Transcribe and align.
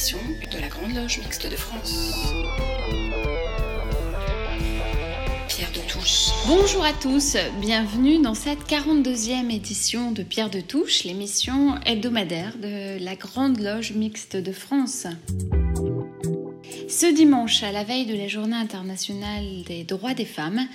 de 0.00 0.58
la 0.58 0.68
Grande 0.68 0.94
Loge 0.94 1.18
Mixte 1.18 1.46
de 1.46 1.56
France. 1.56 2.14
Pierre 5.46 5.70
de 5.72 5.92
Touche. 5.92 6.28
Bonjour 6.46 6.82
à 6.86 6.94
tous, 6.94 7.36
bienvenue 7.60 8.18
dans 8.18 8.32
cette 8.32 8.60
42e 8.60 9.54
édition 9.54 10.10
de 10.10 10.22
Pierre 10.22 10.48
de 10.48 10.62
Touche, 10.62 11.04
l'émission 11.04 11.78
hebdomadaire 11.84 12.56
de 12.56 13.04
la 13.04 13.14
Grande 13.14 13.60
Loge 13.60 13.92
Mixte 13.92 14.38
de 14.38 14.52
France. 14.52 15.06
Ce 16.88 17.14
dimanche, 17.14 17.62
à 17.62 17.70
la 17.70 17.84
veille 17.84 18.06
de 18.06 18.16
la 18.16 18.26
Journée 18.26 18.56
internationale 18.56 19.64
des 19.66 19.84
droits 19.84 20.14
des 20.14 20.24
femmes, 20.24 20.66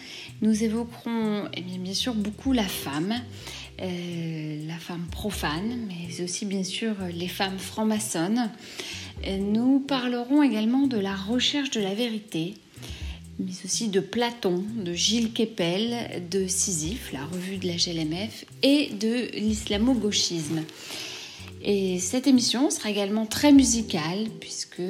nous 0.44 0.64
évoquerons 0.64 1.50
eh 1.52 1.62
bien, 1.62 1.94
sûr 1.96 2.14
beaucoup 2.14 2.54
la 2.54 2.64
femme, 2.64 3.16
la 3.80 4.78
femme 4.80 5.06
profane, 5.12 5.88
mais 5.88 6.24
aussi 6.24 6.46
bien 6.46 6.64
sûr 6.64 6.96
les 7.14 7.28
femmes 7.28 7.60
franc-maçonnes. 7.60 8.50
Euh, 9.26 9.38
nous 9.38 9.80
parlerons 9.80 10.44
également 10.44 10.88
de 10.88 10.98
la 10.98 11.16
recherche 11.16 11.72
de 11.72 11.82
la 11.82 11.94
vérité, 11.94 12.56
mais 13.40 13.52
aussi 13.64 13.90
de 13.90 14.00
Platon, 14.00 14.64
de 14.78 14.94
Gilles 14.94 15.34
Kepel, 15.34 16.30
de 16.30 16.48
Sisyphe, 16.48 17.12
la 17.12 17.26
revue 17.26 17.58
de 17.58 17.68
la 17.68 17.76
GLMF, 17.76 18.46
et 18.64 18.90
de 18.94 19.30
l'islamo-gauchisme. 19.38 20.62
Et 21.68 22.00
cette 22.00 22.28
émission 22.28 22.70
sera 22.70 22.92
également 22.92 23.26
très 23.26 23.52
musicale, 23.52 24.28
puisque 24.40 24.84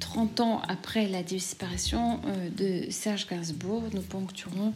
30 0.00 0.40
euh, 0.40 0.42
ans 0.42 0.62
après 0.68 1.06
la 1.06 1.22
disparition 1.22 2.20
de 2.56 2.90
Serge 2.90 3.28
Gainsbourg, 3.28 3.84
nous 3.94 4.02
ponctuerons 4.02 4.72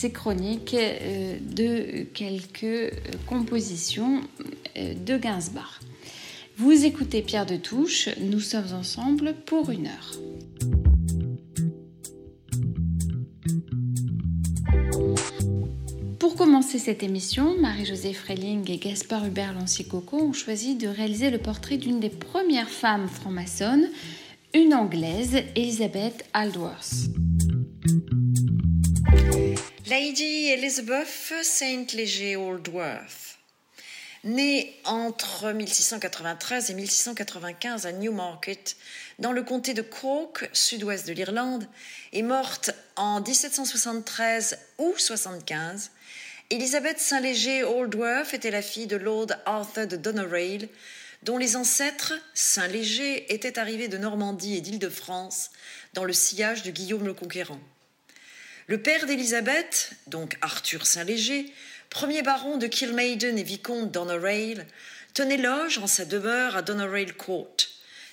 ces 0.00 0.12
chroniques 0.12 0.72
euh, 0.72 1.36
de 1.42 2.04
quelques 2.14 2.64
euh, 2.64 2.90
compositions 3.26 4.22
euh, 4.78 4.94
de 4.94 5.18
Gainsbourg. 5.18 5.78
Vous 6.56 6.86
écoutez 6.86 7.20
Pierre 7.20 7.44
de 7.44 7.56
Touche, 7.56 8.08
nous 8.18 8.40
sommes 8.40 8.72
ensemble 8.72 9.34
pour 9.44 9.68
une 9.68 9.88
heure. 9.88 10.12
Pour 16.18 16.34
commencer 16.34 16.78
cette 16.78 17.02
émission, 17.02 17.60
Marie-Josée 17.60 18.14
Freling 18.14 18.70
et 18.70 18.78
Gaspard 18.78 19.26
Hubert 19.26 19.52
Lancicoco 19.52 20.16
ont 20.16 20.32
choisi 20.32 20.76
de 20.76 20.88
réaliser 20.88 21.28
le 21.28 21.38
portrait 21.38 21.76
d'une 21.76 22.00
des 22.00 22.08
premières 22.08 22.70
femmes 22.70 23.06
franc-maçonnes, 23.06 23.90
une 24.54 24.72
Anglaise, 24.72 25.42
Elizabeth 25.56 26.24
Aldworth. 26.32 27.10
Lady 29.86 30.48
Elizabeth 30.48 31.32
Saint 31.42 31.86
Léger 31.94 32.34
Aldworth, 32.34 33.38
née 34.24 34.80
entre 34.84 35.52
1693 35.52 36.70
et 36.70 36.74
1695 36.74 37.86
à 37.86 37.92
Newmarket, 37.92 38.76
dans 39.18 39.32
le 39.32 39.42
comté 39.42 39.74
de 39.74 39.82
Cork, 39.82 40.48
sud-ouest 40.52 41.06
de 41.06 41.12
l'Irlande, 41.12 41.66
et 42.12 42.22
morte 42.22 42.70
en 42.96 43.20
1773 43.20 44.58
ou 44.78 44.94
75, 44.96 45.90
Elizabeth 46.50 46.98
Saint-Léger 46.98 47.62
Aldworth 47.62 48.34
était 48.34 48.50
la 48.50 48.62
fille 48.62 48.86
de 48.86 48.96
Lord 48.96 49.28
Arthur 49.46 49.86
de 49.86 49.96
Doneraile, 49.96 50.68
dont 51.22 51.38
les 51.38 51.56
ancêtres, 51.56 52.14
Saint-Léger, 52.34 53.32
étaient 53.32 53.58
arrivés 53.58 53.88
de 53.88 53.98
Normandie 53.98 54.56
et 54.56 54.60
d'Île-de-France 54.60 55.50
dans 55.94 56.04
le 56.04 56.12
sillage 56.12 56.62
de 56.62 56.70
Guillaume 56.70 57.06
le 57.06 57.14
Conquérant. 57.14 57.60
Le 58.70 58.80
père 58.80 59.04
d'Élisabeth, 59.04 59.94
donc 60.06 60.36
Arthur 60.42 60.86
Saint-Léger, 60.86 61.52
premier 61.88 62.22
baron 62.22 62.56
de 62.56 62.68
Kilmaiden 62.68 63.36
et 63.36 63.42
vicomte 63.42 63.90
d'Honorail, 63.90 64.64
tenait 65.12 65.38
loge 65.38 65.78
en 65.78 65.88
sa 65.88 66.04
demeure 66.04 66.54
à 66.54 66.62
Donorail 66.62 67.12
Court. 67.14 67.56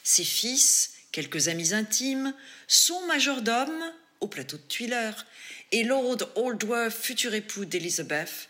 Ses 0.02 0.24
fils, 0.24 0.94
quelques 1.12 1.48
amis 1.48 1.76
intimes, 1.76 2.34
son 2.68 3.00
majordome, 3.06 3.94
au 4.20 4.26
plateau 4.28 4.58
de 4.58 4.64
Tuileur, 4.64 5.28
et 5.72 5.84
Lord 5.84 6.28
Aldworth, 6.36 6.92
futur 6.92 7.36
époux 7.36 7.66
d'Elizabeth, 7.66 8.50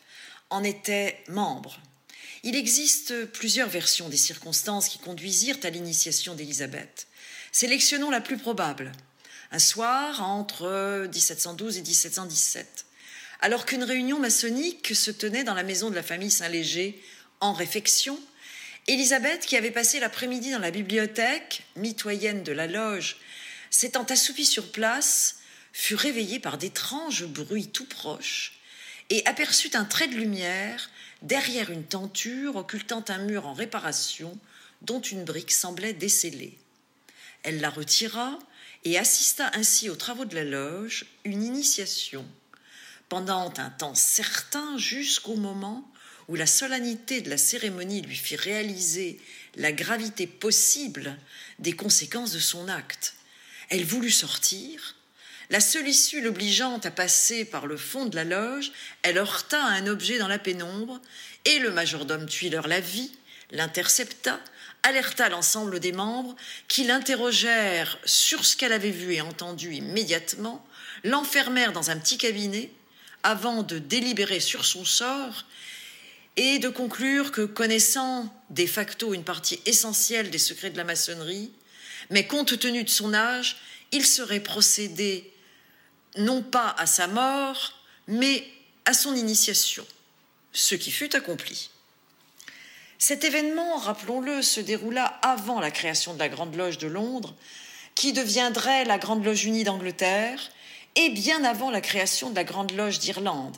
en 0.50 0.64
étaient 0.64 1.22
membres. 1.28 1.78
Il 2.44 2.56
existe 2.56 3.26
plusieurs 3.34 3.68
versions 3.68 4.08
des 4.08 4.16
circonstances 4.16 4.88
qui 4.88 5.00
conduisirent 5.00 5.60
à 5.64 5.70
l'initiation 5.70 6.36
d'Élisabeth. 6.36 7.08
Sélectionnons 7.52 8.12
la 8.12 8.22
plus 8.22 8.38
probable 8.38 8.94
un 9.52 9.60
soir 9.60 10.24
entre 10.24 11.08
1712 11.12 11.78
et 11.78 11.82
1717, 11.82 12.86
alors 13.42 13.66
qu'une 13.66 13.84
réunion 13.84 14.20
maçonnique 14.20 14.96
se 14.96 15.12
tenait 15.12 15.44
dans 15.44 15.54
la 15.54 15.64
maison 15.64 15.90
de 15.90 15.96
la 15.96 16.04
famille 16.04 16.32
Saint-Léger 16.32 17.02
en 17.40 17.54
réfection. 17.54 18.20
Élisabeth, 18.88 19.46
qui 19.46 19.58
avait 19.58 19.72
passé 19.72 20.00
l'après-midi 20.00 20.52
dans 20.52 20.60
la 20.60 20.72
bibliothèque, 20.72 21.64
mitoyenne 21.76 22.44
de 22.44 22.52
la 22.52 22.68
loge, 22.68 23.18
s'étant 23.70 24.04
assoupie 24.04 24.46
sur 24.46 24.72
place, 24.72 25.38
fut 25.74 25.96
réveillée 25.96 26.40
par 26.40 26.58
d'étranges 26.58 27.26
bruits 27.26 27.68
tout 27.68 27.86
proches 27.86 28.60
et 29.10 29.26
aperçut 29.26 29.76
un 29.76 29.86
trait 29.86 30.08
de 30.08 30.16
lumière 30.16 30.90
derrière 31.22 31.70
une 31.70 31.84
tenture 31.84 32.56
occultant 32.56 33.04
un 33.08 33.20
mur 33.20 33.46
en 33.48 33.54
réparation 33.54 34.38
dont 34.82 35.02
une 35.02 35.24
brique 35.24 35.52
semblait 35.52 35.94
décellée. 35.94 36.58
Elle 37.44 37.62
la 37.62 37.70
retira 37.70 38.40
et 38.84 38.98
assista 38.98 39.52
ainsi 39.54 39.90
aux 39.90 39.96
travaux 39.96 40.26
de 40.26 40.36
la 40.36 40.44
loge, 40.44 41.06
une 41.24 41.44
initiation, 41.44 42.26
pendant 43.10 43.54
un 43.58 43.70
temps 43.70 43.96
certain 43.96 44.78
jusqu'au 44.78 45.36
moment 45.36 45.90
où 46.28 46.36
la 46.36 46.46
solennité 46.46 47.22
de 47.22 47.30
la 47.30 47.38
cérémonie 47.38 48.02
lui 48.02 48.16
fit 48.16 48.36
réaliser 48.36 49.20
la 49.56 49.72
gravité 49.72 50.28
possible 50.28 51.18
des 51.60 51.74
conséquences 51.74 52.34
de 52.34 52.40
son 52.40 52.68
acte. 52.68 53.16
Elle 53.70 53.86
voulut 53.86 54.12
sortir. 54.12 54.96
La 55.50 55.62
seule 55.62 55.88
issue 55.88 56.22
l'obligeant 56.22 56.80
à 56.80 56.92
passer 56.92 57.46
par 57.46 57.68
le 57.68 57.78
fond 57.78 58.06
de 58.06 58.16
la 58.16 58.26
loge, 58.26 58.72
elle 59.02 59.18
heurta 59.18 59.64
un 59.64 59.88
objet 59.88 60.18
dans 60.18 60.28
la 60.28 60.40
pénombre, 60.40 61.02
et 61.46 61.60
le 61.60 61.72
majordome 61.72 62.28
Tuileur 62.28 62.68
la 62.68 62.82
vit, 62.82 63.12
l'intercepta, 63.52 64.42
alerta 64.88 65.28
l'ensemble 65.28 65.80
des 65.80 65.92
membres 65.92 66.36
qui 66.68 66.86
l'interrogèrent 66.86 68.00
sur 68.06 68.46
ce 68.46 68.56
qu'elle 68.56 68.72
avait 68.72 68.92
vu 68.92 69.14
et 69.14 69.22
entendu 69.22 69.74
immédiatement, 69.74 70.66
l'enfermèrent 71.04 71.74
dans 71.74 71.90
un 71.90 71.98
petit 71.98 72.18
cabinet 72.18 72.72
avant 73.22 73.64
de 73.64 73.80
délibérer 73.80 74.40
sur 74.40 74.66
son 74.66 74.86
sort 74.86 75.46
et 76.38 76.60
de 76.60 76.70
conclure 76.70 77.32
que, 77.32 77.42
connaissant 77.42 78.34
de 78.50 78.66
facto 78.66 79.14
une 79.14 79.24
partie 79.24 79.60
essentielle 79.66 80.30
des 80.30 80.38
secrets 80.38 80.70
de 80.70 80.78
la 80.78 80.84
maçonnerie, 80.86 81.52
mais 82.10 82.26
compte 82.26 82.58
tenu 82.58 82.84
de 82.84 82.90
son 82.90 83.14
âge, 83.14 83.58
il 83.92 84.06
serait 84.06 84.40
procédé 84.40 85.34
non 86.16 86.42
pas 86.42 86.74
à 86.78 86.86
sa 86.86 87.08
mort, 87.08 87.74
mais 88.08 88.48
à 88.86 88.94
son 88.94 89.16
initiation, 89.16 89.86
ce 90.54 90.76
qui 90.76 90.92
fut 90.92 91.14
accompli. 91.16 91.72
Cet 93.00 93.24
événement, 93.24 93.78
rappelons-le, 93.78 94.42
se 94.42 94.60
déroula 94.60 95.06
avant 95.22 95.60
la 95.60 95.72
création 95.72 96.14
de 96.14 96.20
la 96.20 96.30
Grande 96.30 96.56
Loge 96.56 96.78
de 96.78 96.88
Londres, 96.88 97.36
qui 97.96 98.14
deviendrait 98.14 98.86
la 98.86 98.98
Grande 98.98 99.24
Loge 99.24 99.46
unie 99.46 99.64
d'Angleterre, 99.64 100.40
et 100.96 101.10
bien 101.10 101.44
avant 101.44 101.70
la 101.70 101.82
création 101.82 102.32
de 102.32 102.36
la 102.36 102.44
Grande 102.44 102.72
Loge 102.72 103.00
d'Irlande. 103.00 103.58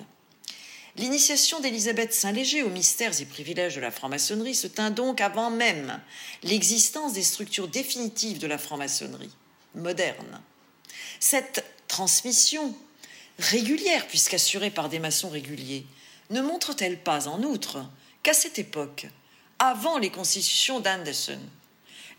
L'initiation 0.98 1.62
d'Élisabeth 1.62 2.14
Saint-Léger 2.14 2.64
aux 2.64 2.70
mystères 2.70 3.22
et 3.22 3.26
privilèges 3.26 3.76
de 3.76 3.82
la 3.82 3.92
franc-maçonnerie 3.92 4.56
se 4.56 4.68
tint 4.68 4.92
donc 4.92 5.22
avant 5.22 5.50
même 5.50 5.98
l'existence 6.44 7.14
des 7.14 7.24
structures 7.24 7.70
définitives 7.70 8.40
de 8.40 8.48
la 8.48 8.58
franc-maçonnerie 8.58 9.32
moderne. 9.76 10.42
Cette 11.22 11.64
transmission, 11.88 12.76
régulière 13.38 14.08
puisqu'assurée 14.08 14.72
par 14.72 14.90
des 14.90 15.00
maçons 15.00 15.30
réguliers, 15.30 15.86
ne 16.30 16.42
montre-t-elle 16.42 17.00
pas 17.00 17.30
en 17.30 17.44
outre 17.44 17.86
qu'à 18.24 18.34
cette 18.34 18.60
époque, 18.60 19.08
avant 19.60 19.98
les 19.98 20.10
constitutions 20.10 20.80
d'Anderson. 20.80 21.40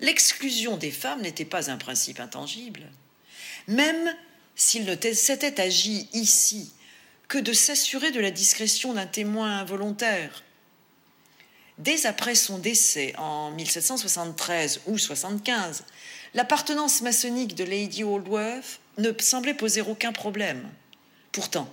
L'exclusion 0.00 0.76
des 0.76 0.90
femmes 0.90 1.22
n'était 1.22 1.44
pas 1.44 1.70
un 1.70 1.76
principe 1.76 2.20
intangible. 2.20 2.82
Même 3.66 4.14
s'il 4.54 4.84
ne 4.84 4.94
s'était 4.94 5.60
agi 5.60 6.08
ici 6.12 6.72
que 7.28 7.38
de 7.38 7.52
s'assurer 7.52 8.10
de 8.10 8.20
la 8.20 8.30
discrétion 8.30 8.92
d'un 8.92 9.06
témoin 9.06 9.58
involontaire. 9.58 10.42
Dès 11.78 12.04
après 12.04 12.34
son 12.34 12.58
décès 12.58 13.14
en 13.16 13.52
1773 13.52 14.82
ou 14.86 14.98
75, 14.98 15.84
l'appartenance 16.34 17.00
maçonnique 17.00 17.54
de 17.54 17.64
Lady 17.64 18.02
Aldworth 18.02 18.80
ne 18.98 19.12
semblait 19.18 19.54
poser 19.54 19.80
aucun 19.80 20.12
problème. 20.12 20.68
Pourtant, 21.32 21.72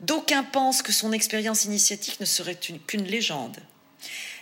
d'aucuns 0.00 0.44
pensent 0.44 0.82
que 0.82 0.92
son 0.92 1.12
expérience 1.12 1.64
initiatique 1.64 2.20
ne 2.20 2.26
serait 2.26 2.54
qu'une 2.54 3.04
légende. 3.04 3.56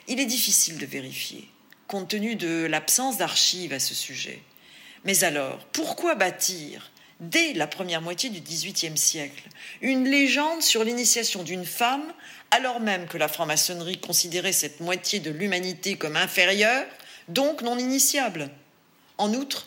Il 0.08 0.20
est 0.20 0.26
difficile 0.26 0.78
de 0.78 0.86
vérifier, 0.86 1.48
compte 1.88 2.08
tenu 2.08 2.36
de 2.36 2.66
l'absence 2.66 3.16
d'archives 3.16 3.72
à 3.72 3.80
ce 3.80 3.94
sujet. 3.94 4.42
Mais 5.04 5.24
alors, 5.24 5.58
pourquoi 5.72 6.14
bâtir, 6.14 6.90
dès 7.20 7.52
la 7.54 7.66
première 7.66 8.02
moitié 8.02 8.30
du 8.30 8.40
XVIIIe 8.40 8.98
siècle, 8.98 9.44
une 9.80 10.04
légende 10.04 10.62
sur 10.62 10.84
l'initiation 10.84 11.42
d'une 11.42 11.64
femme, 11.64 12.12
alors 12.50 12.80
même 12.80 13.06
que 13.06 13.18
la 13.18 13.28
franc-maçonnerie 13.28 14.00
considérait 14.00 14.52
cette 14.52 14.80
moitié 14.80 15.20
de 15.20 15.30
l'humanité 15.30 15.96
comme 15.96 16.16
inférieure, 16.16 16.86
donc 17.28 17.62
non 17.62 17.78
initiable? 17.78 18.50
En 19.16 19.32
outre, 19.32 19.66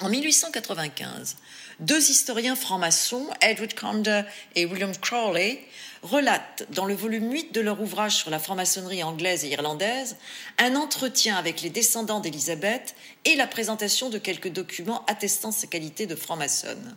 en 0.00 0.08
1895, 0.08 1.36
deux 1.80 2.10
historiens 2.10 2.56
francs-maçons, 2.56 3.28
Edward 3.40 3.74
Conder 3.74 4.22
et 4.54 4.64
William 4.64 4.96
Crawley, 4.96 5.62
relatent 6.02 6.66
dans 6.70 6.86
le 6.86 6.94
volume 6.94 7.30
8 7.30 7.52
de 7.52 7.60
leur 7.60 7.80
ouvrage 7.80 8.16
sur 8.16 8.30
la 8.30 8.38
franc-maçonnerie 8.38 9.02
anglaise 9.02 9.44
et 9.44 9.48
irlandaise 9.48 10.16
un 10.58 10.74
entretien 10.76 11.36
avec 11.36 11.60
les 11.62 11.70
descendants 11.70 12.20
d'Élisabeth 12.20 12.94
et 13.24 13.34
la 13.34 13.46
présentation 13.46 14.08
de 14.08 14.18
quelques 14.18 14.48
documents 14.48 15.04
attestant 15.06 15.52
sa 15.52 15.66
qualité 15.66 16.06
de 16.06 16.14
franc-maçonne. 16.14 16.96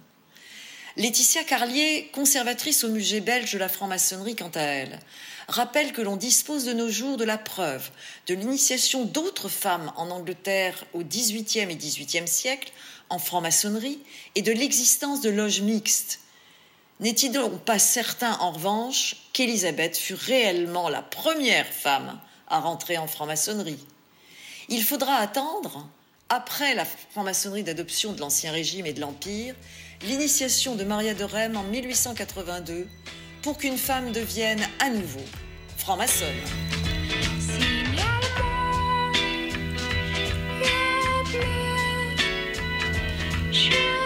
Laetitia 0.97 1.43
Carlier, 1.43 2.09
conservatrice 2.13 2.83
au 2.83 2.89
musée 2.89 3.21
belge 3.21 3.53
de 3.53 3.57
la 3.57 3.69
franc-maçonnerie 3.69 4.35
quant 4.35 4.51
à 4.55 4.61
elle, 4.61 4.99
rappelle 5.47 5.93
que 5.93 6.01
l'on 6.01 6.17
dispose 6.17 6.65
de 6.65 6.73
nos 6.73 6.89
jours 6.89 7.15
de 7.15 7.23
la 7.23 7.37
preuve 7.37 7.89
de 8.27 8.33
l'initiation 8.33 9.05
d'autres 9.05 9.49
femmes 9.49 9.91
en 9.95 10.09
Angleterre 10.09 10.85
au 10.93 11.03
XVIIIe 11.03 11.71
et 11.71 11.75
XVIIIe 11.75 12.27
siècle 12.27 12.71
en 13.09 13.19
franc-maçonnerie 13.19 13.99
et 14.35 14.41
de 14.41 14.51
l'existence 14.51 15.21
de 15.21 15.29
loges 15.29 15.61
mixtes. 15.61 16.19
N'est-il 16.99 17.31
donc 17.31 17.61
pas 17.61 17.79
certain, 17.79 18.33
en 18.39 18.51
revanche, 18.51 19.15
qu'Élisabeth 19.33 19.97
fut 19.97 20.15
réellement 20.15 20.89
la 20.89 21.01
première 21.01 21.67
femme 21.67 22.19
à 22.47 22.59
rentrer 22.59 22.97
en 22.97 23.07
franc-maçonnerie? 23.07 23.79
Il 24.67 24.83
faudra 24.83 25.15
attendre, 25.15 25.87
après 26.29 26.75
la 26.75 26.85
franc-maçonnerie 26.85 27.63
d'adoption 27.63 28.13
de 28.13 28.19
l'Ancien 28.19 28.51
Régime 28.51 28.85
et 28.85 28.93
de 28.93 29.01
l'Empire, 29.01 29.55
l'initiation 30.03 30.75
de 30.75 30.83
Maria 30.83 31.13
de 31.13 31.23
Rème 31.23 31.57
en 31.57 31.63
1882 31.63 32.87
pour 33.41 33.57
qu'une 33.57 33.77
femme 33.77 34.11
devienne 34.11 34.61
à 34.79 34.89
nouveau 34.89 35.23
franc-maçonne. 35.77 36.78
Et 43.71 43.98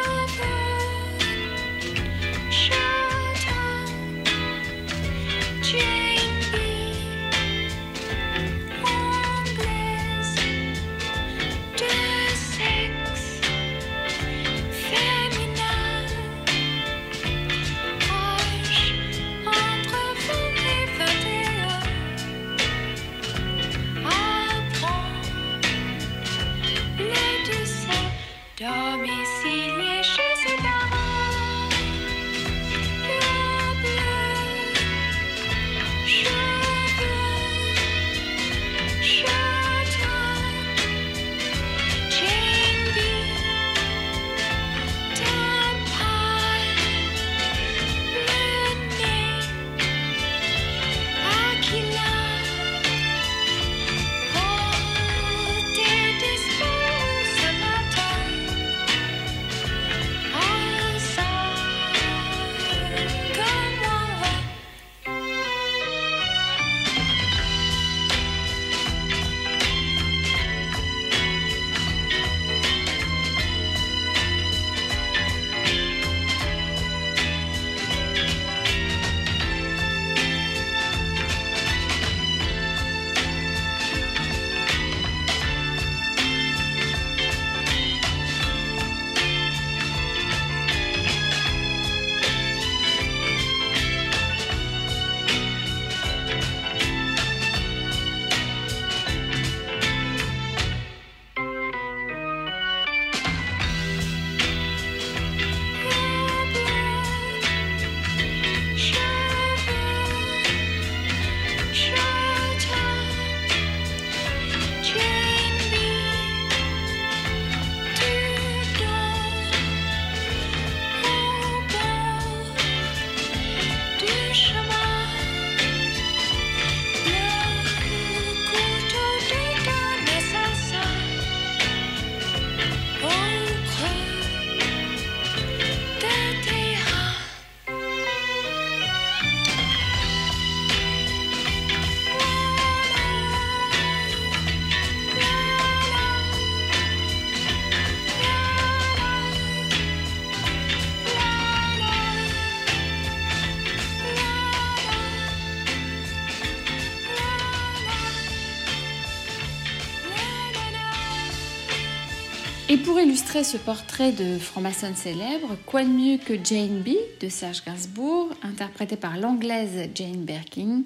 pour 162.94 163.02
illustrer 163.02 163.44
ce 163.44 163.58
portrait 163.58 164.12
de 164.12 164.38
franc-maçonne 164.38 164.96
célèbre, 164.96 165.58
quoi 165.66 165.84
de 165.84 165.90
mieux 165.90 166.20
que 166.20 166.36
Jane 166.44 166.84
B 166.84 166.90
de 167.22 167.28
Serge 167.28 167.64
Gainsbourg, 167.66 168.30
interprétée 168.44 168.98
par 168.98 169.18
l'anglaise 169.18 169.90
Jane 169.96 170.24
Birkin, 170.24 170.84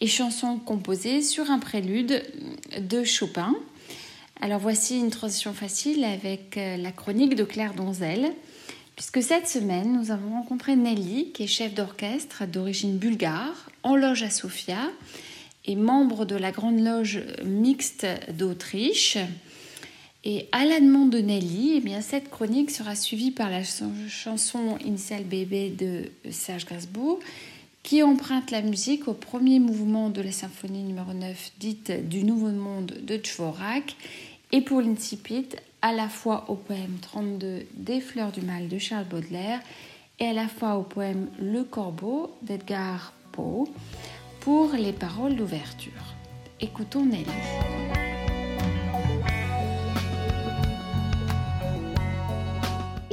et 0.00 0.06
chanson 0.06 0.56
composée 0.56 1.20
sur 1.20 1.50
un 1.50 1.58
prélude 1.58 2.22
de 2.80 3.04
Chopin. 3.04 3.54
Alors 4.40 4.58
voici 4.58 4.98
une 4.98 5.10
transition 5.10 5.52
facile 5.52 6.04
avec 6.04 6.56
euh, 6.56 6.78
la 6.78 6.92
chronique 6.92 7.34
de 7.34 7.44
Claire 7.44 7.74
Donzel, 7.74 8.32
puisque 8.96 9.22
cette 9.22 9.46
semaine 9.46 9.92
nous 9.92 10.12
avons 10.12 10.30
rencontré 10.30 10.76
Nelly, 10.76 11.30
qui 11.32 11.42
est 11.42 11.46
chef 11.46 11.74
d'orchestre 11.74 12.46
d'origine 12.46 12.96
bulgare, 12.96 13.68
en 13.82 13.96
loge 13.96 14.22
à 14.22 14.30
Sofia, 14.30 14.80
et 15.66 15.76
membre 15.76 16.24
de 16.24 16.36
la 16.36 16.52
grande 16.52 16.80
loge 16.80 17.20
mixte 17.44 18.06
d'Autriche. 18.32 19.18
Et 20.26 20.48
à 20.52 20.64
la 20.64 20.80
demande 20.80 21.10
de 21.10 21.18
Nelly, 21.18 21.74
eh 21.76 21.80
bien, 21.80 22.00
cette 22.00 22.30
chronique 22.30 22.70
sera 22.70 22.94
suivie 22.94 23.30
par 23.30 23.50
la 23.50 23.62
chanson 23.62 24.78
Initial 24.82 25.24
Bébé 25.24 25.68
de 25.68 26.10
Serge 26.30 26.64
Gainsbourg, 26.64 27.18
qui 27.82 28.02
emprunte 28.02 28.50
la 28.50 28.62
musique 28.62 29.06
au 29.06 29.12
premier 29.12 29.60
mouvement 29.60 30.08
de 30.08 30.22
la 30.22 30.32
symphonie 30.32 30.82
numéro 30.82 31.12
9 31.12 31.52
dite 31.60 32.08
du 32.08 32.24
Nouveau 32.24 32.48
Monde 32.48 32.94
de 33.02 33.18
Dvorak, 33.18 33.96
et 34.52 34.62
pour 34.62 34.80
l'incipit 34.80 35.48
à 35.82 35.92
la 35.92 36.08
fois 36.08 36.46
au 36.48 36.54
poème 36.54 36.96
32 37.02 37.66
des 37.74 38.00
Fleurs 38.00 38.32
du 38.32 38.40
Mal 38.40 38.68
de 38.68 38.78
Charles 38.78 39.04
Baudelaire 39.04 39.60
et 40.18 40.26
à 40.26 40.32
la 40.32 40.48
fois 40.48 40.76
au 40.76 40.82
poème 40.82 41.28
Le 41.38 41.64
Corbeau 41.64 42.34
d'Edgar 42.40 43.12
Poe 43.32 43.68
pour 44.40 44.72
les 44.72 44.92
paroles 44.92 45.36
d'ouverture. 45.36 46.14
Écoutons 46.60 47.04
Nelly. 47.04 47.83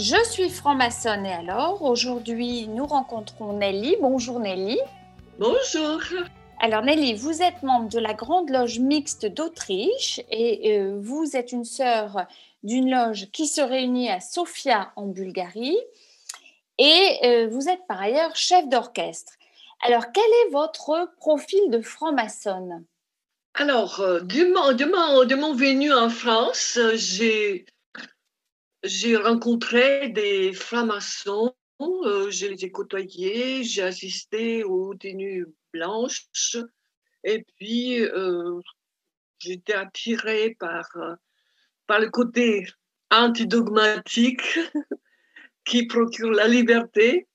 Je 0.02 0.16
suis 0.32 0.50
franc-maçonne 0.50 1.28
et 1.28 1.32
alors 1.32 1.84
aujourd'hui 1.84 2.68
nous 2.68 2.88
rencontrons 2.88 3.54
Nelly. 3.54 3.98
Bonjour 4.02 4.40
Nelly. 4.40 4.80
Bonjour. 5.38 6.02
Alors 6.60 6.82
Nelly, 6.82 7.14
vous 7.14 7.44
êtes 7.44 7.62
membre 7.62 7.88
de 7.88 8.00
la 8.00 8.16
Grande 8.16 8.50
Loge 8.50 8.80
mixte 8.80 9.28
d'Autriche 9.28 10.20
et 10.32 10.80
euh, 10.80 10.98
vous 11.00 11.36
êtes 11.36 11.52
une 11.52 11.66
sœur 11.66 12.26
d'une 12.64 12.90
loge 12.90 13.30
qui 13.32 13.46
se 13.46 13.62
réunit 13.62 14.10
à 14.10 14.20
Sofia 14.20 14.92
en 14.96 15.06
Bulgarie 15.06 15.78
et 16.80 17.20
euh, 17.24 17.48
vous 17.52 17.70
êtes 17.70 17.86
par 17.88 18.02
ailleurs 18.02 18.36
chef 18.36 18.68
d'orchestre. 18.70 19.34
Alors 19.86 20.12
quel 20.12 20.24
est 20.24 20.52
votre 20.52 21.12
profil 21.18 21.70
de 21.70 21.80
franc-maçonne? 21.80 22.84
Alors, 23.54 24.00
euh, 24.00 24.22
de, 24.22 24.52
mon, 24.52 24.74
de, 25.26 25.36
mon, 25.36 25.54
venu 25.54 25.94
en 25.94 26.10
France, 26.10 26.80
j'ai 26.96 27.68
j'ai 28.84 29.16
rencontré 29.18 30.10
des 30.10 30.54
francs-maçons, 30.54 31.54
je 31.80 32.48
les 32.48 32.66
ai 32.66 32.72
côtoyés, 32.72 33.64
j'ai 33.64 33.84
assisté 33.84 34.64
aux 34.64 34.94
tenues 34.96 35.48
blanches 35.74 36.28
et 37.24 37.46
puis 37.58 38.00
j'étais 39.40 39.74
attirée 39.74 40.56
par 40.60 40.90
par 41.88 42.00
le 42.00 42.10
côté 42.10 42.66
antidogmatique 43.12 44.60
qui 45.66 45.86
procure 45.88 46.32
la 46.32 46.48
liberté. 46.48 47.28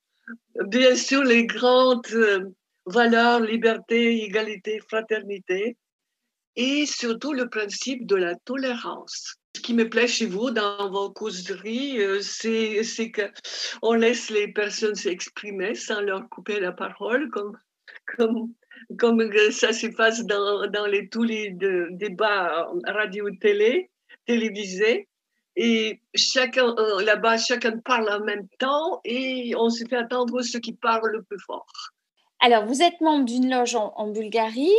Bien 0.66 0.96
sûr, 0.96 1.22
les 1.22 1.46
grandes 1.46 2.06
euh, 2.12 2.48
valeurs, 2.86 3.40
liberté, 3.40 4.24
égalité, 4.24 4.80
fraternité, 4.80 5.76
et 6.56 6.86
surtout 6.86 7.32
le 7.32 7.48
principe 7.48 8.06
de 8.06 8.16
la 8.16 8.34
tolérance. 8.34 9.36
Ce 9.56 9.60
qui 9.60 9.74
me 9.74 9.88
plaît 9.88 10.08
chez 10.08 10.26
vous 10.26 10.50
dans 10.50 10.90
vos 10.90 11.10
causeries, 11.10 12.00
euh, 12.02 12.20
c'est, 12.20 13.12
qu'on 13.12 13.94
laisse 13.94 14.30
les 14.30 14.52
personnes 14.52 14.94
s'exprimer 14.94 15.74
sans 15.74 16.00
leur 16.00 16.28
couper 16.28 16.60
la 16.60 16.72
parole, 16.72 17.30
comme, 17.30 17.56
comme, 18.16 18.52
comme 18.98 19.30
ça 19.50 19.72
se 19.72 19.86
passe 19.86 20.24
dans, 20.24 20.66
dans 20.70 20.86
les, 20.86 21.08
tous 21.08 21.24
les 21.24 21.52
débats 21.90 22.68
radio-télé 22.86 23.90
télévisé. 24.26 25.08
Et 25.56 26.02
chacun, 26.14 26.74
euh, 26.78 27.02
là-bas, 27.02 27.38
chacun 27.38 27.78
parle 27.78 28.10
en 28.10 28.22
même 28.22 28.46
temps 28.58 29.00
et 29.04 29.54
on 29.56 29.70
se 29.70 29.84
fait 29.88 29.96
attendre 29.96 30.42
ceux 30.42 30.60
qui 30.60 30.74
parlent 30.74 31.10
le 31.10 31.22
plus 31.22 31.38
fort. 31.38 31.66
Alors, 32.40 32.66
vous 32.66 32.82
êtes 32.82 33.00
membre 33.00 33.24
d'une 33.24 33.50
loge 33.50 33.76
en, 33.76 34.08
Bulgarie. 34.08 34.70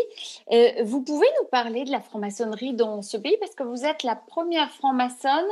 Euh, 0.52 0.84
vous 0.84 1.02
pouvez 1.02 1.26
nous 1.42 1.48
parler 1.48 1.86
de 1.86 1.92
la 1.92 2.02
franc-maçonnerie 2.02 2.74
dans 2.74 3.02
ce 3.02 3.18
pays 3.18 3.36
parce 3.40 3.56
que 3.56 3.64
vous 3.64 3.84
êtes 3.84 4.04
la 4.04 4.16
première 4.16 4.72
franc-maçonne 4.72 5.50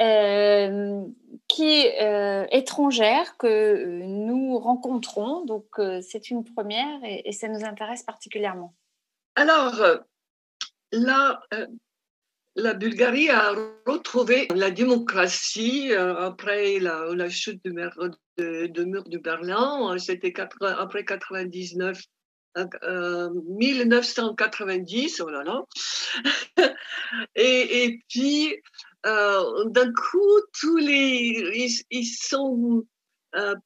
euh, 0.00 1.02
qui 1.48 1.70
est 1.70 2.48
étrangère 2.50 3.36
que 3.36 4.02
nous 4.02 4.58
rencontrons. 4.58 5.44
Donc, 5.44 5.66
c'est 6.02 6.30
une 6.30 6.44
première 6.44 6.98
et, 7.04 7.32
ça 7.32 7.48
nous 7.48 7.64
intéresse 7.64 8.02
particulièrement. 8.02 8.74
Alors, 9.36 9.80
là, 10.92 11.40
la 12.56 12.74
Bulgarie 12.74 13.30
a 13.30 13.52
retrouvé 13.86 14.46
la 14.54 14.70
démocratie 14.70 15.92
euh, 15.92 16.16
après 16.16 16.78
la, 16.78 17.28
chute 17.28 17.64
du 17.64 17.72
de, 18.38 18.84
mur 18.84 19.04
de 19.04 19.18
Berlin. 19.18 19.96
C'était 19.98 20.32
après 20.38 21.04
99, 21.04 22.00
1990, 22.56 25.20
euh, 25.20 25.24
oh 25.24 25.30
là 25.30 25.44
là. 25.44 25.62
et, 27.36 28.00
puis, 28.08 28.56
euh, 29.06 29.64
d'un 29.66 29.92
coup, 29.92 30.40
tous 30.60 30.76
les, 30.76 31.76
ils, 31.90 32.06
sont 32.06 32.84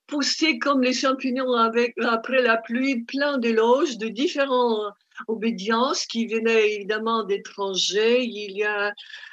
poussés 0.07 0.59
comme 0.59 0.83
les 0.83 0.95
champignons 0.95 1.53
avec, 1.53 1.95
après 2.03 2.43
la 2.43 2.57
pluie, 2.57 3.05
plein 3.05 3.39
d'éloges 3.39 3.99
de 3.99 4.09
différents 4.09 4.93
obédience 5.27 6.07
qui 6.07 6.27
venait 6.27 6.75
évidemment 6.75 7.25
d'étrangers. 7.25 8.23
Il 8.23 8.57
y 8.57 8.65
a, 8.65 8.93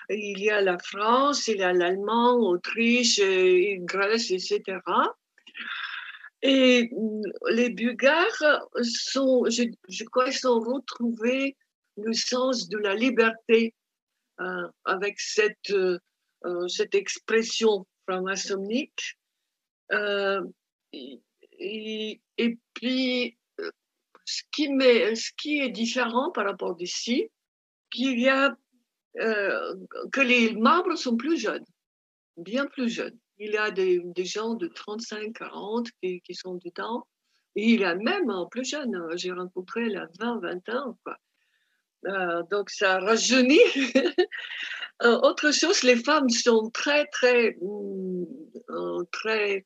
il 0.09 0.39
y 0.39 0.49
a 0.49 0.61
la 0.61 0.77
France, 0.79 1.47
il 1.47 1.57
y 1.57 1.63
a 1.63 1.73
l'Allemand, 1.73 2.37
Autriche, 2.37 3.19
Grèce, 3.19 4.31
etc. 4.31 4.79
Et 6.47 6.89
mm, 6.91 7.23
les 7.49 7.69
Bulgares 7.71 8.67
sont, 8.83 9.45
je, 9.49 10.03
crois, 10.05 10.29
ils 10.29 10.47
ont 10.47 10.59
retrouvé 10.59 11.57
le 11.97 12.13
sens 12.13 12.69
de 12.69 12.77
la 12.77 12.93
liberté 12.93 13.73
euh, 14.39 14.67
avec 14.83 15.19
cette, 15.19 15.71
euh, 15.71 15.97
cette 16.67 16.93
expression 16.93 17.87
franc-maçonnique. 18.07 19.17
Euh, 19.91 20.43
et, 20.93 22.21
puis, 22.75 23.37
ce 24.25 24.43
qui, 24.51 25.59
est 25.59 25.69
différent 25.69 26.31
par 26.31 26.45
rapport 26.45 26.75
d'ici, 26.75 27.27
qu'il 27.89 28.19
y 28.19 28.29
a 28.29 28.55
euh, 29.19 29.75
que 30.11 30.21
les 30.21 30.53
membres 30.53 30.95
sont 30.95 31.17
plus 31.17 31.37
jeunes, 31.37 31.65
bien 32.37 32.67
plus 32.67 32.89
jeunes. 32.89 33.17
Il 33.37 33.51
y 33.51 33.57
a 33.57 33.71
des, 33.71 34.01
gens 34.25 34.53
de 34.53 34.67
35, 34.67 35.33
40 35.33 35.89
qui, 36.01 36.21
sont 36.33 36.55
dedans. 36.55 37.05
Et 37.55 37.71
il 37.71 37.81
y 37.81 37.85
a 37.85 37.95
même 37.95 38.31
plus 38.51 38.69
jeunes. 38.69 38.97
J'ai 39.15 39.31
rencontré 39.31 39.89
la 39.89 40.07
20, 40.19 40.39
20 40.39 40.69
ans. 40.69 40.97
Euh, 42.05 42.43
donc 42.51 42.69
ça 42.69 42.99
rajeunit. 42.99 43.59
Euh, 45.01 45.19
autre 45.23 45.51
chose, 45.51 45.83
les 45.83 45.97
femmes 45.97 46.29
sont 46.29 46.69
très, 46.69 47.05
très, 47.07 47.57
mm, 47.59 48.23
très 49.11 49.65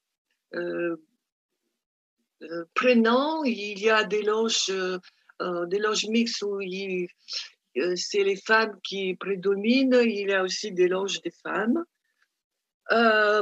euh, 2.41 2.63
prenant. 2.73 3.43
Il 3.43 3.79
y 3.79 3.89
a 3.89 4.03
des 4.03 4.21
loges, 4.21 4.69
euh, 4.69 4.97
euh, 5.41 5.65
des 5.65 5.79
loges 5.79 6.07
mixtes 6.07 6.41
où 6.43 6.59
c'est 7.95 8.23
les 8.23 8.37
femmes 8.37 8.79
qui 8.83 9.15
prédominent. 9.15 10.01
Il 10.03 10.29
y 10.29 10.33
a 10.33 10.43
aussi 10.43 10.71
des 10.71 10.87
loges 10.87 11.21
des 11.21 11.31
femmes. 11.31 11.83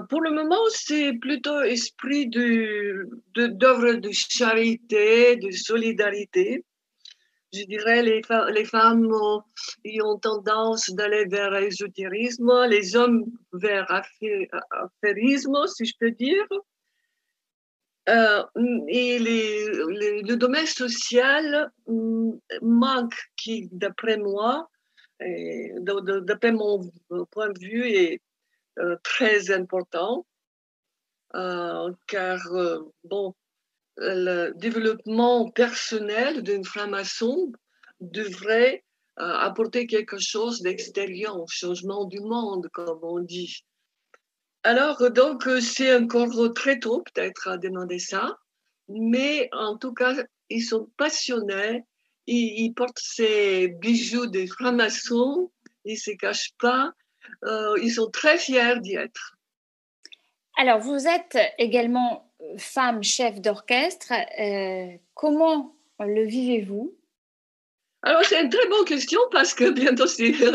Pour 0.09 0.21
le 0.21 0.31
moment, 0.31 0.61
c'est 0.69 1.13
plutôt 1.13 1.61
esprit 1.61 2.27
d'œuvre 2.27 3.05
de, 3.33 3.99
de, 3.99 4.11
charité, 4.11 5.37
de 5.37 5.51
solidarité. 5.51 6.65
Je 7.53 7.63
dirais 7.63 8.03
les, 8.03 8.21
les 8.53 8.65
femmes 8.65 9.09
ont, 9.09 9.41
ont 10.03 10.19
tendance 10.19 10.89
d'aller 10.91 11.25
vers 11.25 11.51
l'ésotérisme, 11.51 12.65
les 12.69 12.95
hommes 12.97 13.25
vers 13.53 13.85
l'affairisme, 13.89 15.55
si 15.67 15.85
je 15.85 15.93
peux 15.97 16.11
dire. 16.11 16.45
Euh, 18.09 18.43
et 18.87 19.19
le 19.19 20.35
domaine 20.35 20.65
social 20.65 21.71
mm, 21.87 22.31
manque, 22.61 23.15
d'après 23.71 24.17
moi, 24.17 24.69
d'après 25.79 26.51
mon 26.51 26.89
point 27.31 27.49
de 27.49 27.59
vue, 27.59 27.89
est 27.89 28.15
euh, 28.15 28.17
très 29.03 29.51
important, 29.51 30.25
euh, 31.35 31.91
car 32.07 32.39
bon, 33.03 33.35
le 33.97 34.51
développement 34.55 35.49
personnel 35.49 36.43
d'une 36.43 36.63
franc-maçon 36.63 37.51
devrait 37.99 38.83
apporter 39.17 39.87
quelque 39.87 40.19
chose 40.19 40.61
d'extérieur, 40.61 41.43
changement 41.49 42.05
du 42.05 42.19
monde, 42.19 42.67
comme 42.71 42.99
on 43.01 43.19
dit. 43.19 43.63
Alors, 44.67 45.11
donc, 45.11 45.47
euh, 45.47 45.61
c'est 45.61 45.95
encore 45.95 46.53
très 46.53 46.77
tôt 46.79 47.01
peut-être 47.01 47.47
à 47.47 47.57
demander 47.57 47.99
ça, 47.99 48.37
mais 48.89 49.47
en 49.53 49.77
tout 49.77 49.93
cas, 49.93 50.13
ils 50.49 50.61
sont 50.61 50.89
passionnés, 50.97 51.85
ils, 52.25 52.73
portent 52.73 52.99
ces 52.99 53.69
bijoux 53.69 54.27
des 54.27 54.45
francs-maçons, 54.45 55.53
ils 55.85 55.93
ne 55.93 55.97
se 55.97 56.11
cachent 56.17 56.53
pas, 56.59 56.91
euh, 57.43 57.75
ils 57.81 57.91
sont 57.91 58.09
très 58.09 58.37
fiers 58.37 58.79
d'y 58.79 58.95
être. 58.95 59.37
Alors, 60.57 60.79
vous 60.79 61.07
êtes 61.07 61.37
également 61.57 62.31
euh, 62.41 62.57
femme 62.57 63.03
chef 63.03 63.41
d'orchestre. 63.41 64.13
comment 65.13 65.75
le 65.99 66.25
vivez-vous? 66.25 66.95
Alors, 68.03 68.23
c'est 68.23 68.41
une 68.41 68.49
très 68.49 68.67
bonne 68.67 68.85
question 68.85 69.19
parce 69.31 69.53
que 69.53 69.69
bientôt, 69.71 70.05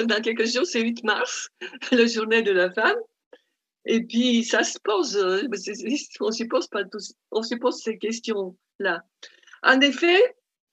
dans 0.07 0.23
quelques 0.23 0.47
jours, 0.47 0.67
c'est 0.67 0.81
8 0.83 1.05
mars, 1.05 1.51
la 1.93 2.07
journée 2.07 2.43
de 2.43 2.53
la 2.53 2.71
femme. 2.71 2.97
Et 3.85 4.05
puis, 4.05 4.45
ça 4.45 4.63
se 4.63 4.79
pose, 4.79 5.17
euh, 5.17 5.43
on 6.21 6.27
ne 6.27 6.33
se 6.33 6.45
pose 6.45 6.69
pas 6.69 6.85
tous, 6.85 7.15
on 7.33 7.43
se 7.43 7.57
pose 7.57 7.81
ces 7.83 7.99
questions-là. 7.99 9.03
En 9.65 9.81
effet, 9.81 10.21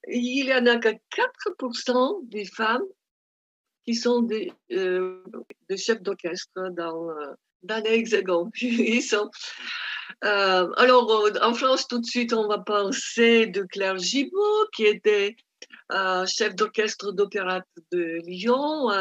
il 0.07 0.45
y 0.45 0.53
en 0.53 0.65
a 0.67 0.77
que 0.77 0.89
4% 0.89 2.29
des 2.29 2.45
femmes 2.45 2.85
qui 3.89 3.95
sont 3.95 4.21
des, 4.21 4.51
euh, 4.71 5.23
des 5.67 5.77
chefs 5.77 6.03
d'orchestre 6.03 6.69
dans, 6.77 7.09
euh, 7.09 7.33
dans 7.63 7.83
l'Hexagone. 7.83 8.51
Ils 8.61 9.01
sont, 9.01 9.31
euh, 10.23 10.69
alors, 10.77 11.27
en 11.41 11.53
France, 11.55 11.87
tout 11.87 11.97
de 11.97 12.05
suite, 12.05 12.31
on 12.31 12.47
va 12.47 12.59
penser 12.59 13.47
de 13.47 13.63
Claire 13.63 13.97
Gibault, 13.97 14.67
qui 14.75 14.85
était 14.85 15.35
chef 16.27 16.53
d'orchestre 16.53 17.11
d'opéra 17.13 17.63
de 17.91 18.19
Lyon, 18.27 18.91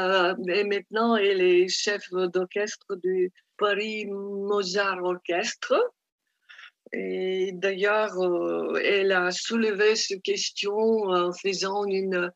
et 0.48 0.64
maintenant 0.64 1.16
elle 1.16 1.42
est 1.42 1.68
chef 1.68 2.02
d'orchestre 2.10 2.96
du 2.96 3.30
Paris 3.58 4.06
Mozart 4.06 5.04
Orchestre. 5.04 5.74
Et 6.92 7.50
d'ailleurs, 7.52 8.18
euh, 8.18 8.80
elle 8.82 9.12
a 9.12 9.30
soulevé 9.30 9.96
cette 9.96 10.22
question 10.22 10.74
en 10.74 11.32
faisant 11.32 11.84
une, 11.84 12.32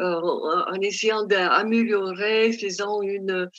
euh, 0.00 0.20
en 0.20 0.80
essayant 0.80 1.24
d'améliorer, 1.24 2.52
faisant 2.52 3.02
une, 3.02 3.50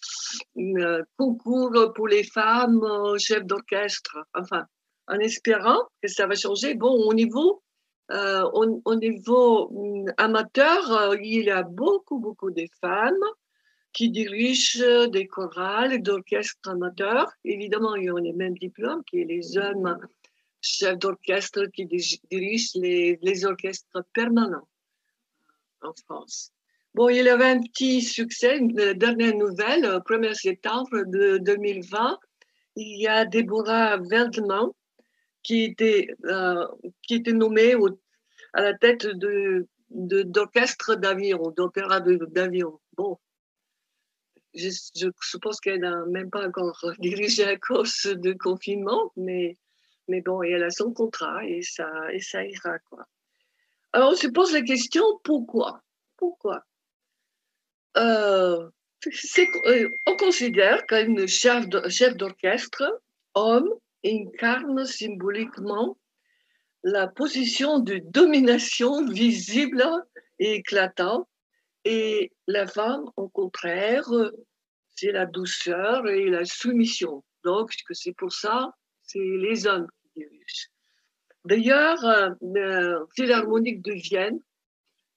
concours 1.17 1.93
pour 1.93 2.07
les 2.07 2.23
femmes 2.23 2.85
chefs 3.17 3.45
d'orchestre. 3.45 4.17
Enfin, 4.33 4.65
en 5.07 5.19
espérant 5.19 5.81
que 6.01 6.07
ça 6.07 6.27
va 6.27 6.35
changer. 6.35 6.75
Bon, 6.75 6.91
au 6.91 7.13
niveau, 7.13 7.61
euh, 8.11 8.43
au, 8.53 8.95
niveau 8.95 9.67
hum, 9.71 10.13
amateur, 10.17 11.15
il 11.21 11.43
y 11.43 11.51
a 11.51 11.63
beaucoup, 11.63 12.19
beaucoup 12.19 12.51
de 12.51 12.65
femmes 12.81 13.13
qui 13.95 14.09
dirigent 14.09 15.07
des 15.07 15.25
chorales 15.25 15.93
et 15.93 15.99
d'orchestres 15.99 16.69
amateurs. 16.69 17.31
Évidemment, 17.45 17.95
ils 17.95 18.11
ont 18.11 18.17
les 18.17 18.33
mêmes 18.33 18.57
diplômes 18.57 19.03
que 19.09 19.17
les 19.17 19.57
hommes 19.57 19.97
chefs 20.61 20.99
d'orchestre 20.99 21.65
qui 21.73 21.85
dirigent 21.85 22.71
les, 22.75 23.45
orchestres 23.45 24.03
permanents 24.13 24.67
en 25.81 25.93
France. 25.93 26.51
Bon, 26.93 27.07
il 27.07 27.23
y 27.23 27.29
avait 27.29 27.45
un 27.45 27.61
petit 27.61 28.01
succès, 28.01 28.57
une 28.57 28.93
dernière 28.93 29.35
nouvelle, 29.35 29.85
1er 30.05 30.33
septembre 30.33 31.03
de 31.05 31.37
2020. 31.37 32.19
Il 32.75 33.01
y 33.01 33.07
a 33.07 33.23
Déborah 33.23 33.97
Veldman 33.97 34.71
qui 35.41 35.63
était, 35.63 36.09
euh, 36.25 36.67
nommée 37.27 37.75
à 38.53 38.61
la 38.61 38.73
tête 38.73 39.07
d'orchestre 39.89 40.95
d'avion, 40.95 41.51
d'opéra 41.55 42.01
d'avion. 42.01 42.79
Bon, 42.97 43.19
je, 44.55 45.09
suppose 45.21 45.59
qu'elle 45.59 45.81
n'a 45.81 46.05
même 46.05 46.29
pas 46.29 46.47
encore 46.47 46.93
dirigé 46.99 47.43
à 47.43 47.57
cause 47.57 48.03
de 48.03 48.33
confinement, 48.33 49.11
mais, 49.15 49.57
mais 50.07 50.21
bon, 50.21 50.41
elle 50.43 50.63
a 50.63 50.71
son 50.71 50.93
contrat 50.93 51.45
et 51.45 51.61
ça, 51.61 51.89
et 52.11 52.21
ça 52.21 52.45
ira. 52.45 52.79
Quoi. 52.79 53.05
Alors 53.93 54.11
on 54.11 54.15
se 54.15 54.27
pose 54.27 54.53
la 54.53 54.61
question 54.61 55.03
pourquoi? 55.23 55.81
Pourquoi? 56.17 56.65
Euh, 57.97 58.69
euh, 59.67 59.89
On 60.05 60.17
considère 60.17 60.85
qu'un 60.85 61.27
chef 61.27 61.67
d'orchestre, 62.17 63.01
homme, 63.33 63.69
incarne 64.03 64.85
symboliquement 64.85 65.97
la 66.83 67.07
position 67.07 67.79
de 67.79 67.97
domination 67.97 69.07
visible 69.07 69.83
et 70.39 70.55
éclatante 70.55 71.27
et 71.85 72.31
la 72.47 72.65
femme, 72.65 73.05
au 73.15 73.29
contraire, 73.29 74.09
c'est 74.95 75.11
la 75.11 75.27
douceur 75.27 76.07
et 76.07 76.29
la 76.29 76.43
soumission. 76.43 77.23
Donc, 77.43 77.71
c'est 77.91 78.13
pour 78.13 78.33
ça, 78.33 78.73
c'est 79.03 79.19
les 79.19 79.67
hommes 79.67 79.87
qui 80.01 80.21
dirigent. 80.21 80.67
D'ailleurs, 81.45 82.03
euh, 82.03 83.05
Philharmonique 83.15 83.83
de 83.83 83.93
Vienne, 83.93 84.39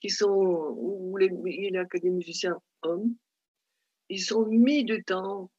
qui 0.00 0.10
sont, 0.10 0.28
où 0.28 1.18
il 1.18 1.72
y 1.72 1.76
a 1.76 1.84
des 1.84 2.10
musiciens 2.10 2.60
hommes, 2.82 3.14
ils 4.10 4.22
sont 4.22 4.44
mis 4.44 4.84
du 4.84 5.02
temps. 5.02 5.50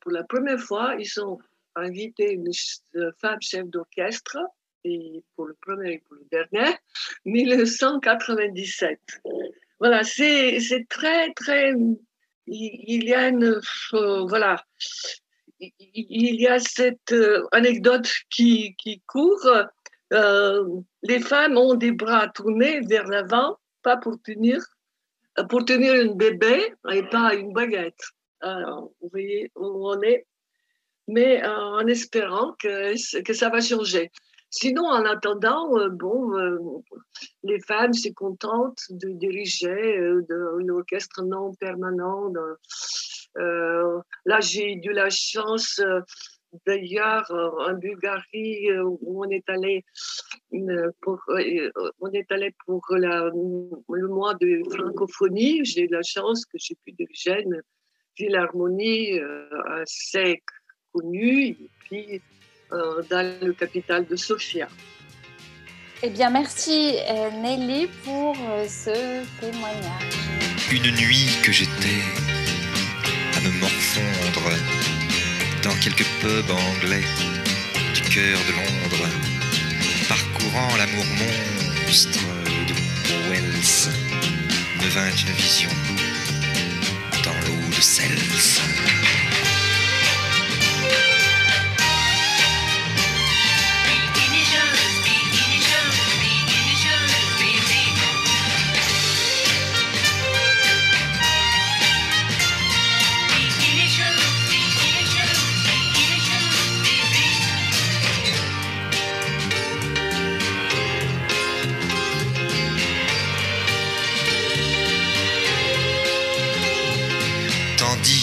Pour 0.00 0.12
la 0.12 0.24
première 0.24 0.60
fois, 0.60 0.96
ils 0.98 1.20
ont 1.20 1.38
invité 1.74 2.32
une 2.32 2.50
femme 3.20 3.40
chef 3.40 3.66
d'orchestre, 3.68 4.36
et 4.84 5.24
pour 5.34 5.46
le 5.46 5.54
premier 5.54 5.94
et 5.94 5.98
pour 6.00 6.16
le 6.16 6.26
dernier, 6.30 6.74
1997 7.24 9.00
voilà, 9.82 10.04
c'est 10.04 10.86
très, 10.88 11.32
très. 11.32 11.72
Il 12.46 13.04
y 13.04 13.12
a 13.12 13.30
une. 13.30 13.60
Euh, 13.94 14.26
voilà. 14.28 14.64
Il 15.58 16.40
y 16.40 16.46
a 16.46 16.60
cette 16.60 17.10
euh, 17.10 17.44
anecdote 17.50 18.08
qui, 18.30 18.76
qui 18.76 19.02
court. 19.08 19.44
Euh, 20.12 20.64
les 21.02 21.18
femmes 21.18 21.58
ont 21.58 21.74
des 21.74 21.90
bras 21.90 22.28
tournés 22.28 22.78
vers 22.82 23.08
l'avant, 23.08 23.58
pas 23.82 23.96
pour 23.96 24.22
tenir, 24.22 24.64
pour 25.48 25.64
tenir 25.64 25.94
un 25.94 26.14
bébé 26.14 26.74
et 26.92 27.02
pas 27.02 27.34
une 27.34 27.52
baguette. 27.52 28.04
Alors, 28.40 28.92
vous 29.00 29.08
voyez 29.10 29.50
où 29.56 29.90
on 29.90 30.00
est, 30.02 30.26
mais 31.08 31.44
en 31.44 31.88
espérant 31.88 32.52
que, 32.52 33.22
que 33.22 33.32
ça 33.32 33.48
va 33.48 33.60
changer. 33.60 34.12
Sinon, 34.54 34.84
en 34.84 35.06
attendant, 35.06 35.78
euh, 35.78 35.88
bon, 35.88 36.36
euh, 36.36 36.58
les 37.42 37.58
femmes 37.60 37.94
se 37.94 38.10
contentent 38.10 38.82
de 38.90 39.08
diriger 39.12 39.98
euh, 39.98 40.22
un 40.60 40.68
orchestre 40.68 41.22
non 41.22 41.54
permanent. 41.54 42.30
là, 43.34 44.40
j'ai 44.40 44.74
eu 44.74 44.92
la 44.92 45.08
chance, 45.08 45.80
d'ailleurs, 46.66 47.30
en 47.30 47.72
Bulgarie, 47.72 48.68
où 48.82 49.24
on 49.24 49.30
est 49.30 49.48
allé 49.48 49.86
pour, 51.00 51.18
on 52.00 52.10
est 52.12 52.30
allé 52.30 52.54
pour 52.66 52.84
le 52.90 54.08
mois 54.08 54.34
de 54.34 54.60
francophonie. 54.70 55.64
J'ai 55.64 55.84
eu 55.84 55.88
la 55.88 56.02
chance 56.02 56.44
que 56.44 56.58
j'ai 56.58 56.76
pu 56.84 56.92
diriger 56.92 57.40
une 57.40 57.62
philharmonie 58.16 59.18
assez 59.66 60.42
connue. 60.92 61.56
Dans 63.10 63.38
le 63.42 63.52
capital 63.52 64.06
de 64.06 64.16
Sofia. 64.16 64.68
Eh 66.04 66.10
bien, 66.10 66.30
merci 66.30 66.96
euh, 67.08 67.30
Nelly 67.30 67.86
pour 68.04 68.34
euh, 68.36 68.66
ce 68.66 69.22
témoignage. 69.40 70.18
Une 70.72 70.90
nuit 70.96 71.28
que 71.44 71.52
j'étais 71.52 72.02
à 73.36 73.40
me 73.40 73.50
morfondre 73.60 74.50
dans 75.62 75.74
quelques 75.80 76.06
pubs 76.20 76.50
anglais 76.50 77.04
du 77.94 78.02
cœur 78.02 78.36
de 78.48 78.52
Londres, 78.52 79.08
parcourant 80.08 80.76
l'amour 80.76 81.04
monstre 81.84 82.18
de 82.66 82.74
Wells, 83.30 83.92
me 84.80 84.88
vint 84.88 85.06
une 85.08 85.34
vision 85.34 85.70
dans 87.22 87.38
l'eau 87.46 87.68
de 87.68 87.80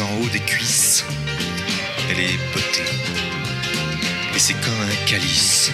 En 0.00 0.10
haut 0.20 0.28
des 0.28 0.40
cuisses. 0.40 1.04
Elle 2.10 2.20
est 2.20 2.38
potée, 2.52 2.90
et 4.34 4.38
c'est 4.38 4.54
comme 4.60 4.80
un 4.80 5.06
calice 5.06 5.72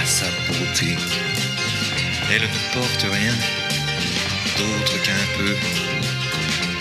à 0.00 0.04
sa 0.04 0.26
beauté. 0.48 0.96
Elle 2.30 2.42
ne 2.42 2.72
porte 2.72 3.02
rien 3.02 3.34
d'autre 4.58 5.02
qu'un 5.02 5.38
peu 5.38 5.56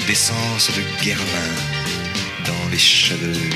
d'essence 0.08 0.70
de 0.72 1.04
guervin 1.04 1.54
dans 2.46 2.70
les 2.72 2.80
cheveux. 2.80 3.50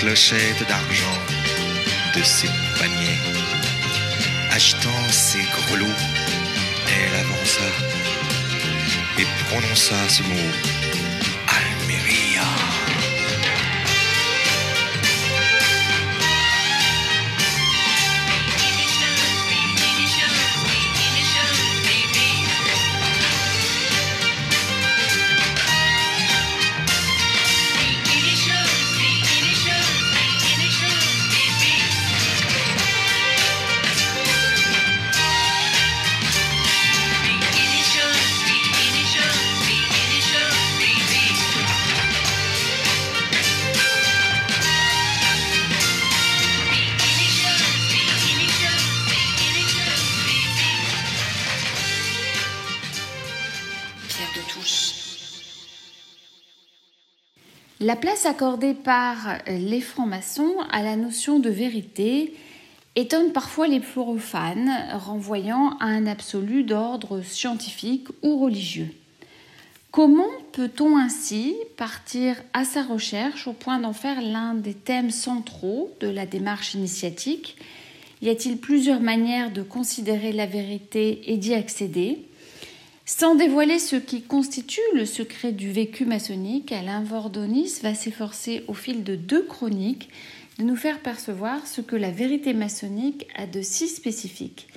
Clochettes 0.00 0.66
d'argent 0.66 1.18
de 2.16 2.22
ses 2.22 2.48
paniers. 2.78 3.20
Agitant 4.50 5.02
ses 5.10 5.42
grelots, 5.42 6.00
elle 6.88 7.20
avança 7.20 7.68
et 9.18 9.26
prononça 9.44 10.08
ce 10.08 10.22
mot 10.22 10.69
La 57.82 57.96
place 57.96 58.26
accordée 58.26 58.74
par 58.74 59.38
les 59.46 59.80
francs-maçons 59.80 60.52
à 60.70 60.82
la 60.82 60.96
notion 60.96 61.38
de 61.38 61.48
vérité 61.48 62.34
étonne 62.94 63.32
parfois 63.32 63.68
les 63.68 63.80
profanes, 63.80 64.70
renvoyant 64.92 65.78
à 65.78 65.86
un 65.86 66.06
absolu 66.06 66.62
d'ordre 66.62 67.22
scientifique 67.22 68.08
ou 68.22 68.38
religieux. 68.38 68.90
Comment 69.92 70.28
peut-on 70.52 70.98
ainsi 70.98 71.54
partir 71.78 72.36
à 72.52 72.66
sa 72.66 72.82
recherche 72.82 73.46
au 73.46 73.54
point 73.54 73.78
d'en 73.78 73.94
faire 73.94 74.20
l'un 74.20 74.52
des 74.52 74.74
thèmes 74.74 75.10
centraux 75.10 75.90
de 76.00 76.08
la 76.08 76.26
démarche 76.26 76.74
initiatique? 76.74 77.56
Y 78.20 78.28
a-t-il 78.28 78.58
plusieurs 78.58 79.00
manières 79.00 79.50
de 79.50 79.62
considérer 79.62 80.32
la 80.32 80.44
vérité 80.44 81.32
et 81.32 81.38
d'y 81.38 81.54
accéder? 81.54 82.26
Sans 83.18 83.34
dévoiler 83.34 83.80
ce 83.80 83.96
qui 83.96 84.22
constitue 84.22 84.80
le 84.94 85.04
secret 85.04 85.50
du 85.50 85.72
vécu 85.72 86.04
maçonnique, 86.04 86.70
Alain 86.70 87.02
Vordonis 87.02 87.80
va 87.82 87.92
s'efforcer 87.92 88.62
au 88.68 88.72
fil 88.72 89.02
de 89.02 89.16
deux 89.16 89.42
chroniques 89.42 90.10
de 90.58 90.64
nous 90.64 90.76
faire 90.76 91.00
percevoir 91.00 91.66
ce 91.66 91.80
que 91.80 91.96
la 91.96 92.12
vérité 92.12 92.54
maçonnique 92.54 93.26
a 93.34 93.48
de 93.48 93.62
si 93.62 93.88
spécifique. 93.88 94.68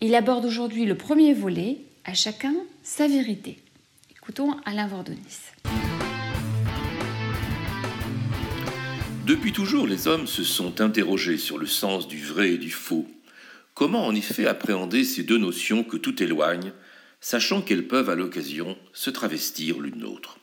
Il 0.00 0.14
aborde 0.14 0.46
aujourd'hui 0.46 0.86
le 0.86 0.96
premier 0.96 1.34
volet, 1.34 1.76
à 2.06 2.14
chacun 2.14 2.54
sa 2.82 3.08
vérité. 3.08 3.58
Écoutons 4.10 4.56
Alain 4.64 4.86
Vordonis. 4.86 5.52
Depuis 9.26 9.52
toujours, 9.52 9.86
les 9.86 10.08
hommes 10.08 10.26
se 10.26 10.44
sont 10.44 10.80
interrogés 10.80 11.36
sur 11.36 11.58
le 11.58 11.66
sens 11.66 12.08
du 12.08 12.24
vrai 12.24 12.52
et 12.52 12.58
du 12.58 12.70
faux. 12.70 13.06
Comment 13.74 14.06
en 14.06 14.14
effet 14.14 14.46
appréhender 14.46 15.04
ces 15.04 15.24
deux 15.24 15.38
notions 15.38 15.84
que 15.84 15.98
tout 15.98 16.22
éloigne, 16.22 16.72
sachant 17.26 17.60
qu'elles 17.60 17.88
peuvent 17.88 18.08
à 18.08 18.14
l'occasion 18.14 18.78
se 18.92 19.10
travestir 19.10 19.80
l'une 19.80 20.00
l'autre. 20.00 20.38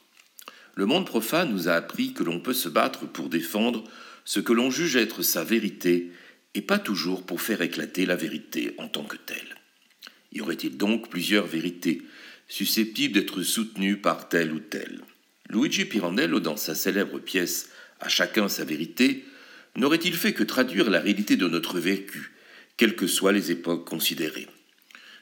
Le 0.75 0.85
monde 0.85 1.05
profane 1.05 1.49
nous 1.49 1.69
a 1.69 1.75
appris 1.75 2.11
que 2.11 2.23
l'on 2.23 2.41
peut 2.41 2.53
se 2.53 2.67
battre 2.67 3.07
pour 3.07 3.29
défendre 3.29 3.85
ce 4.25 4.41
que 4.41 4.51
l'on 4.51 4.69
juge 4.69 4.97
être 4.97 5.21
sa 5.21 5.45
vérité, 5.45 6.11
et 6.55 6.61
pas 6.61 6.79
toujours 6.79 7.25
pour 7.25 7.41
faire 7.41 7.61
éclater 7.61 8.05
la 8.05 8.17
vérité 8.17 8.75
en 8.79 8.89
tant 8.89 9.05
que 9.05 9.15
telle. 9.15 9.55
Y 10.33 10.41
aurait-il 10.41 10.75
donc 10.75 11.09
plusieurs 11.09 11.47
vérités, 11.47 12.01
susceptibles 12.49 13.13
d'être 13.13 13.43
soutenues 13.43 14.01
par 14.01 14.27
telle 14.27 14.51
ou 14.51 14.59
telle? 14.59 14.99
Luigi 15.49 15.85
Pirandello, 15.85 16.41
dans 16.41 16.57
sa 16.57 16.75
célèbre 16.75 17.19
pièce 17.19 17.69
À 18.01 18.09
chacun 18.09 18.49
sa 18.49 18.65
vérité, 18.65 19.23
n'aurait-il 19.77 20.15
fait 20.15 20.33
que 20.33 20.43
traduire 20.43 20.89
la 20.89 20.99
réalité 20.99 21.37
de 21.37 21.47
notre 21.47 21.79
vécu, 21.79 22.33
quelles 22.75 22.97
que 22.97 23.07
soient 23.07 23.31
les 23.31 23.51
époques 23.51 23.87
considérées? 23.87 24.47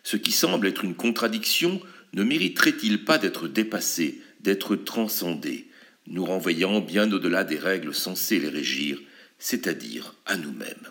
Ce 0.04 0.18
qui 0.18 0.32
semble 0.32 0.68
être 0.68 0.84
une 0.84 0.96
contradiction 0.96 1.82
ne 2.14 2.24
mériterait-il 2.24 3.06
pas 3.06 3.18
d'être 3.18 3.48
dépassé, 3.48 4.22
d'être 4.42 4.76
transcendé, 4.76 5.68
nous 6.08 6.26
renvoyant 6.26 6.82
bien 6.82 7.12
au-delà 7.12 7.44
des 7.44 7.58
règles 7.58 7.94
censées 7.94 8.40
les 8.40 8.50
régir, 8.50 9.00
c'est-à-dire 9.40 10.16
à, 10.26 10.38
nous-mêmes 10.38 10.88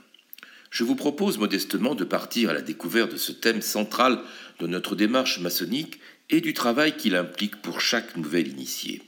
Je 0.71 0.85
vous 0.85 0.97
propose 0.97 1.39
modestement 1.39 1.95
de 1.95 2.05
partir 2.05 2.51
à 2.51 2.55
la 2.55 2.63
découverte 2.63 3.13
de 3.13 3.17
ce 3.17 3.33
thème 3.33 3.63
central 3.63 4.21
de 4.61 4.67
notre 4.67 4.97
démarche 4.97 5.41
maçonnique 5.41 6.01
et 6.31 6.41
du 6.41 6.55
travail 6.55 6.97
qu'il 6.97 7.17
implique 7.17 7.57
pour 7.57 7.81
chaque 7.81 8.17
nouvel 8.17 8.49
initié. 8.49 9.03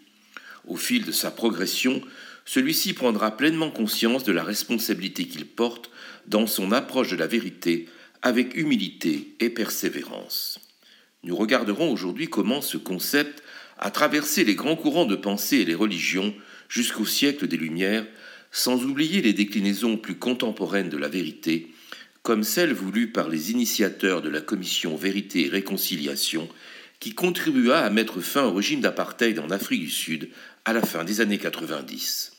Au 0.66 0.76
fil 0.76 1.04
de 1.04 1.12
sa 1.12 1.30
progression, 1.30 2.02
celui-ci 2.44 2.94
prendra 2.94 3.36
pleinement 3.36 3.70
conscience 3.70 4.24
de 4.24 4.32
la 4.32 4.42
responsabilité 4.42 5.26
qu'il 5.26 5.46
porte 5.46 5.90
dans 6.26 6.46
son 6.46 6.72
approche 6.72 7.10
de 7.10 7.16
la 7.16 7.26
vérité 7.26 7.88
avec 8.22 8.56
humilité 8.56 9.34
et 9.40 9.50
persévérance. 9.50 10.60
Nous 11.24 11.36
regarderons 11.36 11.92
aujourd'hui 11.92 12.28
comment 12.28 12.62
ce 12.62 12.76
concept 12.76 13.42
a 13.78 13.90
traversé 13.90 14.44
les 14.44 14.54
grands 14.54 14.76
courants 14.76 15.06
de 15.06 15.16
pensée 15.16 15.58
et 15.58 15.64
les 15.64 15.74
religions 15.74 16.34
jusqu'au 16.68 17.04
siècle 17.04 17.48
des 17.48 17.56
Lumières, 17.56 18.06
sans 18.50 18.84
oublier 18.84 19.22
les 19.22 19.32
déclinaisons 19.32 19.96
plus 19.96 20.16
contemporaines 20.16 20.88
de 20.88 20.96
la 20.96 21.08
vérité, 21.08 21.72
comme 22.22 22.44
celle 22.44 22.72
voulue 22.72 23.10
par 23.10 23.28
les 23.28 23.50
initiateurs 23.50 24.22
de 24.22 24.28
la 24.28 24.40
commission 24.40 24.96
Vérité 24.96 25.46
et 25.46 25.50
Réconciliation, 25.50 26.48
qui 27.00 27.14
contribua 27.14 27.80
à 27.80 27.90
mettre 27.90 28.20
fin 28.20 28.44
au 28.44 28.54
régime 28.54 28.80
d'apartheid 28.80 29.38
en 29.40 29.50
Afrique 29.50 29.80
du 29.80 29.90
Sud 29.90 30.28
à 30.64 30.72
la 30.72 30.82
fin 30.82 31.02
des 31.02 31.20
années 31.20 31.38
90. 31.38 32.32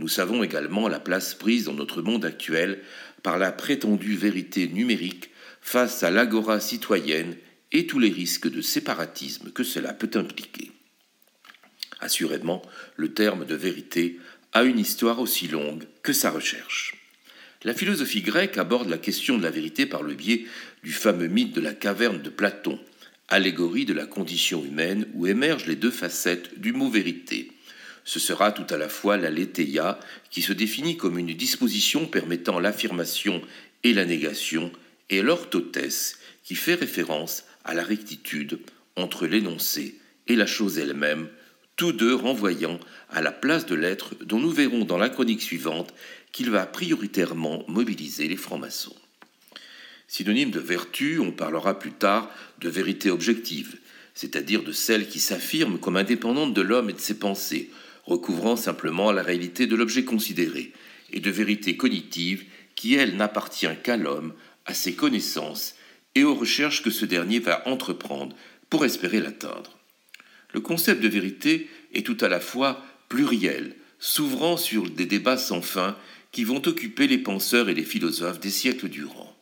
Nous 0.00 0.08
savons 0.08 0.42
également 0.42 0.88
la 0.88 0.98
place 0.98 1.34
prise 1.34 1.66
dans 1.66 1.74
notre 1.74 2.02
monde 2.02 2.24
actuel 2.24 2.80
par 3.22 3.38
la 3.38 3.52
prétendue 3.52 4.16
vérité 4.16 4.68
numérique 4.68 5.30
face 5.60 6.02
à 6.02 6.10
l'agora 6.10 6.60
citoyenne 6.60 7.36
et 7.70 7.86
tous 7.86 7.98
les 7.98 8.10
risques 8.10 8.50
de 8.50 8.60
séparatisme 8.60 9.50
que 9.50 9.64
cela 9.64 9.92
peut 9.92 10.10
impliquer. 10.18 10.72
Assurément, 12.00 12.62
le 12.96 13.14
terme 13.14 13.44
de 13.44 13.54
vérité 13.54 14.18
a 14.52 14.64
une 14.64 14.78
histoire 14.78 15.20
aussi 15.20 15.48
longue 15.48 15.84
que 16.02 16.12
sa 16.12 16.30
recherche. 16.30 16.96
La 17.64 17.74
philosophie 17.74 18.22
grecque 18.22 18.58
aborde 18.58 18.90
la 18.90 18.98
question 18.98 19.38
de 19.38 19.42
la 19.44 19.50
vérité 19.50 19.86
par 19.86 20.02
le 20.02 20.14
biais 20.14 20.46
du 20.82 20.92
fameux 20.92 21.28
mythe 21.28 21.54
de 21.54 21.60
la 21.60 21.72
caverne 21.72 22.20
de 22.20 22.28
Platon, 22.28 22.78
allégorie 23.28 23.84
de 23.84 23.94
la 23.94 24.04
condition 24.04 24.64
humaine 24.64 25.06
où 25.14 25.28
émergent 25.28 25.66
les 25.66 25.76
deux 25.76 25.92
facettes 25.92 26.58
du 26.58 26.72
mot 26.72 26.90
vérité. 26.90 27.52
Ce 28.04 28.18
sera 28.18 28.52
tout 28.52 28.66
à 28.72 28.78
la 28.78 28.88
fois 28.88 29.16
la 29.16 29.30
letheia, 29.30 29.98
qui 30.30 30.42
se 30.42 30.52
définit 30.52 30.96
comme 30.96 31.18
une 31.18 31.34
disposition 31.34 32.06
permettant 32.06 32.58
l'affirmation 32.58 33.42
et 33.84 33.94
la 33.94 34.04
négation, 34.04 34.72
et 35.10 35.22
l'orthotesse, 35.22 36.18
qui 36.44 36.54
fait 36.54 36.74
référence 36.74 37.44
à 37.64 37.74
la 37.74 37.84
rectitude 37.84 38.58
entre 38.96 39.26
l'énoncé 39.26 39.98
et 40.26 40.36
la 40.36 40.46
chose 40.46 40.78
elle-même, 40.78 41.28
tous 41.76 41.92
deux 41.92 42.14
renvoyant 42.14 42.78
à 43.10 43.22
la 43.22 43.32
place 43.32 43.66
de 43.66 43.74
l'être 43.74 44.14
dont 44.24 44.38
nous 44.38 44.50
verrons 44.50 44.84
dans 44.84 44.98
la 44.98 45.08
chronique 45.08 45.42
suivante 45.42 45.94
qu'il 46.32 46.50
va 46.50 46.66
prioritairement 46.66 47.64
mobiliser 47.68 48.28
les 48.28 48.36
francs-maçons. 48.36 48.96
Synonyme 50.08 50.50
de 50.50 50.60
vertu, 50.60 51.18
on 51.18 51.32
parlera 51.32 51.78
plus 51.78 51.92
tard 51.92 52.30
de 52.60 52.68
vérité 52.68 53.10
objective, 53.10 53.78
c'est-à-dire 54.14 54.62
de 54.62 54.72
celle 54.72 55.08
qui 55.08 55.20
s'affirme 55.20 55.78
comme 55.78 55.96
indépendante 55.96 56.52
de 56.52 56.60
l'homme 56.60 56.90
et 56.90 56.94
de 56.94 57.00
ses 57.00 57.18
pensées, 57.18 57.70
recouvrant 58.04 58.56
simplement 58.56 59.12
la 59.12 59.22
réalité 59.22 59.66
de 59.66 59.76
l'objet 59.76 60.04
considéré, 60.04 60.72
et 61.12 61.20
de 61.20 61.30
vérité 61.30 61.76
cognitive 61.76 62.44
qui, 62.74 62.94
elle, 62.94 63.16
n'appartient 63.16 63.68
qu'à 63.82 63.96
l'homme, 63.96 64.32
à 64.66 64.74
ses 64.74 64.94
connaissances 64.94 65.74
et 66.14 66.24
aux 66.24 66.34
recherches 66.34 66.82
que 66.82 66.90
ce 66.90 67.04
dernier 67.04 67.38
va 67.38 67.66
entreprendre 67.68 68.34
pour 68.70 68.84
espérer 68.84 69.20
l'atteindre. 69.20 69.78
Le 70.52 70.60
concept 70.60 71.02
de 71.02 71.08
vérité 71.08 71.68
est 71.94 72.04
tout 72.04 72.18
à 72.20 72.28
la 72.28 72.40
fois 72.40 72.82
pluriel, 73.08 73.76
s'ouvrant 73.98 74.56
sur 74.56 74.90
des 74.90 75.06
débats 75.06 75.36
sans 75.36 75.62
fin 75.62 75.96
qui 76.32 76.44
vont 76.44 76.66
occuper 76.66 77.06
les 77.06 77.18
penseurs 77.18 77.68
et 77.68 77.74
les 77.74 77.84
philosophes 77.84 78.40
des 78.40 78.50
siècles 78.50 78.88
durant. 78.88 79.36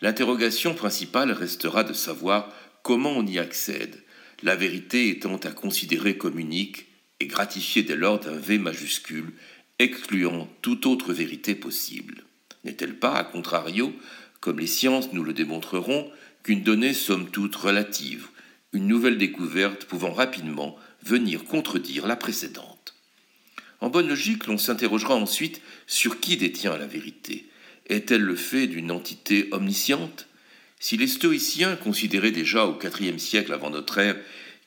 L'interrogation 0.00 0.74
principale 0.74 1.32
restera 1.32 1.84
de 1.84 1.92
savoir 1.92 2.52
comment 2.82 3.12
on 3.12 3.26
y 3.26 3.38
accède, 3.38 4.02
la 4.42 4.56
vérité 4.56 5.10
étant 5.10 5.36
à 5.36 5.50
considérer 5.50 6.16
comme 6.16 6.38
unique 6.38 6.86
et 7.20 7.26
gratifiée 7.26 7.82
dès 7.82 7.96
lors 7.96 8.18
d'un 8.18 8.36
V 8.36 8.58
majuscule, 8.58 9.32
excluant 9.78 10.48
toute 10.62 10.86
autre 10.86 11.12
vérité 11.12 11.54
possible. 11.54 12.24
N'est-elle 12.64 12.98
pas, 12.98 13.14
à 13.14 13.24
contrario, 13.24 13.94
comme 14.40 14.58
les 14.58 14.66
sciences 14.66 15.12
nous 15.12 15.22
le 15.22 15.32
démontreront, 15.32 16.10
qu'une 16.42 16.62
donnée 16.62 16.94
somme 16.94 17.30
toute 17.30 17.54
relative, 17.56 18.28
une 18.72 18.86
nouvelle 18.86 19.18
découverte 19.18 19.84
pouvant 19.84 20.12
rapidement 20.12 20.76
venir 21.02 21.44
contredire 21.44 22.06
la 22.06 22.16
précédente? 22.16 22.94
En 23.80 23.88
bonne 23.88 24.08
logique, 24.08 24.46
l'on 24.46 24.58
s'interrogera 24.58 25.14
ensuite 25.14 25.62
sur 25.86 26.20
qui 26.20 26.36
détient 26.36 26.76
la 26.76 26.86
vérité. 26.86 27.46
Est-elle 27.86 28.22
le 28.22 28.36
fait 28.36 28.66
d'une 28.66 28.90
entité 28.90 29.48
omnisciente? 29.52 30.26
Si 30.78 30.96
les 30.96 31.06
stoïciens 31.06 31.76
considéraient 31.76 32.30
déjà 32.30 32.66
au 32.66 32.78
IVe 32.78 33.18
siècle 33.18 33.52
avant 33.52 33.70
notre 33.70 33.98
ère 33.98 34.16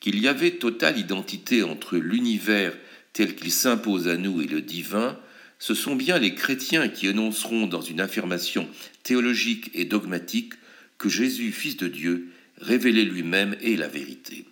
qu'il 0.03 0.19
y 0.19 0.27
avait 0.27 0.51
totale 0.51 0.99
identité 0.99 1.63
entre 1.63 1.95
l'univers 1.95 2.73
tel 3.13 3.35
qu'il 3.35 3.53
s'impose 3.53 4.09
à 4.09 4.17
nous 4.17 4.41
et 4.41 4.47
le 4.47 4.59
divin, 4.59 5.17
ce 5.59 5.73
sont 5.73 5.95
bien 5.95 6.19
les 6.19 6.35
chrétiens 6.35 6.89
qui 6.89 7.07
énonceront 7.07 7.67
dans 7.67 7.79
une 7.79 8.01
affirmation 8.01 8.67
théologique 9.03 9.71
et 9.73 9.85
dogmatique 9.85 10.55
que 10.97 11.07
Jésus, 11.07 11.53
Fils 11.53 11.77
de 11.77 11.87
Dieu, 11.87 12.27
révélait 12.59 13.05
lui-même 13.05 13.55
et 13.61 13.77
la 13.77 13.87
vérité. 13.87 14.43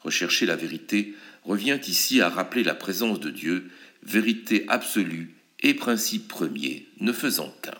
Rechercher 0.00 0.44
la 0.44 0.56
vérité 0.56 1.14
revient 1.44 1.78
ici 1.86 2.20
à 2.20 2.28
rappeler 2.28 2.64
la 2.64 2.74
présence 2.74 3.20
de 3.20 3.30
Dieu, 3.30 3.70
vérité 4.02 4.64
absolue 4.66 5.30
et 5.60 5.74
principe 5.74 6.26
premier, 6.26 6.88
ne 6.98 7.12
faisant 7.12 7.54
qu'un. 7.62 7.78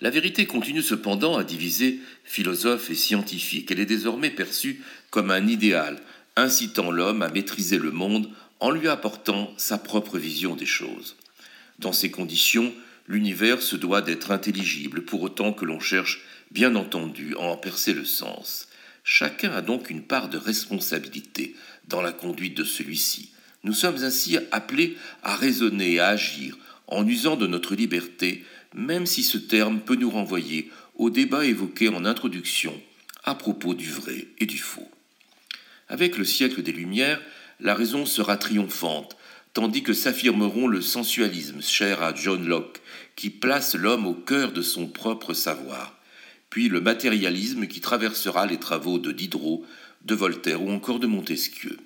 La 0.00 0.08
vérité 0.08 0.46
continue 0.46 0.80
cependant 0.80 1.36
à 1.36 1.44
diviser 1.44 2.00
philosophes 2.24 2.90
et 2.90 2.94
scientifiques. 2.94 3.70
Elle 3.70 3.80
est 3.80 3.86
désormais 3.86 4.30
perçue 4.30 4.80
comme 5.10 5.30
un 5.30 5.46
idéal, 5.46 6.00
incitant 6.36 6.90
l'homme 6.90 7.22
à 7.22 7.28
maîtriser 7.28 7.78
le 7.78 7.90
monde 7.90 8.30
en 8.60 8.70
lui 8.70 8.88
apportant 8.88 9.52
sa 9.56 9.78
propre 9.78 10.18
vision 10.18 10.54
des 10.54 10.66
choses. 10.66 11.16
Dans 11.78 11.92
ces 11.92 12.10
conditions, 12.10 12.72
l'univers 13.08 13.62
se 13.62 13.76
doit 13.76 14.02
d'être 14.02 14.30
intelligible, 14.30 15.04
pour 15.04 15.22
autant 15.22 15.52
que 15.52 15.64
l'on 15.64 15.80
cherche, 15.80 16.22
bien 16.50 16.76
entendu, 16.76 17.34
à 17.36 17.40
en 17.40 17.56
percer 17.56 17.92
le 17.92 18.04
sens. 18.04 18.68
Chacun 19.02 19.50
a 19.52 19.62
donc 19.62 19.90
une 19.90 20.02
part 20.02 20.28
de 20.28 20.38
responsabilité 20.38 21.56
dans 21.88 22.02
la 22.02 22.12
conduite 22.12 22.56
de 22.56 22.64
celui-ci. 22.64 23.32
Nous 23.64 23.72
sommes 23.72 24.04
ainsi 24.04 24.38
appelés 24.52 24.96
à 25.22 25.36
raisonner 25.36 25.98
à 25.98 26.08
agir 26.08 26.56
en 26.86 27.06
usant 27.06 27.36
de 27.36 27.46
notre 27.46 27.74
liberté, 27.74 28.44
même 28.74 29.06
si 29.06 29.22
ce 29.22 29.38
terme 29.38 29.80
peut 29.80 29.96
nous 29.96 30.10
renvoyer 30.10 30.70
au 30.96 31.10
débat 31.10 31.44
évoqué 31.44 31.88
en 31.88 32.04
introduction 32.04 32.78
à 33.24 33.34
propos 33.34 33.74
du 33.74 33.90
vrai 33.90 34.26
et 34.38 34.46
du 34.46 34.58
faux. 34.58 34.88
Avec 35.90 36.16
le 36.16 36.24
siècle 36.24 36.62
des 36.62 36.70
Lumières, 36.70 37.20
la 37.58 37.74
raison 37.74 38.06
sera 38.06 38.36
triomphante, 38.36 39.16
tandis 39.54 39.82
que 39.82 39.92
s'affirmeront 39.92 40.68
le 40.68 40.82
sensualisme 40.82 41.60
cher 41.60 42.00
à 42.00 42.14
John 42.14 42.46
Locke, 42.46 42.80
qui 43.16 43.28
place 43.28 43.74
l'homme 43.74 44.06
au 44.06 44.14
cœur 44.14 44.52
de 44.52 44.62
son 44.62 44.86
propre 44.86 45.34
savoir, 45.34 45.98
puis 46.48 46.68
le 46.68 46.80
matérialisme 46.80 47.66
qui 47.66 47.80
traversera 47.80 48.46
les 48.46 48.58
travaux 48.58 49.00
de 49.00 49.10
Diderot, 49.10 49.64
de 50.04 50.14
Voltaire 50.14 50.62
ou 50.62 50.70
encore 50.70 51.00
de 51.00 51.08
Montesquieu. 51.08 51.76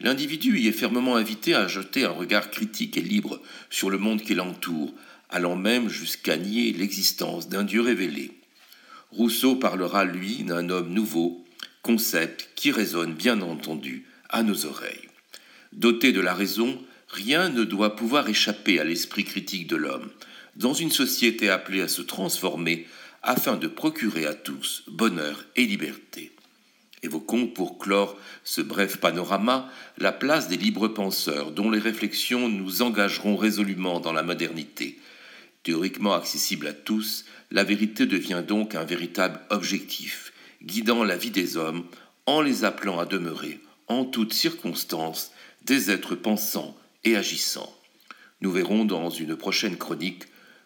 L'individu 0.00 0.58
y 0.58 0.68
est 0.68 0.72
fermement 0.72 1.16
invité 1.16 1.54
à 1.54 1.66
jeter 1.66 2.04
un 2.04 2.10
regard 2.10 2.50
critique 2.50 2.98
et 2.98 3.02
libre 3.02 3.40
sur 3.70 3.88
le 3.88 3.96
monde 3.96 4.20
qui 4.20 4.34
l'entoure, 4.34 4.92
allant 5.30 5.56
même 5.56 5.88
jusqu'à 5.88 6.36
nier 6.36 6.74
l'existence 6.74 7.48
d'un 7.48 7.64
Dieu 7.64 7.80
révélé. 7.80 8.32
Rousseau 9.12 9.56
parlera, 9.56 10.04
lui, 10.04 10.42
d'un 10.42 10.68
homme 10.68 10.92
nouveau, 10.92 11.43
concept 11.84 12.48
qui 12.56 12.72
résonne 12.72 13.12
bien 13.12 13.42
entendu 13.42 14.06
à 14.30 14.42
nos 14.42 14.64
oreilles. 14.64 15.08
Doté 15.74 16.12
de 16.12 16.20
la 16.20 16.32
raison, 16.32 16.82
rien 17.08 17.50
ne 17.50 17.62
doit 17.62 17.94
pouvoir 17.94 18.28
échapper 18.28 18.80
à 18.80 18.84
l'esprit 18.84 19.24
critique 19.24 19.66
de 19.66 19.76
l'homme, 19.76 20.10
dans 20.56 20.72
une 20.72 20.90
société 20.90 21.50
appelée 21.50 21.82
à 21.82 21.88
se 21.88 22.00
transformer 22.00 22.86
afin 23.22 23.56
de 23.56 23.68
procurer 23.68 24.24
à 24.24 24.32
tous 24.32 24.82
bonheur 24.88 25.44
et 25.56 25.66
liberté. 25.66 26.32
Évoquons 27.02 27.48
pour 27.48 27.78
clore 27.78 28.18
ce 28.44 28.62
bref 28.62 28.96
panorama 28.96 29.70
la 29.98 30.12
place 30.12 30.48
des 30.48 30.56
libres 30.56 30.88
penseurs 30.88 31.50
dont 31.50 31.70
les 31.70 31.78
réflexions 31.78 32.48
nous 32.48 32.80
engageront 32.80 33.36
résolument 33.36 34.00
dans 34.00 34.14
la 34.14 34.22
modernité. 34.22 34.98
Théoriquement 35.64 36.14
accessible 36.14 36.66
à 36.66 36.72
tous, 36.72 37.26
la 37.50 37.62
vérité 37.62 38.06
devient 38.06 38.42
donc 38.46 38.74
un 38.74 38.84
véritable 38.84 39.40
objectif, 39.50 40.23
guidant 40.64 41.04
la 41.04 41.16
vie 41.16 41.30
des 41.30 41.56
hommes 41.56 41.84
en 42.26 42.40
les 42.40 42.64
appelant 42.64 42.98
à 42.98 43.06
demeurer 43.06 43.60
en 43.88 44.04
toutes 44.04 44.32
circonstances, 44.32 45.32
des 45.64 45.90
êtres 45.90 46.14
pensants 46.14 46.74
et 47.04 47.16
agissants. 47.16 47.72
Nous 48.40 48.50
verrons 48.50 48.84
dans 48.84 49.10
une 49.10 49.36
prochaine 49.36 49.76
chronique 49.76 50.24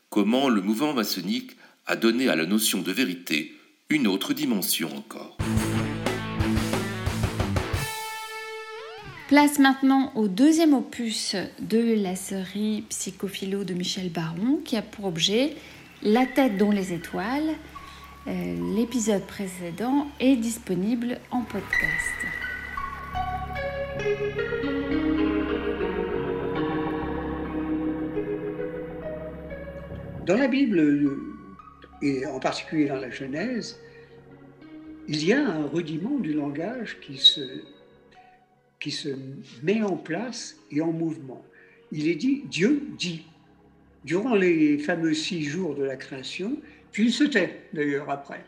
comment 0.08 0.48
le 0.48 0.60
mouvement 0.60 0.94
maçonnique 0.94 1.56
a 1.86 1.96
donné 1.96 2.28
à 2.28 2.36
la 2.36 2.46
notion 2.46 2.80
de 2.80 2.92
vérité 2.92 3.54
une 3.90 4.06
autre 4.06 4.34
dimension 4.34 4.88
encore. 4.96 5.36
Place 9.28 9.58
maintenant 9.58 10.12
au 10.14 10.26
deuxième 10.26 10.72
opus 10.72 11.36
de 11.60 12.02
la 12.02 12.16
série 12.16 12.84
Psychophilo 12.88 13.64
de 13.64 13.74
Michel 13.74 14.10
Baron 14.10 14.60
qui 14.64 14.76
a 14.76 14.82
pour 14.82 15.04
objet 15.04 15.54
La 16.02 16.24
tête 16.24 16.56
dans 16.56 16.70
les 16.70 16.92
étoiles. 16.92 17.54
Euh, 18.28 18.74
l'épisode 18.76 19.22
précédent 19.26 20.06
est 20.20 20.36
disponible 20.36 21.18
en 21.30 21.44
podcast. 21.44 21.64
Dans 30.26 30.36
la 30.36 30.46
Bible, 30.46 31.16
et 32.02 32.26
en 32.26 32.38
particulier 32.38 32.88
dans 32.88 32.96
la 32.96 33.08
Genèse, 33.08 33.80
il 35.06 35.24
y 35.24 35.32
a 35.32 35.48
un 35.48 35.64
rudiment 35.64 36.18
du 36.18 36.34
langage 36.34 37.00
qui 37.00 37.16
se, 37.16 37.62
qui 38.78 38.90
se 38.90 39.08
met 39.62 39.82
en 39.82 39.96
place 39.96 40.54
et 40.70 40.82
en 40.82 40.92
mouvement. 40.92 41.42
Il 41.92 42.06
est 42.08 42.16
dit, 42.16 42.42
Dieu 42.50 42.82
dit. 42.98 43.24
Durant 44.04 44.34
les 44.34 44.76
fameux 44.76 45.14
six 45.14 45.44
jours 45.44 45.74
de 45.74 45.82
la 45.82 45.96
création, 45.96 46.58
puis 46.92 47.06
il 47.06 47.12
se 47.12 47.24
tait 47.24 47.68
d'ailleurs 47.72 48.10
après. 48.10 48.44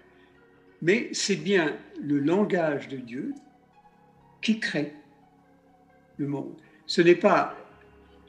Mais 0.83 1.11
c'est 1.12 1.37
bien 1.37 1.76
le 2.00 2.18
langage 2.18 2.88
de 2.88 2.96
Dieu 2.96 3.35
qui 4.40 4.61
crée 4.61 4.94
le 6.16 6.26
monde. 6.26 6.55
Ce 6.87 7.00
n'est 7.00 7.14
pas 7.14 7.57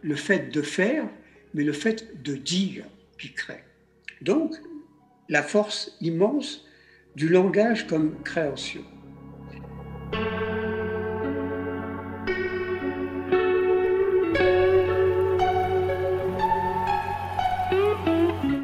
le 0.01 0.15
fait 0.15 0.51
de 0.51 0.61
faire, 0.61 1.05
mais 1.53 1.63
le 1.63 1.73
fait 1.73 2.21
de 2.21 2.35
dire 2.35 2.85
qui 3.17 3.33
crée. 3.33 3.63
Donc, 4.21 4.55
la 5.29 5.43
force 5.43 5.95
immense 6.01 6.65
du 7.15 7.29
langage 7.29 7.87
comme 7.87 8.21
création. 8.23 8.83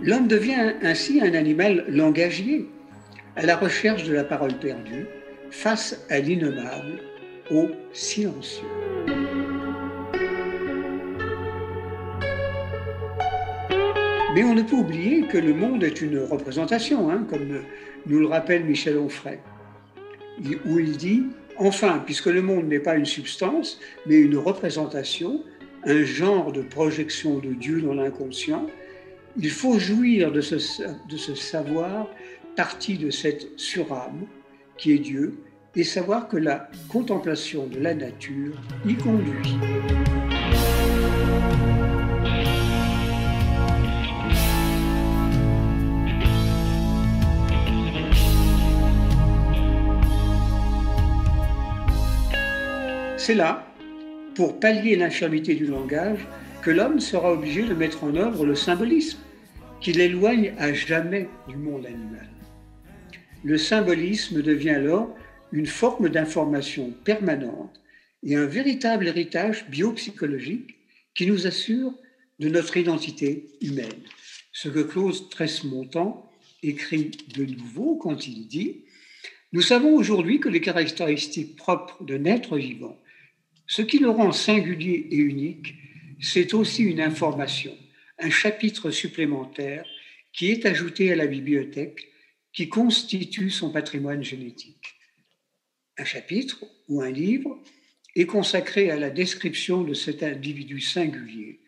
L'homme 0.08 0.30
devient 0.30 0.72
ainsi 0.84 1.20
un 1.20 1.34
animal 1.34 1.84
langagier, 1.90 2.66
à 3.36 3.46
la 3.46 3.58
recherche 3.58 4.06
de 4.06 4.14
la 4.14 4.24
parole 4.24 4.58
perdue, 4.58 5.06
face 5.52 6.06
à 6.10 6.20
l'innommable, 6.20 7.02
au 7.52 7.68
silencieux. 7.92 8.66
Mais 14.34 14.46
on 14.46 14.56
ne 14.56 14.62
peut 14.62 14.78
oublier 14.78 15.24
que 15.24 15.38
le 15.38 15.54
monde 15.54 15.84
est 15.84 16.02
une 16.02 16.20
représentation, 16.20 17.12
hein, 17.12 17.28
comme 17.30 17.60
nous 18.06 18.20
le 18.20 18.28
rappelle 18.28 18.64
Michel 18.64 18.98
Onfray, 18.98 19.40
où 20.66 20.80
il 20.80 20.96
dit 20.96 21.24
Enfin, 21.58 22.02
puisque 22.06 22.28
le 22.28 22.42
monde 22.42 22.70
n'est 22.70 22.80
pas 22.80 22.96
une 22.96 23.06
substance, 23.06 23.78
mais 24.06 24.20
une 24.20 24.38
représentation, 24.38 25.44
un 25.84 26.04
genre 26.06 26.54
de 26.54 26.62
projection 26.62 27.40
de 27.40 27.50
Dieu 27.50 27.82
dans 27.82 27.94
l'inconscient, 27.94 28.68
il 29.40 29.52
faut 29.52 29.78
jouir 29.78 30.32
de 30.32 30.42
ce, 30.42 31.36
savoir 31.36 32.08
parti 32.56 32.98
de 32.98 33.12
cette 33.12 33.60
surâme 33.60 34.26
qui 34.78 34.94
est 34.94 35.00
Dieu 35.00 35.40
et 35.76 35.84
savoir 35.84 36.28
que 36.28 36.38
la 36.38 36.70
contemplation 36.90 37.68
de 37.68 37.80
la 37.80 37.94
nature 37.94 38.56
y 38.86 38.96
conduit. 38.96 39.56
C'est 53.18 53.36
là, 53.36 53.68
pour 54.34 54.60
pallier 54.60 54.96
l'infirmité 54.96 55.54
du 55.54 55.66
langage, 55.66 56.26
que 56.64 56.72
l'homme 56.72 57.00
sera 57.00 57.32
obligé 57.34 57.64
de 57.64 57.74
mettre 57.74 58.04
en 58.04 58.16
œuvre 58.16 58.46
le 58.46 58.56
symbolisme, 58.56 59.20
qui 59.82 59.94
l'éloigne 59.94 60.54
à 60.58 60.74
jamais 60.74 61.30
du 61.48 61.56
monde 61.56 61.86
animal. 61.86 62.28
Le 63.44 63.58
symbolisme 63.58 64.42
devient 64.42 64.72
alors 64.72 65.16
une 65.52 65.68
forme 65.68 66.10
d'information 66.10 66.92
permanente 67.04 67.80
et 68.24 68.36
un 68.36 68.46
véritable 68.46 69.08
héritage 69.08 69.66
biopsychologique 69.70 70.76
qui 71.16 71.28
nous 71.28 71.48
assure 71.48 71.94
de 72.40 72.50
notre 72.50 72.78
identité 72.78 73.48
humaine. 73.62 74.04
Ce 74.52 74.70
que 74.70 74.80
Claude 74.80 75.30
Tresse-Montant 75.30 76.30
écrit 76.64 77.12
de 77.36 77.46
nouveau 77.46 77.96
quand 77.96 78.28
il 78.28 78.48
dit 78.48 78.86
Nous 79.54 79.62
savons 79.62 79.96
aujourd'hui 79.96 80.40
que 80.40 80.50
les 80.50 80.62
caractéristiques 80.62 81.56
propres 81.56 82.04
d'un 82.04 82.26
être 82.26 82.58
vivant 82.58 82.98
Ce 83.68 83.82
qui 83.82 84.00
le 84.00 84.10
rend 84.10 84.32
singulier 84.32 85.08
et 85.12 85.18
unique, 85.18 85.76
c'est 86.20 86.54
aussi 86.54 86.84
une 86.84 87.02
information, 87.02 87.76
un 88.20 88.30
chapitre 88.30 88.92
supplémentaire 88.92 89.86
qui 90.34 90.52
est 90.52 90.66
ajouté 90.66 91.12
à 91.12 91.16
la 91.16 91.28
bibliothèque 91.28 92.12
qui 92.54 92.70
constitue 92.70 93.50
son 93.50 93.72
patrimoine 93.72 94.24
génétique. 94.24 94.96
Un 95.98 96.06
chapitre 96.06 96.66
ou 96.88 97.02
un 97.02 97.12
livre 97.12 97.64
est 98.16 98.26
consacré 98.26 98.90
à 98.90 98.98
la 98.98 99.10
description 99.10 99.84
de 99.84 99.94
cet 99.94 100.24
individu 100.24 100.80
singulier, 100.80 101.62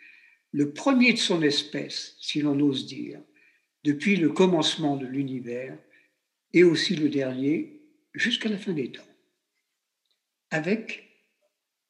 le 0.52 0.74
premier 0.74 1.14
de 1.14 1.20
son 1.20 1.44
espèce, 1.44 2.16
si 2.20 2.42
l'on 2.42 2.60
ose 2.60 2.88
dire, 2.88 3.22
depuis 3.84 4.16
le 4.16 4.30
commencement 4.30 4.98
de 4.98 5.06
l'univers, 5.06 5.78
et 6.54 6.64
aussi 6.64 6.96
le 6.96 7.10
dernier 7.10 7.82
jusqu'à 8.14 8.50
la 8.50 8.58
fin 8.58 8.74
des 8.74 8.92
temps. 8.92 9.04
Avec 10.50 11.08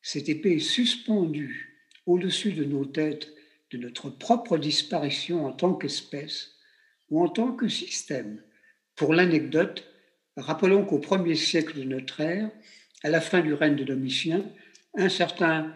cette 0.01 0.27
épée 0.27 0.59
suspendue 0.59 1.87
au-dessus 2.05 2.51
de 2.51 2.65
nos 2.65 2.85
têtes 2.85 3.33
de 3.71 3.77
notre 3.77 4.09
propre 4.09 4.57
disparition 4.57 5.45
en 5.45 5.51
tant 5.51 5.73
qu'espèce 5.73 6.55
ou 7.09 7.23
en 7.23 7.29
tant 7.29 7.51
que 7.51 7.67
système. 7.67 8.41
Pour 8.95 9.13
l'anecdote, 9.13 9.85
rappelons 10.37 10.85
qu'au 10.85 10.99
premier 10.99 11.35
siècle 11.35 11.79
de 11.79 11.83
notre 11.83 12.19
ère, 12.19 12.49
à 13.03 13.09
la 13.09 13.21
fin 13.21 13.41
du 13.41 13.53
règne 13.53 13.75
de 13.75 13.83
Domitien, 13.83 14.43
un 14.95 15.09
certain 15.09 15.73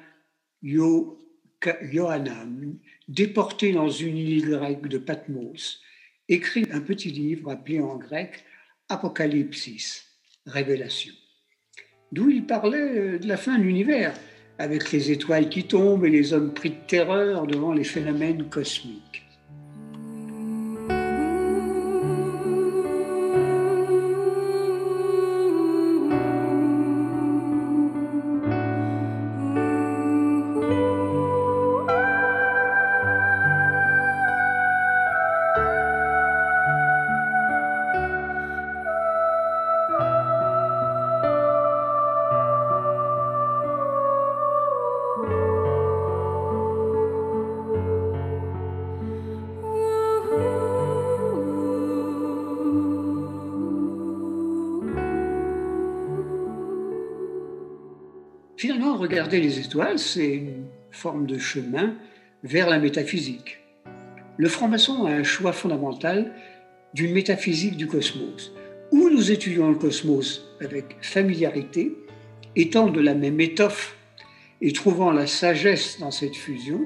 Johannan, 0.61 2.75
déporté 3.07 3.71
dans 3.71 3.89
une 3.89 4.17
île 4.17 4.49
grecque 4.49 4.87
de 4.87 4.97
Patmos, 4.97 5.81
écrit 6.29 6.65
un 6.71 6.81
petit 6.81 7.11
livre 7.11 7.51
appelé 7.51 7.79
en 7.79 7.97
grec 7.97 8.43
Apocalypsis, 8.89 10.05
Révélation, 10.45 11.13
d'où 12.11 12.29
il 12.29 12.45
parlait 12.45 12.97
euh, 12.97 13.19
de 13.19 13.27
la 13.27 13.37
fin 13.37 13.57
de 13.57 13.63
l'univers, 13.63 14.13
avec 14.59 14.91
les 14.91 15.11
étoiles 15.11 15.49
qui 15.49 15.65
tombent 15.65 16.05
et 16.05 16.09
les 16.09 16.33
hommes 16.33 16.53
pris 16.53 16.69
de 16.69 16.87
terreur 16.87 17.47
devant 17.47 17.73
les 17.73 17.83
phénomènes 17.83 18.45
cosmiques. 18.49 19.22
C'est 59.97 60.33
une 60.33 60.65
forme 60.91 61.25
de 61.25 61.37
chemin 61.37 61.95
vers 62.43 62.69
la 62.69 62.79
métaphysique. 62.79 63.59
Le 64.37 64.47
franc-maçon 64.47 65.05
a 65.05 65.11
un 65.11 65.23
choix 65.23 65.53
fondamental 65.53 66.31
d'une 66.93 67.13
métaphysique 67.13 67.77
du 67.77 67.87
cosmos, 67.87 68.51
où 68.91 69.09
nous 69.09 69.31
étudions 69.31 69.69
le 69.69 69.75
cosmos 69.75 70.43
avec 70.61 70.97
familiarité, 71.01 71.95
étant 72.55 72.87
de 72.87 73.01
la 73.01 73.15
même 73.15 73.41
étoffe 73.41 73.97
et 74.61 74.73
trouvant 74.73 75.11
la 75.11 75.25
sagesse 75.25 75.99
dans 75.99 76.11
cette 76.11 76.35
fusion, 76.35 76.81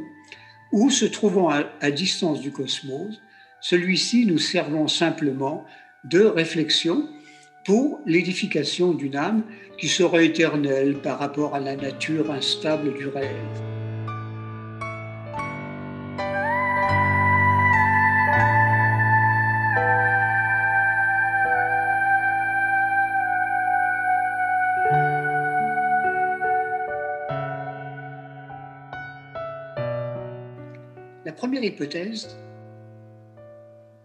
ou 0.71 0.89
se 0.89 1.05
trouvant 1.05 1.49
à 1.49 1.91
distance 1.91 2.41
du 2.41 2.51
cosmos, 2.51 3.19
celui-ci 3.61 4.25
nous 4.25 4.39
servant 4.39 4.87
simplement 4.87 5.65
de 6.05 6.21
réflexion 6.21 7.09
pour 7.67 7.99
l'édification 8.05 8.93
d'une 8.93 9.17
âme 9.17 9.43
qui 9.77 9.89
serait 9.89 10.27
éternelle 10.27 10.95
par 11.01 11.19
rapport 11.19 11.53
à 11.53 11.59
la 11.59 11.75
nature 11.75 12.31
instable 12.31 12.93
du 12.93 13.07
rêve. 13.09 13.27
La 31.25 31.33
première 31.33 31.65
hypothèse 31.65 32.37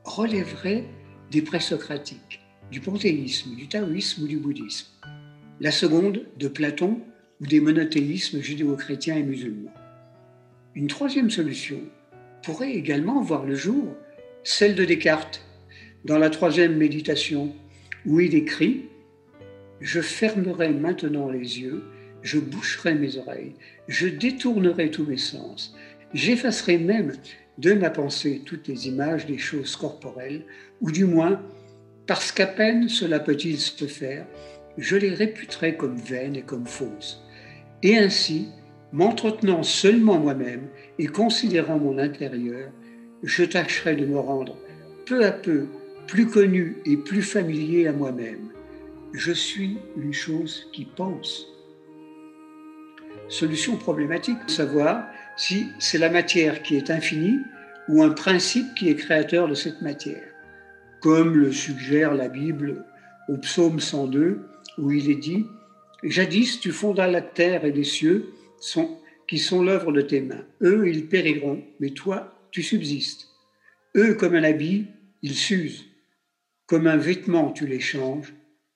relèverait 0.04 0.84
des 1.30 1.42
présocratiques 1.42 2.41
du 2.72 2.80
panthéisme, 2.80 3.54
du 3.54 3.68
taoïsme 3.68 4.24
ou 4.24 4.26
du 4.26 4.38
bouddhisme. 4.38 4.86
La 5.60 5.70
seconde, 5.70 6.24
de 6.38 6.48
Platon 6.48 7.00
ou 7.40 7.46
des 7.46 7.60
monothéismes 7.60 8.40
judéo-chrétiens 8.40 9.18
et 9.18 9.22
musulmans. 9.22 9.74
Une 10.74 10.86
troisième 10.86 11.28
solution 11.28 11.78
pourrait 12.42 12.72
également 12.72 13.20
voir 13.20 13.44
le 13.44 13.54
jour, 13.54 13.94
celle 14.42 14.74
de 14.74 14.86
Descartes, 14.86 15.44
dans 16.06 16.16
la 16.16 16.30
troisième 16.30 16.76
méditation, 16.76 17.54
où 18.06 18.20
il 18.20 18.34
écrit 18.34 18.86
Je 19.82 20.00
fermerai 20.00 20.70
maintenant 20.70 21.30
les 21.30 21.60
yeux, 21.60 21.84
je 22.22 22.38
boucherai 22.38 22.94
mes 22.94 23.18
oreilles, 23.18 23.52
je 23.86 24.08
détournerai 24.08 24.90
tous 24.90 25.04
mes 25.04 25.18
sens, 25.18 25.76
j'effacerai 26.14 26.78
même 26.78 27.12
de 27.58 27.74
ma 27.74 27.90
pensée 27.90 28.40
toutes 28.46 28.66
les 28.66 28.88
images 28.88 29.26
des 29.26 29.38
choses 29.38 29.76
corporelles, 29.76 30.46
ou 30.80 30.90
du 30.90 31.04
moins 31.04 31.38
parce 32.06 32.32
qu'à 32.32 32.46
peine 32.46 32.88
cela 32.88 33.20
peut-il 33.20 33.58
se 33.58 33.86
faire, 33.86 34.26
je 34.78 34.96
les 34.96 35.14
réputerai 35.14 35.76
comme 35.76 35.96
vaines 35.96 36.36
et 36.36 36.42
comme 36.42 36.66
fausses. 36.66 37.22
Et 37.82 37.98
ainsi, 37.98 38.48
m'entretenant 38.92 39.62
seulement 39.62 40.18
moi-même 40.18 40.68
et 40.98 41.06
considérant 41.06 41.78
mon 41.78 41.98
intérieur, 41.98 42.70
je 43.22 43.44
tâcherai 43.44 43.96
de 43.96 44.06
me 44.06 44.18
rendre 44.18 44.56
peu 45.06 45.24
à 45.24 45.32
peu 45.32 45.66
plus 46.06 46.26
connu 46.26 46.76
et 46.84 46.96
plus 46.96 47.22
familier 47.22 47.86
à 47.86 47.92
moi-même. 47.92 48.50
Je 49.12 49.32
suis 49.32 49.78
une 49.96 50.12
chose 50.12 50.68
qui 50.72 50.84
pense. 50.84 51.46
Solution 53.28 53.76
problématique, 53.76 54.38
savoir 54.48 55.06
si 55.36 55.66
c'est 55.78 55.98
la 55.98 56.10
matière 56.10 56.62
qui 56.62 56.76
est 56.76 56.90
infinie 56.90 57.38
ou 57.88 58.02
un 58.02 58.10
principe 58.10 58.74
qui 58.74 58.88
est 58.88 58.96
créateur 58.96 59.48
de 59.48 59.54
cette 59.54 59.80
matière 59.82 60.31
comme 61.02 61.36
le 61.36 61.52
suggère 61.52 62.14
la 62.14 62.28
Bible 62.28 62.86
au 63.28 63.36
psaume 63.36 63.80
102, 63.80 64.40
où 64.78 64.90
il 64.92 65.10
est 65.10 65.16
dit 65.16 65.44
Jadis 66.04 66.60
tu 66.60 66.70
fondas 66.70 67.08
la 67.08 67.20
terre 67.20 67.64
et 67.64 67.72
les 67.72 67.84
cieux, 67.84 68.32
qui 69.28 69.38
sont 69.38 69.62
l'œuvre 69.62 69.92
de 69.92 70.00
tes 70.00 70.20
mains. 70.20 70.46
Eux, 70.62 70.88
ils 70.88 71.08
périront, 71.08 71.62
mais 71.80 71.90
toi, 71.90 72.38
tu 72.52 72.62
subsistes. 72.62 73.28
Eux, 73.96 74.14
comme 74.14 74.34
un 74.34 74.44
habit, 74.44 74.86
ils 75.22 75.34
s'usent. 75.34 75.86
Comme 76.66 76.86
un 76.86 76.96
vêtement, 76.96 77.50
tu 77.52 77.66
les 77.66 77.80
changes, 77.80 78.32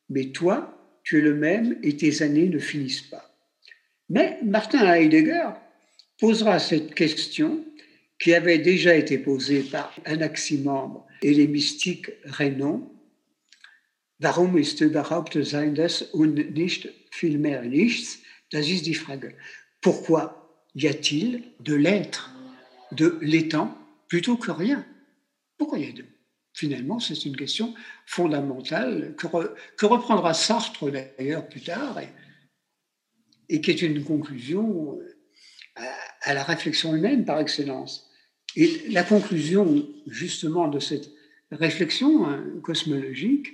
mais 0.08 0.26
toi, 0.32 0.98
tu 1.04 1.18
es 1.18 1.20
le 1.20 1.34
même 1.34 1.78
et 1.82 1.96
tes 1.96 2.22
années 2.22 2.48
ne 2.48 2.58
finissent 2.58 3.02
pas. 3.02 3.36
Mais 4.08 4.38
Martin 4.44 4.84
Heidegger 4.92 5.50
posera 6.18 6.58
cette 6.58 6.94
question 6.94 7.64
qui 8.18 8.34
avait 8.34 8.58
déjà 8.58 8.94
été 8.94 9.18
posée 9.18 9.62
par 9.62 9.94
Anaximandre 10.04 11.06
et 11.22 11.34
les 11.34 11.46
mystiques 11.46 12.10
rénants. 12.24 12.92
Warum 14.18 14.56
ist 14.56 14.80
überhaupt 14.80 15.42
sein 15.44 15.74
das 15.74 16.02
und 16.02 16.34
nicht 16.54 16.88
vielmehr 17.10 17.62
nichts? 17.62 18.20
Das 18.50 18.68
ist 18.68 18.86
die 18.86 18.94
Frage. 18.94 19.36
Pourquoi 19.82 20.58
y 20.74 20.88
a-t-il 20.88 21.42
de 21.60 21.74
l'être, 21.74 22.30
de 22.92 23.18
l'étant, 23.20 23.76
plutôt 24.08 24.36
que 24.38 24.50
rien? 24.50 24.86
Pourquoi 25.58 25.78
y 25.78 25.88
a 25.88 25.92
de 25.92 26.04
Finalement, 26.54 26.98
c'est 26.98 27.26
une 27.26 27.36
question 27.36 27.74
fondamentale 28.06 29.14
que, 29.16 29.86
reprendra 29.86 30.32
Sartre 30.32 30.90
d'ailleurs 30.90 31.46
plus 31.46 31.60
tard 31.60 32.00
et, 33.50 33.60
qui 33.60 33.70
est 33.70 33.82
une 33.82 34.02
conclusion 34.02 34.98
à, 35.74 35.84
à 36.22 36.32
la 36.32 36.42
réflexion 36.42 36.96
humaine 36.96 37.26
par 37.26 37.40
excellence. 37.40 38.05
Et 38.56 38.88
la 38.88 39.02
conclusion 39.02 39.86
justement 40.06 40.68
de 40.68 40.78
cette 40.78 41.10
réflexion 41.52 42.26
hein, 42.26 42.42
cosmologique, 42.62 43.52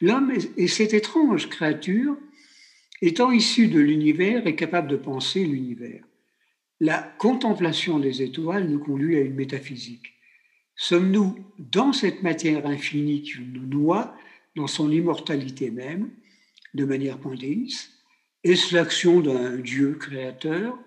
l'homme 0.00 0.32
est, 0.56 0.66
cette 0.66 0.94
étrange 0.94 1.48
créature 1.48 2.16
étant 3.02 3.30
issu 3.30 3.68
de 3.68 3.78
l'univers 3.78 4.46
et 4.46 4.56
capable 4.56 4.88
de 4.88 4.96
penser 4.96 5.44
l'univers. 5.44 6.02
La 6.80 6.98
contemplation 7.18 7.98
des 7.98 8.22
étoiles 8.22 8.68
nous 8.68 8.78
conduit 8.78 9.16
à 9.16 9.20
une 9.20 9.34
métaphysique. 9.34 10.14
Sommes-nous 10.76 11.36
dans 11.58 11.92
cette 11.92 12.22
matière 12.22 12.66
infinie 12.66 13.22
qui 13.22 13.40
nous 13.40 13.66
noie 13.66 14.16
dans 14.56 14.66
son 14.66 14.90
immortalité 14.90 15.70
même, 15.70 16.10
de 16.74 16.84
manière 16.84 17.18
panthéiste, 17.18 17.90
Est-ce 18.44 18.74
l'action 18.74 19.20
d'un 19.20 19.56
Dieu 19.56 19.94
créateur 19.94 20.78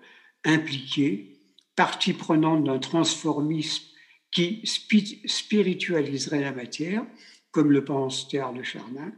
impliqué, 0.44 1.31
partie 1.76 2.12
prenante 2.12 2.64
d'un 2.64 2.78
transformisme 2.78 3.84
qui 4.30 4.62
spiritualiserait 4.64 6.40
la 6.40 6.52
matière, 6.52 7.04
comme 7.50 7.70
le 7.70 7.84
pense 7.84 8.28
Théard 8.28 8.54
de 8.54 8.62
Chardin, 8.62 9.12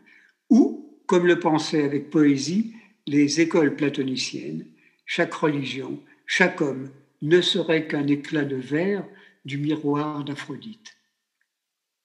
ou, 0.51 1.01
comme 1.07 1.27
le 1.27 1.39
pensaient 1.39 1.85
avec 1.85 2.11
poésie 2.11 2.75
les 3.07 3.41
écoles 3.41 3.77
platoniciennes, 3.77 4.67
chaque 5.07 5.35
religion, 5.35 6.01
chaque 6.27 6.61
homme 6.61 6.91
ne 7.23 7.41
serait 7.41 7.87
qu'un 7.87 8.07
éclat 8.07 8.45
de 8.45 8.57
verre 8.57 9.07
du 9.45 9.59
miroir 9.59 10.25
d'Aphrodite. 10.25 10.97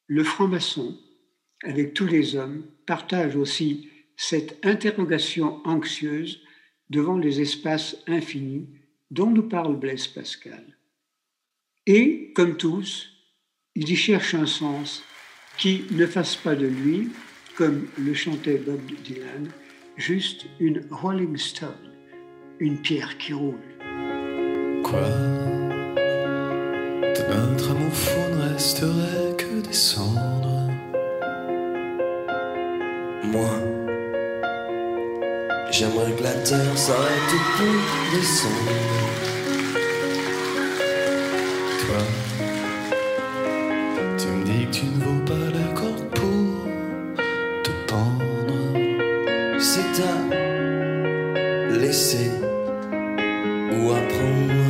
Le 0.08 0.24
franc-maçon, 0.24 0.98
avec 1.64 1.94
tous 1.94 2.08
les 2.08 2.36
hommes, 2.36 2.66
partage 2.86 3.36
aussi 3.36 3.90
cette 4.18 4.64
interrogation 4.66 5.66
anxieuse 5.66 6.42
devant 6.90 7.18
les 7.18 7.42
espaces 7.42 7.98
infinis 8.08 8.68
dont 9.12 9.30
nous 9.30 9.48
parle 9.48 9.78
Blaise 9.78 10.08
Pascal. 10.08 10.78
Et, 11.86 12.32
comme 12.36 12.58
tous, 12.58 13.10
il 13.76 13.90
y 13.90 13.96
cherche 13.96 14.34
un 14.34 14.46
sens 14.46 15.04
qui 15.58 15.86
ne 15.92 16.06
fasse 16.06 16.36
pas 16.36 16.56
de 16.56 16.68
lui, 16.68 17.10
comme 17.56 17.88
le 17.98 18.14
chantait 18.14 18.58
Bob 18.58 18.80
Dylan, 19.04 19.50
juste 19.98 20.46
une 20.60 20.86
Rolling 20.92 21.36
Stone, 21.38 21.92
une 22.60 22.82
pierre 22.82 23.18
qui 23.18 23.34
roule. 23.34 23.56
Quoi? 24.84 25.02
De 27.02 27.34
notre 27.34 27.72
amour 27.72 27.94
fou 27.94 28.36
ne 28.36 28.54
resterait 28.54 29.36
que 29.38 29.62
des 29.62 29.74
cendres. 29.74 30.70
Moi, 33.24 33.79
j'aimerais 35.72 36.12
que 36.14 36.24
la 36.24 36.34
terre 36.34 36.78
s'arrête 36.78 37.34
pour 37.58 38.20
descendre. 38.20 38.90
tu 44.72 44.86
ne 44.86 45.04
vaux 45.04 45.26
pas 45.26 45.34
la 45.34 45.74
corde 45.74 46.06
pour 46.14 46.66
te 47.64 47.72
pendre. 47.88 48.54
C'est 49.60 50.04
à 50.04 50.16
laisser 51.76 52.32
ou 53.72 53.92
apprendre. 53.92 54.70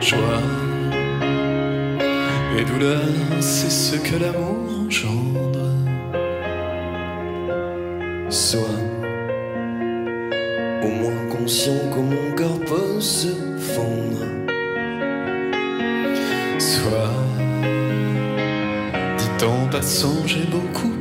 Joie 0.00 0.42
et 2.58 2.64
douleur, 2.64 3.00
c'est 3.40 3.70
ce 3.70 3.96
que 3.96 4.16
l'amour 4.16 4.84
engendre. 4.86 5.53
Sois 8.54 8.78
au 10.84 10.88
moins 10.88 11.26
conscient 11.28 11.72
que 11.92 11.98
mon 11.98 12.36
corps 12.36 12.60
peut 12.60 13.00
se 13.00 13.26
fondre. 13.58 14.26
Dit 19.18 19.44
en 19.44 19.66
passant, 19.72 20.24
j'ai 20.24 20.44
beaucoup 20.44 20.94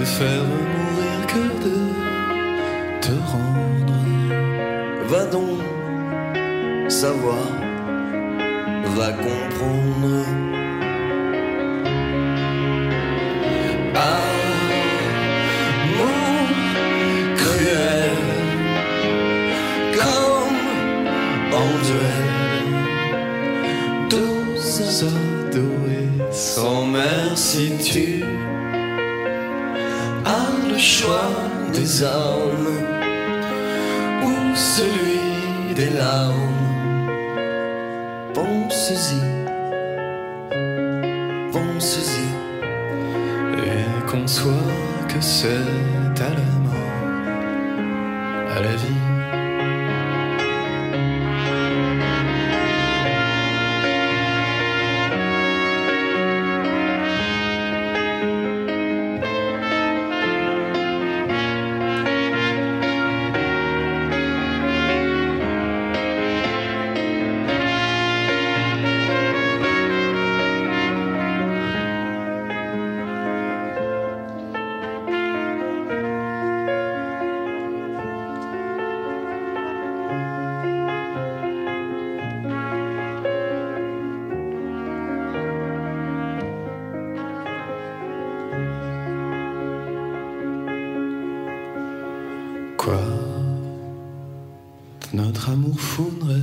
tu 0.00 0.06
préfères 0.06 0.44
mourir 0.44 1.26
que 1.26 1.44
de 1.64 1.76
te 3.00 3.12
rendre. 3.30 3.94
Va 5.08 5.24
donc 5.26 5.60
savoir, 6.88 7.46
va 8.96 9.12
comprendre. 9.12 10.59
Des 31.90 32.04
ou 34.22 34.54
celui 34.54 35.74
des 35.74 35.90
larmes. 35.90 36.34
Pense-y, 38.32 39.20
pense-y. 41.52 42.28
et 43.58 44.10
conçois 44.10 44.68
que 45.08 45.20
c'est 45.20 46.20
à 46.20 46.30
la 46.38 46.49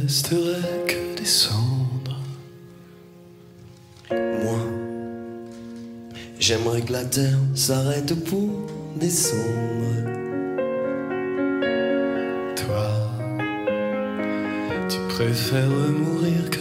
resterait 0.08 0.86
que 0.88 1.20
des 1.20 1.26
cendres. 1.26 2.22
Moi, 4.10 4.60
j'aimerais 6.39 6.82
que 6.82 6.93
la 6.93 7.03
terre 7.03 7.38
s'arrête 7.53 8.14
pour 8.24 8.49
descendre. 8.95 9.43
Toi, 12.55 12.88
tu 14.88 14.97
préfères 15.10 15.68
mourir 15.68 16.49
que 16.51 16.57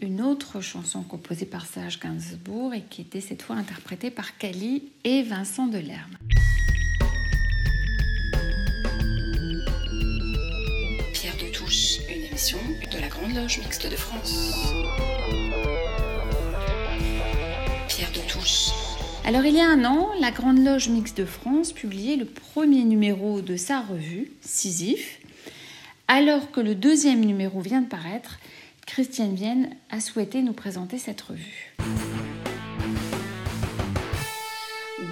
Une 0.00 0.22
autre 0.22 0.60
chanson 0.60 1.02
composée 1.02 1.44
par 1.44 1.66
Serge 1.66 2.00
Gainsbourg 2.00 2.74
et 2.74 2.82
qui 2.82 3.02
était 3.02 3.20
cette 3.20 3.42
fois 3.42 3.56
interprétée 3.56 4.10
par 4.10 4.36
Cali 4.36 4.84
et 5.04 5.22
Vincent 5.22 5.66
Delerme. 5.66 6.16
Pierre 11.12 11.36
de 11.36 11.52
Touche, 11.52 11.98
une 12.08 12.24
émission 12.24 12.58
de 12.92 12.98
la 12.98 13.08
Grande 13.08 13.34
Loge 13.34 13.58
Mixte 13.58 13.88
de 13.88 13.96
France. 13.96 14.54
Pierre 17.88 18.10
de 18.12 18.32
Touche. 18.32 18.70
Alors 19.24 19.44
il 19.44 19.54
y 19.54 19.60
a 19.60 19.68
un 19.68 19.84
an, 19.84 20.08
la 20.18 20.32
Grande 20.32 20.64
Loge 20.64 20.88
Mixte 20.88 21.18
de 21.18 21.26
France 21.26 21.72
publiait 21.72 22.16
le 22.16 22.24
premier 22.24 22.82
numéro 22.84 23.40
de 23.40 23.56
sa 23.56 23.82
revue, 23.82 24.32
Sisyphe, 24.40 25.20
alors 26.08 26.50
que 26.50 26.60
le 26.60 26.74
deuxième 26.74 27.20
numéro 27.20 27.60
vient 27.60 27.82
de 27.82 27.88
paraître, 27.88 28.40
Christiane 28.92 29.36
Vienne 29.36 29.76
a 29.90 30.00
souhaité 30.00 30.42
nous 30.42 30.52
présenter 30.52 30.98
cette 30.98 31.20
revue. 31.20 31.76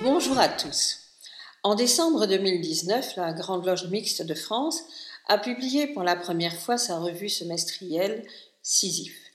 Bonjour 0.03 0.37
à 0.37 0.49
tous. 0.49 0.99
En 1.63 1.77
décembre 1.77 2.27
2019, 2.27 3.15
la 3.15 3.33
Grande 3.33 3.65
Loge 3.65 3.89
Mixte 3.89 4.23
de 4.23 4.35
France 4.35 4.83
a 5.29 5.39
publié 5.39 5.87
pour 5.87 6.03
la 6.03 6.17
première 6.17 6.57
fois 6.57 6.77
sa 6.77 6.99
revue 6.99 7.29
semestrielle 7.29 8.27
Sisyphe. 8.63 9.31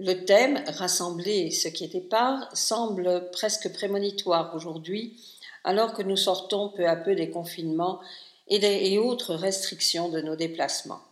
Le 0.00 0.24
thème, 0.24 0.64
rassembler 0.66 1.52
ce 1.52 1.68
qui 1.68 1.84
était 1.84 2.00
part, 2.00 2.48
semble 2.52 3.30
presque 3.30 3.72
prémonitoire 3.72 4.52
aujourd'hui, 4.56 5.16
alors 5.62 5.94
que 5.94 6.02
nous 6.02 6.16
sortons 6.16 6.70
peu 6.70 6.88
à 6.88 6.96
peu 6.96 7.14
des 7.14 7.30
confinements 7.30 8.00
et, 8.48 8.98
autres 8.98 9.36
restrictions 9.36 10.08
de 10.08 10.20
nos 10.20 10.34
déplacements. 10.34 11.02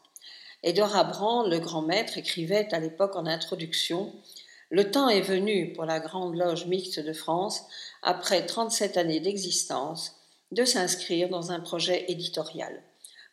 Edora 0.62 1.04
Brand, 1.04 1.48
le 1.48 1.60
grand 1.60 1.82
maître, 1.82 2.18
écrivait 2.18 2.72
à 2.72 2.80
l'époque 2.80 3.16
en 3.16 3.26
introduction 3.26 4.12
Le 4.70 4.90
temps 4.90 5.08
est 5.08 5.20
venu 5.20 5.72
pour 5.72 5.84
la 5.84 6.00
Grande 6.00 6.34
Loge 6.34 6.66
mixte 6.66 7.00
de 7.00 7.12
France, 7.12 7.62
après 8.02 8.44
37 8.44 8.96
années 8.96 9.20
d'existence, 9.20 10.16
de 10.50 10.64
s'inscrire 10.64 11.28
dans 11.28 11.52
un 11.52 11.60
projet 11.60 12.06
éditorial 12.08 12.82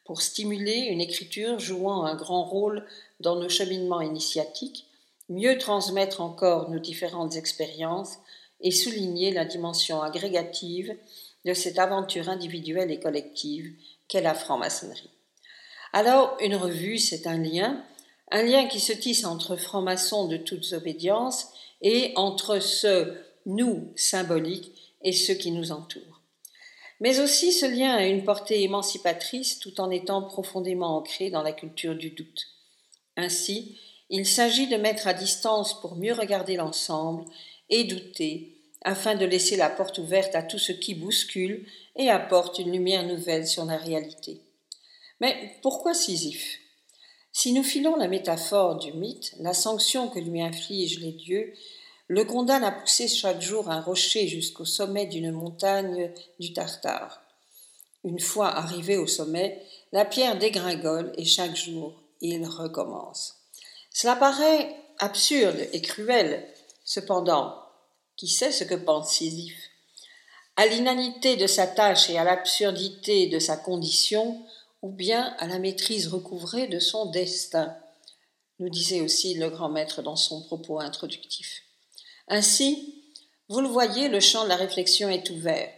pour 0.06 0.22
stimuler 0.22 0.82
une 0.92 1.02
écriture 1.02 1.60
jouant 1.60 2.06
un 2.06 2.16
grand 2.16 2.46
rôle 2.46 2.86
dans 3.20 3.36
nos 3.36 3.50
cheminements 3.50 4.02
initiatiques, 4.02 4.86
mieux 5.30 5.58
transmettre 5.58 6.22
encore 6.22 6.70
nos 6.70 6.80
différentes 6.80 7.36
expériences 7.36 8.20
et 8.62 8.72
souligner 8.72 9.34
la 9.34 9.46
dimension 9.46 10.02
agrégative 10.02 10.96
de 11.44 11.54
cette 11.54 11.80
aventure 11.80 12.30
individuelle 12.30 12.92
et 12.92 13.00
collective 13.00 13.74
qu'est 14.08 14.22
la 14.22 14.36
franc-maçonnerie. 14.36 15.14
Alors, 15.96 16.36
une 16.41 16.58
revue, 16.58 16.98
c'est 16.98 17.26
un 17.26 17.38
lien, 17.38 17.82
un 18.30 18.43
lien 18.43 18.68
qui 18.68 18.82
se 18.82 18.91
tisse 18.91 19.24
entre 19.24 19.56
francs-maçons 19.56 20.28
de 20.28 20.36
toutes 20.36 20.74
obédiences 20.74 21.48
et 21.82 22.12
entre 22.18 22.60
ce 22.60 23.14
nous 23.46 23.93
symbolique 23.96 24.74
et 25.04 25.14
ceux 25.14 25.36
qui 25.36 25.52
nous 25.52 25.72
entourent. 25.72 26.20
Mais 27.00 27.22
aussi 27.22 27.54
ce 27.54 27.66
lien 27.66 27.96
a 27.96 28.06
une 28.08 28.26
portée 28.26 28.64
émancipatrice 28.64 29.60
tout 29.60 29.80
en 29.80 29.89
étant 29.89 30.22
profondément 30.22 30.98
ancré 30.98 31.30
dans 31.30 31.43
la 31.43 31.54
culture 31.54 31.96
du 31.96 32.10
doute. 32.10 32.46
Ainsi, 33.16 33.78
il 34.10 34.26
s'agit 34.26 34.68
de 34.68 34.76
mettre 34.76 35.08
à 35.08 35.14
distance 35.14 35.80
pour 35.80 35.96
mieux 35.96 36.14
regarder 36.14 36.58
l'ensemble 36.58 37.24
et 37.70 37.86
douter 37.86 38.58
afin 38.82 39.16
de 39.16 39.26
laisser 39.26 39.56
la 39.56 39.70
porte 39.70 39.98
ouverte 40.00 40.36
à 40.36 40.43
tout 40.43 40.60
ce 40.60 40.74
qui 40.74 40.93
bouscule 40.93 41.66
et 41.96 42.10
apporte 42.10 42.60
une 42.60 42.74
lumière 42.74 43.08
nouvelle 43.08 43.48
sur 43.48 43.64
la 43.64 43.78
réalité. 43.78 44.41
Mais 45.20 45.57
pourquoi 45.61 45.93
Sisyphe? 45.93 46.59
Si 47.32 47.51
nous 47.51 47.63
filons 47.63 47.95
la 47.95 48.07
métaphore 48.07 48.78
du 48.78 48.93
mythe, 48.93 49.34
la 49.39 49.53
sanction 49.53 50.09
que 50.09 50.20
lui 50.20 50.41
infligent 50.41 50.99
les 50.99 51.11
dieux 51.11 51.53
le 52.07 52.24
condamne 52.24 52.63
à 52.63 52.72
pousser 52.72 53.07
chaque 53.07 53.41
jour 53.41 53.70
un 53.70 53.82
rocher 53.82 54.28
jusqu'au 54.28 54.66
sommet 54.66 55.07
d'une 55.07 55.32
montagne 55.32 56.11
du 56.39 56.53
Tartare. 56.53 57.22
Une 58.03 58.20
fois 58.20 58.49
arrivé 58.49 58.97
au 58.97 59.07
sommet, 59.07 59.61
la 59.91 60.05
pierre 60.05 60.38
dégringole 60.38 61.11
et 61.18 61.26
chaque 61.26 61.55
jour 61.55 61.99
il 62.22 62.45
recommence. 62.45 63.36
Cela 63.91 64.16
paraît 64.16 64.76
absurde 64.99 65.68
et 65.74 65.82
cruel. 65.82 66.47
Cependant, 66.84 67.55
qui 68.16 68.28
sait 68.28 68.51
ce 68.51 68.63
que 68.63 68.76
pense 68.76 69.11
Sisyphe? 69.11 69.70
À 70.55 70.68
l'inanité 70.68 71.36
de 71.36 71.47
sa 71.47 71.68
tâche 71.68 72.09
et 72.09 72.18
à 72.18 72.24
l'absurdité 72.24 73.28
de 73.28 73.39
sa 73.39 73.57
condition, 73.57 74.41
ou 74.86 74.92
bien 74.92 75.36
à 75.40 75.48
la 75.48 75.58
maîtrise 75.58 76.10
recouvrée 76.10 76.68
de 76.68 76.78
son 76.78 77.08
destin, 77.08 77.76
nous 78.60 78.70
disait 78.70 79.02
aussi 79.02 79.34
le 79.34 79.50
grand 79.50 79.68
maître 79.68 80.04
dans 80.04 80.16
son 80.16 80.44
propos 80.44 80.80
introductif. 80.80 81.64
Ainsi, 82.28 82.94
vous 83.50 83.62
le 83.62 83.68
voyez, 83.68 84.10
le 84.10 84.20
champ 84.20 84.44
de 84.44 84.50
la 84.50 84.56
réflexion 84.56 85.10
est 85.10 85.32
ouvert. 85.32 85.74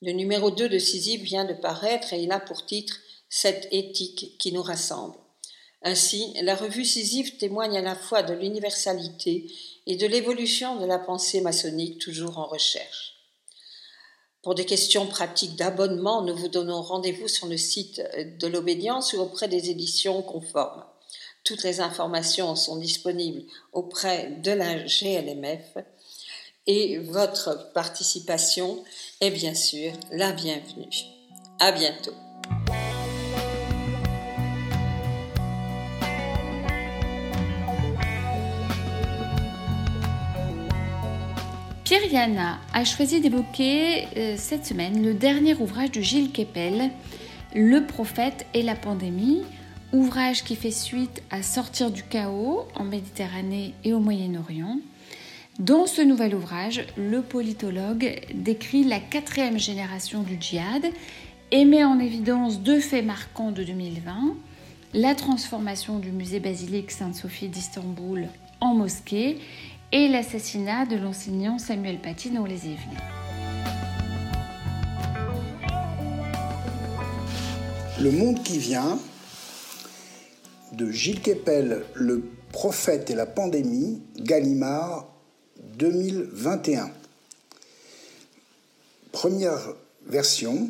Le 0.00 0.12
numéro 0.12 0.50
2 0.50 0.66
de 0.66 0.78
Sisyphe 0.78 1.20
vient 1.20 1.44
de 1.44 1.52
paraître 1.52 2.14
et 2.14 2.22
il 2.22 2.32
a 2.32 2.40
pour 2.40 2.64
titre 2.64 2.96
Cette 3.28 3.68
éthique 3.70 4.38
qui 4.38 4.50
nous 4.52 4.62
rassemble. 4.62 5.18
Ainsi, 5.82 6.32
la 6.40 6.56
revue 6.56 6.86
Sisyphe 6.86 7.36
témoigne 7.36 7.76
à 7.76 7.82
la 7.82 7.96
fois 7.96 8.22
de 8.22 8.32
l'universalité 8.32 9.52
et 9.86 9.96
de 9.96 10.06
l'évolution 10.06 10.76
de 10.76 10.86
la 10.86 10.98
pensée 10.98 11.42
maçonnique 11.42 11.98
toujours 11.98 12.38
en 12.38 12.46
recherche. 12.46 13.17
Pour 14.48 14.54
des 14.54 14.64
questions 14.64 15.06
pratiques 15.06 15.56
d'abonnement, 15.56 16.22
nous 16.22 16.34
vous 16.34 16.48
donnons 16.48 16.80
rendez-vous 16.80 17.28
sur 17.28 17.48
le 17.48 17.58
site 17.58 18.02
de 18.38 18.46
l'obédience 18.46 19.12
ou 19.12 19.18
auprès 19.18 19.46
des 19.46 19.68
éditions 19.68 20.22
conformes. 20.22 20.86
Toutes 21.44 21.64
les 21.64 21.82
informations 21.82 22.56
sont 22.56 22.78
disponibles 22.78 23.42
auprès 23.74 24.30
de 24.42 24.52
la 24.52 24.76
GLMF 24.84 25.84
et 26.66 26.96
votre 26.96 27.74
participation 27.74 28.82
est 29.20 29.32
bien 29.32 29.52
sûr 29.52 29.92
la 30.12 30.32
bienvenue. 30.32 30.88
À 31.60 31.70
bientôt. 31.70 32.14
Pierre 41.88 42.12
Yana 42.12 42.58
a 42.74 42.84
choisi 42.84 43.18
d'évoquer 43.18 44.08
euh, 44.14 44.34
cette 44.36 44.66
semaine 44.66 45.02
le 45.02 45.14
dernier 45.14 45.54
ouvrage 45.54 45.90
de 45.90 46.02
Gilles 46.02 46.32
Kepel, 46.32 46.90
Le 47.54 47.86
prophète 47.86 48.44
et 48.52 48.60
la 48.60 48.74
pandémie, 48.74 49.40
ouvrage 49.94 50.44
qui 50.44 50.54
fait 50.54 50.70
suite 50.70 51.22
à 51.30 51.42
Sortir 51.42 51.90
du 51.90 52.02
chaos 52.02 52.66
en 52.74 52.84
Méditerranée 52.84 53.72
et 53.84 53.94
au 53.94 54.00
Moyen-Orient. 54.00 54.80
Dans 55.60 55.86
ce 55.86 56.02
nouvel 56.02 56.34
ouvrage, 56.34 56.84
le 56.98 57.22
politologue 57.22 58.20
décrit 58.34 58.84
la 58.84 59.00
quatrième 59.00 59.58
génération 59.58 60.22
du 60.22 60.36
djihad 60.38 60.84
et 61.52 61.64
met 61.64 61.84
en 61.84 61.98
évidence 62.00 62.60
deux 62.60 62.80
faits 62.80 63.06
marquants 63.06 63.50
de 63.50 63.64
2020, 63.64 64.36
la 64.92 65.14
transformation 65.14 66.00
du 66.00 66.12
musée 66.12 66.40
basilique 66.40 66.90
Sainte-Sophie 66.90 67.48
d'Istanbul 67.48 68.28
en 68.60 68.74
mosquée 68.74 69.38
et 69.92 70.08
l'assassinat 70.08 70.84
de 70.84 70.96
l'enseignant 70.96 71.58
Samuel 71.58 72.00
Paty 72.00 72.30
dans 72.30 72.44
les 72.44 72.66
Yvelines. 72.66 72.98
Le 78.00 78.10
monde 78.10 78.42
qui 78.42 78.58
vient 78.58 78.98
de 80.72 80.90
Gilles 80.90 81.22
Kepel, 81.22 81.84
Le 81.94 82.22
prophète 82.52 83.10
et 83.10 83.14
la 83.14 83.26
pandémie, 83.26 84.02
Gallimard 84.18 85.06
2021. 85.78 86.90
Première 89.10 89.74
version, 90.06 90.68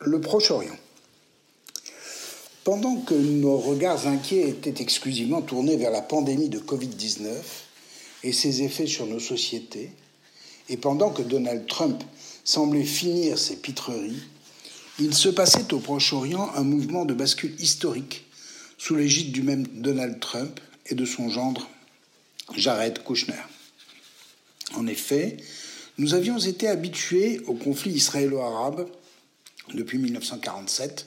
le 0.00 0.20
Proche-Orient. 0.20 0.76
Pendant 2.64 2.96
que 2.96 3.14
nos 3.14 3.58
regards 3.58 4.06
inquiets 4.06 4.48
étaient 4.48 4.82
exclusivement 4.82 5.42
tournés 5.42 5.76
vers 5.76 5.90
la 5.90 6.02
pandémie 6.02 6.48
de 6.48 6.58
Covid-19, 6.58 7.65
et 8.26 8.32
ses 8.32 8.62
effets 8.62 8.88
sur 8.88 9.06
nos 9.06 9.20
sociétés, 9.20 9.92
et 10.68 10.76
pendant 10.76 11.10
que 11.10 11.22
Donald 11.22 11.64
Trump 11.68 12.02
semblait 12.42 12.84
finir 12.84 13.38
ses 13.38 13.54
pitreries, 13.54 14.20
il 14.98 15.14
se 15.14 15.28
passait 15.28 15.72
au 15.72 15.78
Proche-Orient 15.78 16.50
un 16.56 16.64
mouvement 16.64 17.04
de 17.04 17.14
bascule 17.14 17.54
historique 17.60 18.26
sous 18.78 18.96
l'égide 18.96 19.30
du 19.30 19.42
même 19.42 19.64
Donald 19.68 20.18
Trump 20.18 20.58
et 20.86 20.96
de 20.96 21.04
son 21.04 21.28
gendre 21.28 21.68
Jared 22.56 23.04
Kushner. 23.04 23.34
En 24.74 24.88
effet, 24.88 25.36
nous 25.96 26.14
avions 26.14 26.38
été 26.38 26.66
habitués 26.66 27.40
au 27.46 27.54
conflit 27.54 27.92
israélo-arabe 27.92 28.88
depuis 29.72 29.98
1947, 29.98 31.06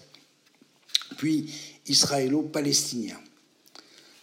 puis 1.17 1.53
israélo-palestinien 1.85 3.19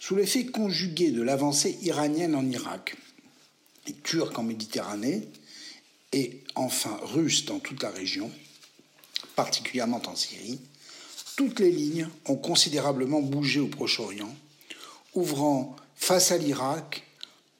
sous 0.07 0.15
l'effet 0.15 0.45
conjugué 0.45 1.11
de 1.11 1.21
l'avancée 1.21 1.77
iranienne 1.81 2.33
en 2.33 2.49
Irak, 2.49 2.95
turque 4.03 4.39
en 4.39 4.43
Méditerranée, 4.43 5.27
et 6.13 6.43
enfin 6.55 6.97
russe 7.01 7.43
dans 7.43 7.59
toute 7.59 7.83
la 7.83 7.89
région, 7.89 8.31
particulièrement 9.35 10.01
en 10.07 10.15
Syrie, 10.15 10.61
toutes 11.35 11.59
les 11.59 11.71
lignes 11.71 12.07
ont 12.23 12.37
considérablement 12.37 13.19
bougé 13.19 13.59
au 13.59 13.67
Proche-Orient, 13.67 14.33
ouvrant 15.13 15.75
face 15.97 16.31
à 16.31 16.37
l'Irak 16.37 17.03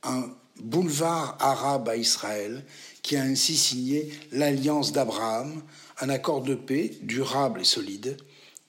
un 0.04 0.30
boulevard 0.56 1.36
arabe 1.42 1.90
à 1.90 1.98
Israël 1.98 2.64
qui 3.02 3.18
a 3.18 3.24
ainsi 3.24 3.58
signé 3.58 4.10
l'alliance 4.32 4.94
d'Abraham, 4.94 5.62
un 6.00 6.08
accord 6.08 6.44
de 6.44 6.56
paix 6.56 6.94
durable 7.02 7.60
et 7.60 7.66
solide 7.66 8.16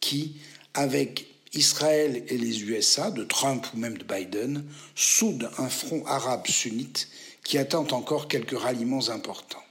qui, 0.01 0.35
avec 0.75 1.28
Israël 1.55 2.25
et 2.29 2.39
les 2.39 2.63
USA, 2.63 3.11
de 3.11 3.25
Trump 3.25 3.67
ou 3.75 3.79
même 3.79 3.97
de 3.99 4.05
Biden, 4.05 4.65
soude 4.95 5.51
un 5.59 5.69
front 5.69 6.05
arabe 6.07 6.47
sunnite 6.47 7.09
qui 7.45 7.59
attend 7.59 7.87
encore 7.93 8.29
quelques 8.29 8.59
ralliements 8.59 9.09
importants. 9.09 9.63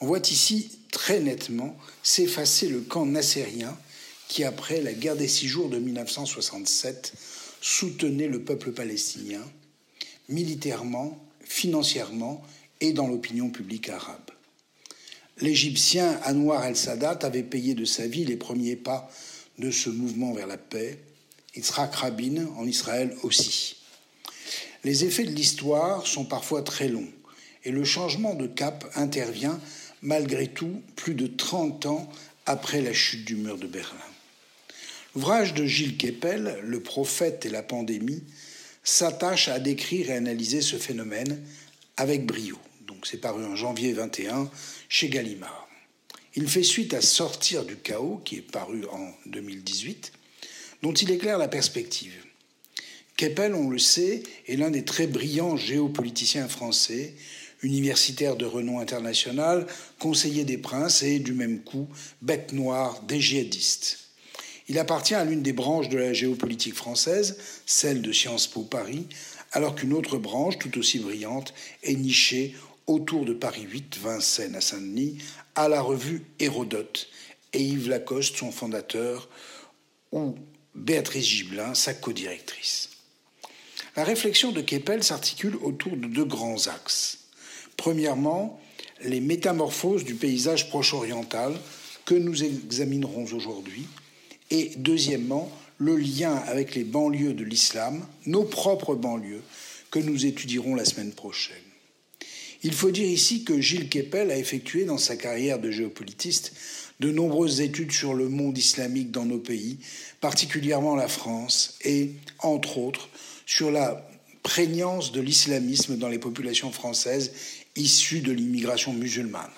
On 0.00 0.06
voit 0.06 0.26
ici 0.30 0.78
très 0.90 1.20
nettement 1.20 1.76
s'effacer 2.02 2.68
le 2.68 2.80
camp 2.80 3.06
nassérien 3.06 3.76
qui, 4.28 4.44
après 4.44 4.80
la 4.80 4.94
guerre 4.94 5.16
des 5.16 5.28
six 5.28 5.46
jours 5.46 5.68
de 5.68 5.78
1967, 5.78 7.12
soutenait 7.60 8.28
le 8.28 8.42
peuple 8.42 8.72
palestinien, 8.72 9.42
militairement, 10.28 11.18
financièrement 11.44 12.42
et 12.80 12.92
dans 12.92 13.06
l'opinion 13.06 13.50
publique 13.50 13.90
arabe. 13.90 14.30
L'Égyptien 15.38 16.20
Anwar 16.24 16.64
el-Sadat 16.64 17.18
avait 17.22 17.42
payé 17.42 17.74
de 17.74 17.84
sa 17.84 18.06
vie 18.06 18.24
les 18.24 18.36
premiers 18.36 18.76
pas 18.76 19.10
de 19.58 19.70
ce 19.70 19.90
mouvement 19.90 20.32
vers 20.32 20.46
la 20.46 20.56
paix, 20.56 20.98
Yitzhak 21.54 21.94
Rabin 21.94 22.46
en 22.56 22.66
Israël 22.66 23.14
aussi. 23.22 23.76
Les 24.84 25.04
effets 25.04 25.24
de 25.24 25.30
l'histoire 25.30 26.06
sont 26.06 26.24
parfois 26.24 26.62
très 26.62 26.88
longs 26.88 27.12
et 27.64 27.70
le 27.70 27.84
changement 27.84 28.34
de 28.34 28.46
cap 28.46 28.84
intervient 28.94 29.60
malgré 30.02 30.48
tout 30.48 30.82
plus 30.96 31.14
de 31.14 31.26
30 31.26 31.86
ans 31.86 32.10
après 32.46 32.80
la 32.80 32.92
chute 32.92 33.24
du 33.24 33.36
mur 33.36 33.56
de 33.56 33.66
Berlin. 33.66 33.96
L'ouvrage 35.14 35.54
de 35.54 35.66
Gilles 35.66 35.96
Kepel, 35.96 36.58
Le 36.62 36.80
prophète 36.80 37.46
et 37.46 37.50
la 37.50 37.62
pandémie, 37.62 38.22
s'attache 38.82 39.48
à 39.48 39.60
décrire 39.60 40.10
et 40.10 40.14
analyser 40.14 40.60
ce 40.60 40.76
phénomène 40.76 41.40
avec 41.96 42.26
brio. 42.26 42.58
Donc 42.86 43.06
c'est 43.06 43.20
paru 43.20 43.44
en 43.44 43.54
janvier 43.54 43.92
21 43.92 44.50
chez 44.88 45.08
Gallimard. 45.08 45.61
Il 46.34 46.48
fait 46.48 46.62
suite 46.62 46.94
à 46.94 47.02
Sortir 47.02 47.64
du 47.64 47.76
chaos, 47.76 48.20
qui 48.24 48.36
est 48.36 48.50
paru 48.50 48.86
en 48.90 49.10
2018, 49.26 50.12
dont 50.82 50.94
il 50.94 51.10
éclaire 51.10 51.36
la 51.36 51.48
perspective. 51.48 52.14
Keppel, 53.16 53.54
on 53.54 53.68
le 53.68 53.78
sait, 53.78 54.22
est 54.48 54.56
l'un 54.56 54.70
des 54.70 54.84
très 54.84 55.06
brillants 55.06 55.56
géopoliticiens 55.58 56.48
français, 56.48 57.14
universitaire 57.62 58.36
de 58.36 58.46
renom 58.46 58.80
international, 58.80 59.66
conseiller 59.98 60.44
des 60.44 60.56
princes 60.56 61.02
et, 61.02 61.18
du 61.18 61.34
même 61.34 61.60
coup, 61.60 61.86
bête 62.22 62.52
noire 62.52 63.02
des 63.02 63.20
djihadistes. 63.20 63.98
Il 64.68 64.78
appartient 64.78 65.14
à 65.14 65.24
l'une 65.24 65.42
des 65.42 65.52
branches 65.52 65.90
de 65.90 65.98
la 65.98 66.14
géopolitique 66.14 66.74
française, 66.74 67.36
celle 67.66 68.00
de 68.00 68.10
Sciences 68.10 68.46
Po 68.46 68.62
Paris, 68.62 69.06
alors 69.52 69.74
qu'une 69.74 69.92
autre 69.92 70.16
branche, 70.16 70.58
tout 70.58 70.78
aussi 70.78 70.98
brillante, 70.98 71.52
est 71.82 71.94
nichée 71.94 72.56
autour 72.86 73.24
de 73.24 73.34
Paris 73.34 73.66
8, 73.70 73.98
Vincennes 73.98 74.56
à 74.56 74.60
Saint-Denis, 74.60 75.18
à 75.54 75.68
la 75.68 75.82
revue 75.82 76.22
Hérodote, 76.38 77.08
et 77.52 77.62
Yves 77.62 77.88
Lacoste, 77.88 78.36
son 78.36 78.50
fondateur, 78.52 79.28
ou 80.10 80.34
Béatrice 80.74 81.26
Gibelin, 81.26 81.74
sa 81.74 81.94
codirectrice. 81.94 82.90
La 83.96 84.04
réflexion 84.04 84.52
de 84.52 84.62
Keppel 84.62 85.04
s'articule 85.04 85.56
autour 85.56 85.96
de 85.96 86.06
deux 86.06 86.24
grands 86.24 86.66
axes. 86.66 87.18
Premièrement, 87.76 88.60
les 89.04 89.20
métamorphoses 89.20 90.04
du 90.04 90.14
paysage 90.14 90.68
proche-oriental 90.70 91.54
que 92.04 92.14
nous 92.14 92.42
examinerons 92.42 93.26
aujourd'hui, 93.32 93.86
et 94.50 94.72
deuxièmement, 94.76 95.50
le 95.78 95.96
lien 95.96 96.34
avec 96.34 96.74
les 96.74 96.84
banlieues 96.84 97.34
de 97.34 97.44
l'islam, 97.44 98.06
nos 98.26 98.44
propres 98.44 98.94
banlieues, 98.94 99.42
que 99.90 99.98
nous 99.98 100.24
étudierons 100.24 100.74
la 100.74 100.84
semaine 100.84 101.12
prochaine. 101.12 101.56
Il 102.64 102.72
faut 102.72 102.90
dire 102.90 103.08
ici 103.08 103.44
que 103.44 103.60
Gilles 103.60 103.88
Keppel 103.88 104.30
a 104.30 104.38
effectué 104.38 104.84
dans 104.84 104.98
sa 104.98 105.16
carrière 105.16 105.58
de 105.58 105.70
géopolitiste 105.70 106.52
de 107.00 107.10
nombreuses 107.10 107.60
études 107.60 107.90
sur 107.90 108.14
le 108.14 108.28
monde 108.28 108.56
islamique 108.56 109.10
dans 109.10 109.24
nos 109.24 109.38
pays, 109.38 109.78
particulièrement 110.20 110.94
la 110.94 111.08
France, 111.08 111.76
et, 111.84 112.12
entre 112.38 112.78
autres, 112.78 113.08
sur 113.44 113.72
la 113.72 114.08
prégnance 114.44 115.10
de 115.10 115.20
l'islamisme 115.20 115.96
dans 115.96 116.08
les 116.08 116.20
populations 116.20 116.70
françaises 116.70 117.32
issues 117.74 118.20
de 118.20 118.30
l'immigration 118.30 118.92
musulmane. 118.92 119.50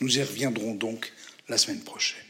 Nous 0.00 0.18
y 0.18 0.22
reviendrons 0.22 0.74
donc 0.74 1.12
la 1.48 1.56
semaine 1.56 1.80
prochaine. 1.80 2.20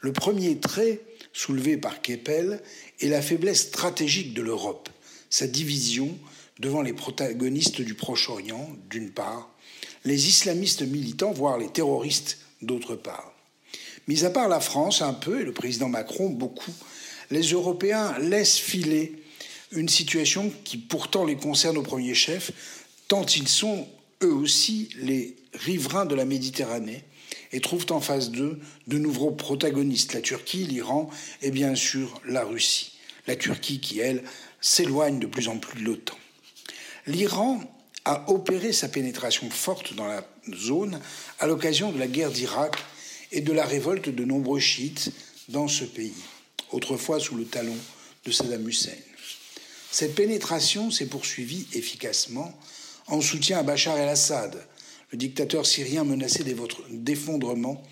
Le 0.00 0.12
premier 0.12 0.58
trait 0.58 1.00
soulevé 1.32 1.76
par 1.76 2.02
Keppel 2.02 2.60
est 3.00 3.08
la 3.08 3.22
faiblesse 3.22 3.62
stratégique 3.62 4.34
de 4.34 4.42
l'Europe, 4.42 4.90
sa 5.30 5.46
division 5.46 6.18
devant 6.58 6.82
les 6.82 6.92
protagonistes 6.92 7.80
du 7.80 7.94
Proche-Orient, 7.94 8.68
d'une 8.90 9.10
part, 9.10 9.50
les 10.04 10.28
islamistes 10.28 10.82
militants, 10.82 11.32
voire 11.32 11.58
les 11.58 11.68
terroristes, 11.68 12.38
d'autre 12.62 12.94
part. 12.94 13.32
Mis 14.06 14.24
à 14.24 14.30
part 14.30 14.48
la 14.48 14.60
France 14.60 15.02
un 15.02 15.12
peu, 15.12 15.40
et 15.40 15.44
le 15.44 15.52
président 15.52 15.88
Macron 15.88 16.30
beaucoup, 16.30 16.72
les 17.30 17.42
Européens 17.42 18.18
laissent 18.18 18.58
filer 18.58 19.22
une 19.72 19.88
situation 19.88 20.50
qui 20.64 20.78
pourtant 20.78 21.24
les 21.24 21.36
concerne 21.36 21.76
au 21.76 21.82
premier 21.82 22.14
chef, 22.14 22.52
tant 23.06 23.26
ils 23.26 23.48
sont 23.48 23.86
eux 24.22 24.32
aussi 24.32 24.88
les 24.96 25.36
riverains 25.52 26.06
de 26.06 26.14
la 26.14 26.24
Méditerranée 26.24 27.04
et 27.52 27.60
trouvent 27.60 27.86
en 27.90 28.00
face 28.00 28.30
d'eux 28.30 28.58
de 28.86 28.98
nouveaux 28.98 29.30
protagonistes, 29.30 30.14
la 30.14 30.20
Turquie, 30.20 30.64
l'Iran 30.64 31.10
et 31.42 31.50
bien 31.50 31.74
sûr 31.74 32.20
la 32.26 32.44
Russie. 32.44 32.92
La 33.26 33.36
Turquie 33.36 33.80
qui, 33.80 34.00
elle, 34.00 34.22
s'éloigne 34.60 35.18
de 35.18 35.26
plus 35.26 35.48
en 35.48 35.58
plus 35.58 35.80
de 35.80 35.84
l'OTAN. 35.84 36.16
L'Iran 37.08 37.58
a 38.04 38.30
opéré 38.30 38.70
sa 38.74 38.86
pénétration 38.86 39.48
forte 39.48 39.94
dans 39.94 40.06
la 40.06 40.22
zone 40.54 41.00
à 41.40 41.46
l'occasion 41.46 41.90
de 41.90 41.98
la 41.98 42.06
guerre 42.06 42.30
d'Irak 42.30 42.76
et 43.32 43.40
de 43.40 43.52
la 43.52 43.64
révolte 43.64 44.10
de 44.10 44.24
nombreux 44.26 44.60
chiites 44.60 45.10
dans 45.48 45.68
ce 45.68 45.84
pays, 45.84 46.12
autrefois 46.70 47.18
sous 47.18 47.34
le 47.34 47.46
talon 47.46 47.76
de 48.26 48.30
Saddam 48.30 48.68
Hussein. 48.68 48.92
Cette 49.90 50.14
pénétration 50.14 50.90
s'est 50.90 51.06
poursuivie 51.06 51.66
efficacement 51.72 52.52
en 53.06 53.22
soutien 53.22 53.58
à 53.58 53.62
Bachar 53.62 53.96
el-Assad, 53.96 54.62
le 55.10 55.16
dictateur 55.16 55.64
syrien 55.64 56.04
menacé 56.04 56.44
d'effondrement 56.90 57.82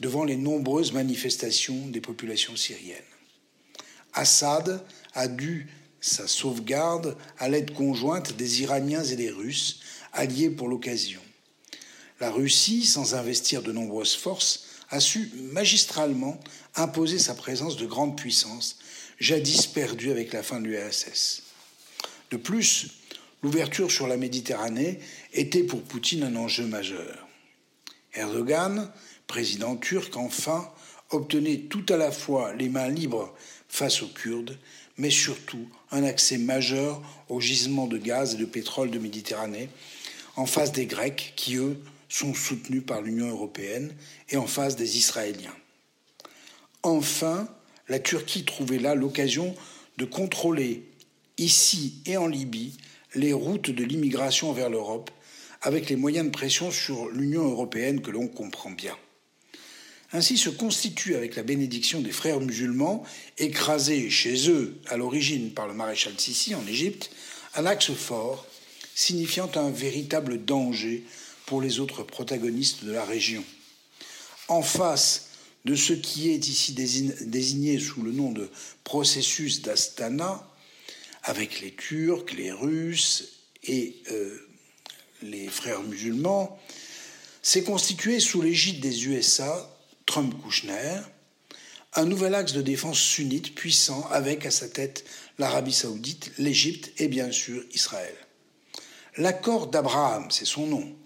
devant 0.00 0.24
les 0.24 0.36
nombreuses 0.36 0.90
manifestations 0.90 1.86
des 1.86 2.00
populations 2.00 2.56
syriennes. 2.56 2.96
Assad 4.12 4.84
a 5.14 5.28
dû 5.28 5.68
sa 6.06 6.28
sauvegarde 6.28 7.16
à 7.38 7.48
l'aide 7.48 7.74
conjointe 7.74 8.36
des 8.36 8.62
Iraniens 8.62 9.04
et 9.04 9.16
des 9.16 9.30
Russes, 9.30 9.80
alliés 10.12 10.50
pour 10.50 10.68
l'occasion. 10.68 11.20
La 12.20 12.30
Russie, 12.30 12.86
sans 12.86 13.14
investir 13.14 13.62
de 13.62 13.72
nombreuses 13.72 14.14
forces, 14.14 14.64
a 14.88 15.00
su 15.00 15.30
magistralement 15.52 16.38
imposer 16.76 17.18
sa 17.18 17.34
présence 17.34 17.76
de 17.76 17.86
grande 17.86 18.16
puissance, 18.16 18.78
jadis 19.18 19.66
perdue 19.66 20.10
avec 20.10 20.32
la 20.32 20.42
fin 20.42 20.60
de 20.60 20.66
l'URSS. 20.66 21.42
De 22.30 22.36
plus, 22.36 22.88
l'ouverture 23.42 23.90
sur 23.90 24.06
la 24.06 24.16
Méditerranée 24.16 25.00
était 25.32 25.64
pour 25.64 25.82
Poutine 25.82 26.22
un 26.22 26.36
enjeu 26.36 26.66
majeur. 26.66 27.26
Erdogan, 28.14 28.90
président 29.26 29.76
turc, 29.76 30.16
enfin, 30.16 30.70
obtenait 31.10 31.66
tout 31.68 31.84
à 31.88 31.96
la 31.96 32.12
fois 32.12 32.54
les 32.54 32.68
mains 32.68 32.88
libres 32.88 33.34
face 33.68 34.02
aux 34.02 34.08
Kurdes 34.08 34.56
mais 34.98 35.10
surtout 35.10 35.68
un 35.90 36.04
accès 36.04 36.38
majeur 36.38 37.00
aux 37.28 37.40
gisements 37.40 37.86
de 37.86 37.98
gaz 37.98 38.34
et 38.34 38.38
de 38.38 38.44
pétrole 38.44 38.90
de 38.90 38.98
Méditerranée, 38.98 39.68
en 40.36 40.46
face 40.46 40.72
des 40.72 40.86
Grecs 40.86 41.32
qui, 41.36 41.56
eux, 41.56 41.80
sont 42.08 42.34
soutenus 42.34 42.84
par 42.84 43.02
l'Union 43.02 43.28
européenne 43.28 43.94
et 44.30 44.36
en 44.36 44.46
face 44.46 44.76
des 44.76 44.98
Israéliens. 44.98 45.54
Enfin, 46.82 47.48
la 47.88 47.98
Turquie 47.98 48.44
trouvait 48.44 48.78
là 48.78 48.94
l'occasion 48.94 49.54
de 49.98 50.04
contrôler, 50.04 50.84
ici 51.38 52.02
et 52.06 52.16
en 52.16 52.26
Libye, 52.26 52.76
les 53.14 53.32
routes 53.32 53.70
de 53.70 53.84
l'immigration 53.84 54.52
vers 54.52 54.70
l'Europe, 54.70 55.10
avec 55.62 55.88
les 55.88 55.96
moyens 55.96 56.26
de 56.26 56.32
pression 56.32 56.70
sur 56.70 57.08
l'Union 57.08 57.44
européenne 57.44 58.02
que 58.02 58.10
l'on 58.10 58.28
comprend 58.28 58.70
bien. 58.70 58.96
Ainsi 60.12 60.38
se 60.38 60.50
constitue, 60.50 61.16
avec 61.16 61.34
la 61.36 61.42
bénédiction 61.42 62.00
des 62.00 62.12
frères 62.12 62.40
musulmans, 62.40 63.04
écrasés 63.38 64.08
chez 64.08 64.48
eux 64.48 64.78
à 64.86 64.96
l'origine 64.96 65.50
par 65.50 65.66
le 65.66 65.74
maréchal 65.74 66.14
Sissi 66.16 66.54
en 66.54 66.66
Égypte, 66.66 67.10
un 67.54 67.66
axe 67.66 67.92
fort, 67.92 68.46
signifiant 68.94 69.50
un 69.56 69.70
véritable 69.70 70.44
danger 70.44 71.04
pour 71.46 71.60
les 71.60 71.80
autres 71.80 72.02
protagonistes 72.02 72.84
de 72.84 72.92
la 72.92 73.04
région. 73.04 73.44
En 74.48 74.62
face 74.62 75.30
de 75.64 75.74
ce 75.74 75.92
qui 75.92 76.30
est 76.30 76.46
ici 76.46 76.72
désigné 76.72 77.80
sous 77.80 78.02
le 78.02 78.12
nom 78.12 78.30
de 78.30 78.48
processus 78.84 79.62
d'Astana, 79.62 80.48
avec 81.24 81.60
les 81.60 81.74
Turcs, 81.74 82.32
les 82.36 82.52
Russes 82.52 83.32
et 83.64 83.96
euh, 84.12 84.38
les 85.22 85.48
frères 85.48 85.82
musulmans, 85.82 86.56
s'est 87.42 87.64
constitué 87.64 88.20
sous 88.20 88.40
l'égide 88.40 88.78
des 88.80 89.06
USA 89.06 89.75
Trump-Kouchner, 90.06 91.00
un 91.94 92.04
nouvel 92.04 92.34
axe 92.34 92.52
de 92.52 92.62
défense 92.62 92.98
sunnite 92.98 93.54
puissant 93.54 94.06
avec 94.10 94.46
à 94.46 94.50
sa 94.50 94.68
tête 94.68 95.04
l'Arabie 95.38 95.72
saoudite, 95.72 96.32
l'Égypte 96.38 96.92
et 96.98 97.08
bien 97.08 97.30
sûr 97.30 97.62
Israël. 97.74 98.14
L'accord 99.16 99.66
d'Abraham, 99.66 100.30
c'est 100.30 100.44
son 100.44 100.66
nom, 100.66 100.96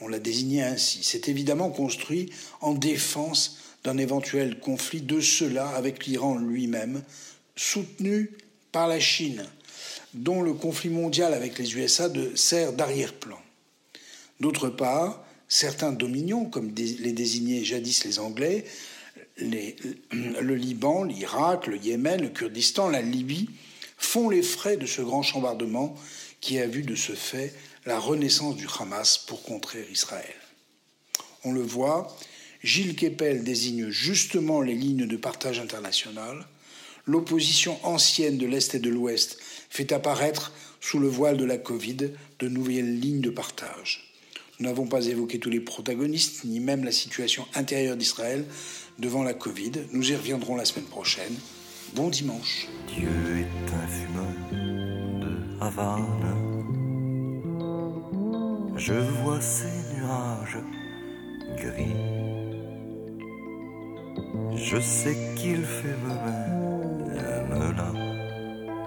on 0.00 0.08
l'a 0.08 0.18
désigné 0.18 0.62
ainsi, 0.62 1.04
s'est 1.04 1.22
évidemment 1.26 1.70
construit 1.70 2.30
en 2.60 2.72
défense 2.72 3.58
d'un 3.84 3.98
éventuel 3.98 4.58
conflit 4.58 5.02
de 5.02 5.20
cela 5.20 5.68
avec 5.70 6.06
l'Iran 6.06 6.36
lui-même, 6.36 7.02
soutenu 7.56 8.30
par 8.72 8.88
la 8.88 9.00
Chine, 9.00 9.44
dont 10.14 10.42
le 10.42 10.54
conflit 10.54 10.90
mondial 10.90 11.34
avec 11.34 11.58
les 11.58 11.76
USA 11.76 12.08
sert 12.34 12.72
d'arrière-plan. 12.72 13.40
D'autre 14.40 14.68
part, 14.68 15.24
certains 15.50 15.92
dominions, 15.92 16.46
comme 16.46 16.72
les 16.74 17.12
désignaient 17.12 17.64
jadis 17.64 18.04
les 18.04 18.18
Anglais, 18.20 18.64
le 19.36 20.54
Liban, 20.54 21.04
l'Irak, 21.04 21.66
le 21.66 21.76
Yémen, 21.76 22.22
le 22.22 22.28
Kurdistan, 22.28 22.88
la 22.88 23.02
Libye, 23.02 23.50
font 23.98 24.30
les 24.30 24.42
frais 24.42 24.78
de 24.78 24.86
ce 24.86 25.02
grand 25.02 25.22
chambardement 25.22 25.94
qui 26.40 26.58
a 26.58 26.66
vu 26.66 26.82
de 26.82 26.94
ce 26.94 27.12
fait 27.12 27.52
la 27.84 27.98
renaissance 27.98 28.56
du 28.56 28.66
Hamas 28.78 29.18
pour 29.18 29.42
contrer 29.42 29.86
Israël. 29.90 30.34
On 31.44 31.52
le 31.52 31.62
voit, 31.62 32.16
Gilles 32.62 32.94
Kepel 32.94 33.42
désigne 33.42 33.90
justement 33.90 34.62
les 34.62 34.74
lignes 34.74 35.06
de 35.06 35.16
partage 35.16 35.58
international. 35.58 36.46
L'opposition 37.06 37.78
ancienne 37.84 38.38
de 38.38 38.46
l'Est 38.46 38.74
et 38.74 38.78
de 38.78 38.90
l'Ouest 38.90 39.38
fait 39.68 39.92
apparaître, 39.92 40.52
sous 40.80 40.98
le 40.98 41.08
voile 41.08 41.36
de 41.36 41.44
la 41.44 41.58
Covid, 41.58 42.10
de 42.38 42.48
nouvelles 42.48 43.00
lignes 43.00 43.20
de 43.20 43.30
partage. 43.30 44.09
Nous 44.60 44.68
n'avons 44.68 44.86
pas 44.86 45.06
évoqué 45.06 45.38
tous 45.38 45.48
les 45.48 45.60
protagonistes, 45.60 46.44
ni 46.44 46.60
même 46.60 46.84
la 46.84 46.92
situation 46.92 47.46
intérieure 47.54 47.96
d'Israël 47.96 48.44
devant 48.98 49.22
la 49.22 49.32
Covid. 49.32 49.72
Nous 49.92 50.12
y 50.12 50.14
reviendrons 50.14 50.54
la 50.54 50.66
semaine 50.66 50.84
prochaine. 50.84 51.34
Bon 51.94 52.10
dimanche. 52.10 52.68
Dieu 52.86 53.08
est 53.38 53.72
un 53.74 53.86
fumeur 53.88 54.26
de 54.52 55.64
Havane. 55.64 56.60
Je 58.76 58.92
vois 58.92 59.40
ces 59.40 59.96
nuages 59.96 60.58
gris. 61.56 61.96
Je 64.56 64.78
sais 64.78 65.16
qu'il 65.36 65.64
fait 65.64 65.96
même 66.06 67.08
la 67.76 67.92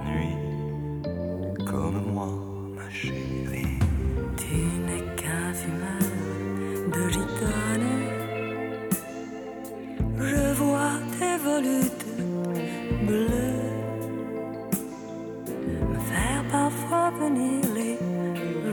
nuit 0.05 0.37
comme 1.65 2.13
moi, 2.13 2.31
volutes 11.63 12.05
bleues 13.07 13.53
faire 16.09 16.43
parfois 16.51 17.11
venir 17.19 17.61
les 17.75 17.97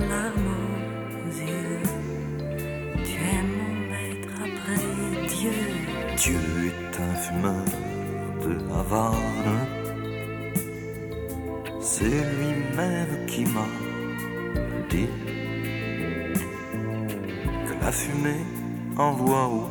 larmes 0.09 0.57
aux 1.17 1.35
yeux. 1.41 1.83
Tu 3.05 3.15
es 3.35 3.43
mon 3.59 3.73
maître 3.91 4.35
après 4.49 4.83
Dieu. 5.29 5.59
Dieu 6.17 6.41
est 6.67 7.01
un 7.01 7.15
fumeur 7.15 7.69
de 8.43 8.53
Havane. 8.75 9.59
C'est 11.81 12.23
lui-même 12.35 13.27
qui 13.27 13.43
m'a 13.45 13.69
dit 14.89 15.09
que 17.67 17.85
la 17.85 17.93
fumée 17.93 18.45
envoie 18.97 19.49
au 19.49 19.67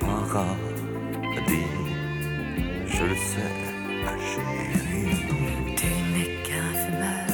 paradis. 0.00 1.69
Je 3.00 3.06
le 3.06 3.14
sais, 3.16 3.54
ma 4.04 4.14
chérie. 4.28 5.24
Tu 5.74 5.86
n'es 6.12 6.30
qu'un 6.46 6.70
fumeur 6.80 7.30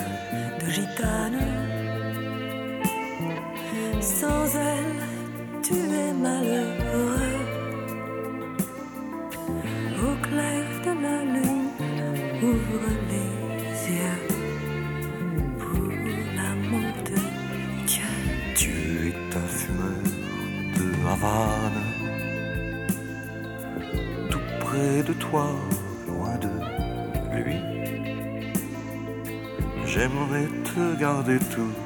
de 0.60 0.66
gitane. 0.70 1.44
Sans 4.00 4.46
elle, 4.54 5.02
tu 5.64 5.74
es 5.74 6.12
malheureux. 6.12 6.85
Toi, 25.18 25.50
loin 26.06 26.38
de 26.38 26.48
lui. 27.42 27.56
J'aimerais 29.86 30.48
te 30.64 30.98
garder 31.00 31.38
toute 31.38 31.85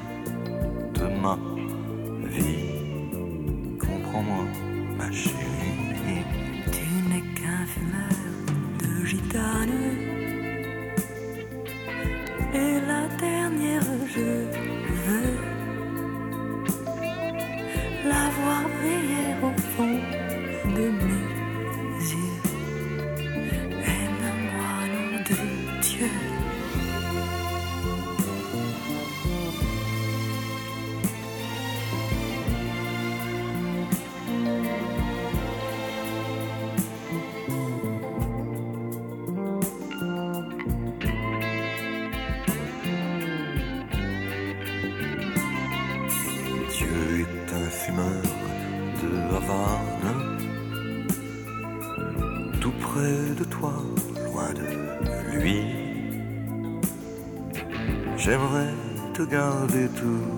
te 59.30 59.36
garder 59.36 60.29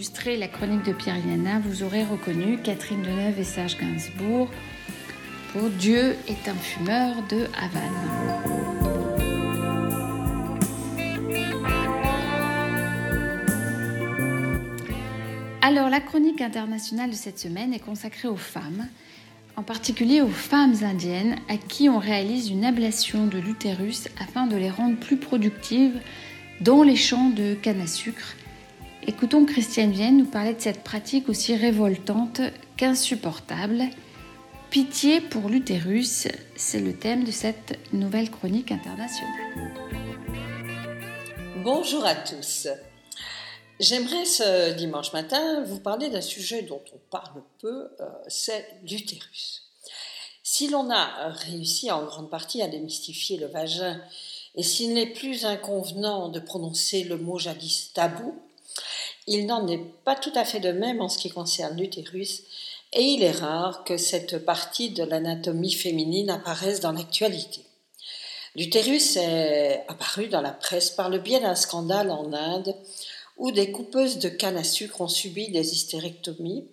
illustrer 0.00 0.38
la 0.38 0.48
chronique 0.48 0.86
de 0.86 0.94
Pierre 0.94 1.18
Yana, 1.18 1.58
vous 1.58 1.82
aurez 1.82 2.02
reconnu 2.02 2.56
Catherine 2.56 3.02
Deneuve 3.02 3.38
et 3.38 3.44
Serge 3.44 3.76
Gainsbourg 3.76 4.48
pour 5.52 5.68
Dieu 5.68 6.16
est 6.26 6.48
un 6.48 6.54
fumeur 6.54 7.16
de 7.28 7.46
Havane. 7.54 7.82
Alors, 15.60 15.90
la 15.90 16.00
chronique 16.00 16.40
internationale 16.40 17.10
de 17.10 17.14
cette 17.14 17.38
semaine 17.38 17.74
est 17.74 17.84
consacrée 17.84 18.28
aux 18.28 18.36
femmes, 18.36 18.88
en 19.56 19.62
particulier 19.62 20.22
aux 20.22 20.28
femmes 20.28 20.76
indiennes 20.82 21.36
à 21.50 21.58
qui 21.58 21.90
on 21.90 21.98
réalise 21.98 22.48
une 22.48 22.64
ablation 22.64 23.26
de 23.26 23.36
l'utérus 23.36 24.08
afin 24.18 24.46
de 24.46 24.56
les 24.56 24.70
rendre 24.70 24.96
plus 24.96 25.18
productives 25.18 26.00
dans 26.62 26.82
les 26.82 26.96
champs 26.96 27.28
de 27.28 27.52
canne 27.52 27.82
à 27.82 27.86
sucre. 27.86 28.34
Écoutons 29.06 29.46
Christiane 29.46 29.92
Vienne 29.92 30.18
nous 30.18 30.26
parler 30.26 30.52
de 30.52 30.60
cette 30.60 30.84
pratique 30.84 31.30
aussi 31.30 31.56
révoltante 31.56 32.42
qu'insupportable. 32.76 33.84
Pitié 34.68 35.22
pour 35.22 35.48
l'utérus, 35.48 36.28
c'est 36.54 36.80
le 36.80 36.94
thème 36.94 37.24
de 37.24 37.30
cette 37.30 37.78
nouvelle 37.94 38.30
chronique 38.30 38.70
internationale. 38.70 39.72
Bonjour 41.64 42.04
à 42.04 42.14
tous. 42.14 42.68
J'aimerais 43.80 44.26
ce 44.26 44.74
dimanche 44.74 45.14
matin 45.14 45.64
vous 45.64 45.80
parler 45.80 46.10
d'un 46.10 46.20
sujet 46.20 46.62
dont 46.62 46.82
on 46.94 46.98
parle 47.10 47.42
peu, 47.58 47.88
euh, 48.00 48.04
c'est 48.28 48.66
l'utérus. 48.82 49.62
Si 50.42 50.68
l'on 50.68 50.90
a 50.90 51.30
réussi 51.30 51.90
en 51.90 52.04
grande 52.04 52.28
partie 52.28 52.60
à 52.60 52.68
démystifier 52.68 53.38
le 53.38 53.46
vagin 53.46 53.98
et 54.56 54.62
s'il 54.62 54.92
n'est 54.92 55.06
plus 55.06 55.46
inconvenant 55.46 56.28
de 56.28 56.40
prononcer 56.40 57.04
le 57.04 57.16
mot 57.16 57.38
jadis 57.38 57.92
tabou, 57.94 58.34
il 59.26 59.46
n'en 59.46 59.66
est 59.68 59.82
pas 60.04 60.16
tout 60.16 60.32
à 60.34 60.44
fait 60.44 60.60
de 60.60 60.72
même 60.72 61.00
en 61.00 61.08
ce 61.08 61.18
qui 61.18 61.30
concerne 61.30 61.78
l'utérus 61.78 62.42
et 62.92 63.02
il 63.02 63.22
est 63.22 63.30
rare 63.30 63.84
que 63.84 63.96
cette 63.96 64.44
partie 64.44 64.90
de 64.90 65.04
l'anatomie 65.04 65.72
féminine 65.72 66.30
apparaisse 66.30 66.80
dans 66.80 66.92
l'actualité. 66.92 67.64
L'utérus 68.56 69.16
est 69.16 69.84
apparu 69.86 70.26
dans 70.26 70.40
la 70.40 70.50
presse 70.50 70.90
par 70.90 71.08
le 71.08 71.18
biais 71.18 71.40
d'un 71.40 71.54
scandale 71.54 72.10
en 72.10 72.32
Inde 72.32 72.74
où 73.36 73.52
des 73.52 73.70
coupeuses 73.70 74.18
de 74.18 74.28
canne 74.28 74.56
à 74.56 74.64
sucre 74.64 75.00
ont 75.00 75.08
subi 75.08 75.50
des 75.50 75.72
hystérectomies, 75.72 76.66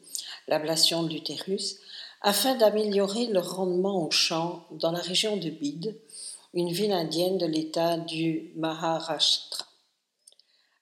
l'ablation 0.48 1.04
de 1.04 1.10
l'utérus, 1.10 1.78
afin 2.22 2.56
d'améliorer 2.56 3.28
leur 3.28 3.56
rendement 3.56 4.04
au 4.04 4.10
champ 4.10 4.66
dans 4.72 4.92
la 4.92 5.00
région 5.00 5.38
de 5.38 5.50
Bid, 5.50 5.96
une 6.54 6.72
ville 6.72 6.92
indienne 6.92 7.38
de 7.38 7.46
l'État 7.46 7.98
du 7.98 8.52
Maharashtra. 8.56 9.67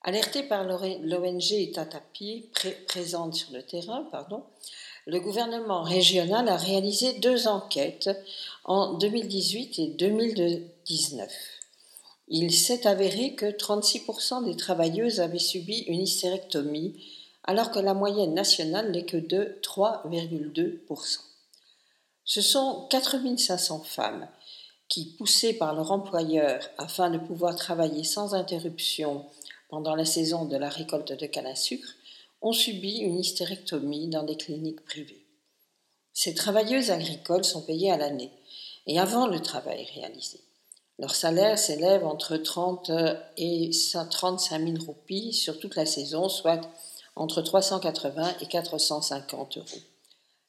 Alerté 0.08 0.44
par 0.44 0.64
l'ONG 0.66 1.72
Tatapi, 1.74 2.46
présente 2.88 3.34
sur 3.34 3.52
le 3.54 3.64
terrain, 3.64 4.08
pardon, 4.12 4.44
le 5.08 5.20
gouvernement 5.20 5.82
régional 5.82 6.48
a 6.48 6.58
réalisé 6.58 7.14
deux 7.14 7.48
enquêtes 7.48 8.12
en 8.66 8.94
2018 8.94 9.80
et 9.80 9.88
2019. 9.88 11.32
Il 12.28 12.54
s'est 12.54 12.86
avéré 12.86 13.34
que 13.34 13.48
36% 13.48 14.46
des 14.46 14.56
travailleuses 14.56 15.22
avaient 15.22 15.40
subi 15.40 15.80
une 15.88 16.02
hystérectomie, 16.02 17.04
alors 17.44 17.72
que 17.72 17.80
la 17.80 17.96
moyenne 17.96 18.36
nationale 18.36 18.92
n'est 18.92 19.06
que 19.06 19.18
de 19.18 19.60
3,2%. 19.64 21.20
Ce 22.26 22.42
sont 22.42 22.86
4500 22.92 23.80
femmes 23.80 24.28
qui, 24.88 25.16
poussées 25.18 25.54
par 25.54 25.74
leur 25.74 25.92
employeur 25.92 26.60
afin 26.78 27.10
de 27.10 27.18
pouvoir 27.18 27.56
travailler 27.56 28.04
sans 28.04 28.36
interruption 28.36 29.26
pendant 29.70 29.96
la 29.96 30.06
saison 30.06 30.46
de 30.46 30.58
la 30.58 30.70
récolte 30.70 31.14
de 31.14 31.26
canne 31.26 31.48
à 31.48 31.56
sucre, 31.56 31.96
ont 32.42 32.54
subi 32.54 32.98
une 32.98 33.20
hystérectomie 33.20 34.08
dans 34.08 34.24
des 34.24 34.38
cliniques 34.38 34.86
privées. 34.86 35.26
Ces 36.14 36.34
travailleuses 36.34 36.92
agricoles 36.92 37.44
sont 37.44 37.62
payées 37.62 37.92
à 37.92 37.98
l'année 37.98 38.32
et 38.88 39.00
avant 39.00 39.28
le 39.28 39.42
travail 39.42 39.88
réalisé. 39.96 40.40
Leur 40.98 41.14
salaire 41.14 41.60
s'élève 41.60 42.06
entre 42.06 42.38
30 42.38 42.90
et 43.38 43.70
35 44.10 44.66
000 44.66 44.86
roupies 44.86 45.34
sur 45.34 45.60
toute 45.60 45.76
la 45.76 45.86
saison, 45.86 46.30
soit 46.30 46.62
entre 47.16 47.42
380 47.42 48.36
et 48.42 48.46
450 48.46 49.58
euros. 49.58 49.66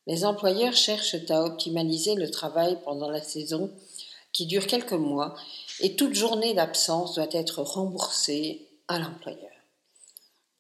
Les 0.07 0.25
employeurs 0.25 0.75
cherchent 0.75 1.17
à 1.31 1.43
optimaliser 1.43 2.15
le 2.15 2.31
travail 2.31 2.79
pendant 2.85 3.11
la 3.11 3.23
saison 3.23 3.71
qui 4.33 4.47
dure 4.47 4.67
quelques 4.67 4.93
mois 4.93 5.35
et 5.81 5.97
toute 5.97 6.15
journée 6.15 6.55
d'absence 6.55 7.15
doit 7.15 7.27
être 7.33 7.63
remboursée 7.63 8.66
à 8.89 8.99
l'employeur. 8.99 9.51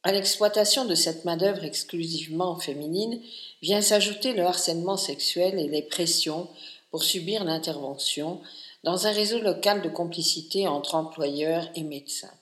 À 0.03 0.13
l'exploitation 0.13 0.85
de 0.85 0.95
cette 0.95 1.25
main-d'œuvre 1.25 1.65
exclusivement 1.65 2.57
féminine 2.59 3.21
vient 3.61 3.81
s'ajouter 3.81 4.35
le 4.35 4.45
harcèlement 4.45 4.97
sexuel 4.97 5.59
et 5.59 5.67
les 5.67 5.83
pressions 5.83 6.49
pour 6.91 7.03
subir 7.03 7.45
l'intervention 7.45 8.41
dans 8.85 9.09
un 9.09 9.11
réseau 9.11 9.41
local 9.41 9.83
de 9.83 9.89
complicité 9.89 10.69
entre 10.69 10.95
employeurs 10.95 11.69
et 11.75 11.83
médecins. 11.83 12.33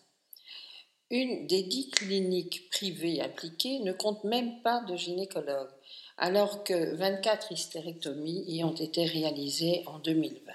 Une 1.10 1.46
des 1.46 1.62
dix 1.62 1.88
cliniques 1.90 2.68
privées 2.70 3.20
appliquées 3.22 3.78
ne 3.78 3.92
compte 3.92 4.24
même 4.24 4.60
pas 4.62 4.80
de 4.82 4.96
gynécologue, 4.96 5.70
alors 6.18 6.64
que 6.64 6.94
24 6.96 7.52
hystérectomies 7.52 8.44
y 8.46 8.62
ont 8.62 8.74
été 8.74 9.04
réalisées 9.04 9.84
en 9.86 9.98
2020. 10.00 10.52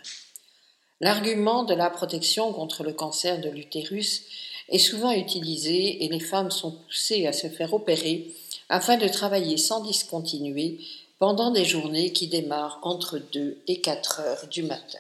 L'argument 1.02 1.64
de 1.64 1.74
la 1.74 1.90
protection 1.90 2.52
contre 2.54 2.84
le 2.84 2.94
cancer 2.94 3.40
de 3.42 3.50
l'utérus 3.50 4.26
est 4.72 4.80
souvent 4.80 5.12
utilisé 5.12 6.04
et 6.04 6.10
les 6.10 6.20
femmes 6.20 6.52
sont 6.52 6.72
poussées 6.72 7.28
à 7.28 7.34
se 7.34 7.48
faire 7.48 7.74
opérer 7.74 8.34
afin 8.70 8.98
de 8.98 9.08
travailler 9.08 9.58
sans 9.58 9.82
discontinuer 9.82 10.80
pendant 11.18 11.52
des 11.52 11.66
journées 11.66 12.14
qui 12.14 12.28
démarrent 12.28 12.80
entre 12.84 13.20
2 13.20 13.62
et 13.68 13.82
4 13.82 14.20
heures 14.22 14.48
du 14.48 14.64
matin. 14.64 15.00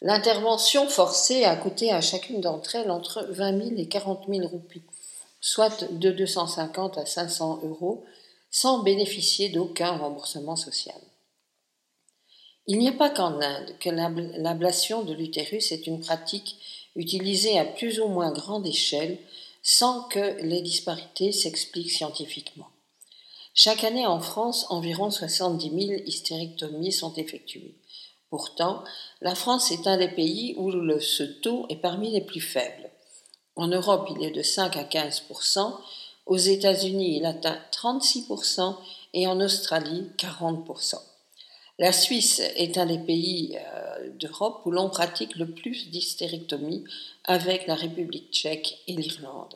L'intervention 0.00 0.88
forcée 0.88 1.44
a 1.44 1.56
coûté 1.56 1.90
à 1.90 2.00
chacune 2.00 2.40
d'entre 2.40 2.76
elles 2.76 2.90
entre 2.90 3.26
20 3.30 3.68
000 3.70 3.70
et 3.78 3.88
40 3.88 4.26
000 4.28 4.46
roupies, 4.46 4.82
soit 5.40 5.90
de 5.92 6.10
250 6.10 6.98
à 6.98 7.06
500 7.06 7.60
euros, 7.64 8.04
sans 8.50 8.82
bénéficier 8.82 9.48
d'aucun 9.48 9.96
remboursement 9.96 10.56
social. 10.56 10.94
Il 12.66 12.78
n'y 12.78 12.88
a 12.88 12.92
pas 12.92 13.10
qu'en 13.10 13.40
Inde 13.40 13.74
que 13.80 13.88
l'ablation 13.88 15.02
de 15.02 15.14
l'utérus 15.14 15.72
est 15.72 15.86
une 15.86 16.00
pratique 16.00 16.57
utilisée 16.98 17.58
à 17.58 17.64
plus 17.64 18.00
ou 18.00 18.08
moins 18.08 18.32
grande 18.32 18.66
échelle 18.66 19.18
sans 19.62 20.02
que 20.08 20.42
les 20.42 20.60
disparités 20.60 21.32
s'expliquent 21.32 21.90
scientifiquement. 21.90 22.68
Chaque 23.54 23.84
année 23.84 24.06
en 24.06 24.20
France, 24.20 24.66
environ 24.68 25.10
70 25.10 25.86
000 25.86 26.02
hystérectomies 26.06 26.92
sont 26.92 27.14
effectuées. 27.14 27.76
Pourtant, 28.30 28.84
la 29.20 29.34
France 29.34 29.70
est 29.70 29.86
un 29.86 29.96
des 29.96 30.08
pays 30.08 30.54
où 30.58 30.70
ce 31.00 31.22
taux 31.22 31.66
est 31.70 31.76
parmi 31.76 32.10
les 32.10 32.20
plus 32.20 32.40
faibles. 32.40 32.90
En 33.56 33.68
Europe, 33.68 34.08
il 34.14 34.22
est 34.22 34.30
de 34.30 34.42
5 34.42 34.76
à 34.76 34.84
15% 34.84 35.74
aux 36.26 36.36
États-Unis, 36.36 37.16
il 37.16 37.24
atteint 37.24 37.58
36% 37.72 38.76
et 39.14 39.26
en 39.26 39.40
Australie, 39.40 40.10
40 40.18 40.64
La 41.80 41.92
Suisse 41.92 42.40
est 42.56 42.76
un 42.76 42.86
des 42.86 42.98
pays 42.98 43.56
euh, 43.56 44.10
d'Europe 44.18 44.62
où 44.64 44.72
l'on 44.72 44.90
pratique 44.90 45.36
le 45.36 45.48
plus 45.48 45.90
d'hystérectomie 45.90 46.82
avec 47.22 47.68
la 47.68 47.76
République 47.76 48.32
tchèque 48.32 48.80
et 48.88 48.94
l'Irlande. 48.94 49.54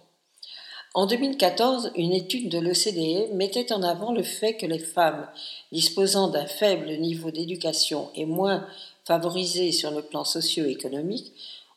En 0.94 1.06
2014, 1.06 1.90
une 1.96 2.12
étude 2.12 2.48
de 2.48 2.58
l'OCDE 2.58 3.34
mettait 3.34 3.72
en 3.72 3.82
avant 3.82 4.12
le 4.12 4.22
fait 4.22 4.56
que 4.56 4.66
les 4.66 4.78
femmes 4.78 5.26
disposant 5.72 6.28
d'un 6.28 6.46
faible 6.46 6.92
niveau 6.98 7.32
d'éducation 7.32 8.10
et 8.14 8.26
moins 8.26 8.68
favorisées 9.04 9.72
sur 9.72 9.90
le 9.90 10.02
plan 10.02 10.24
socio-économique 10.24 11.32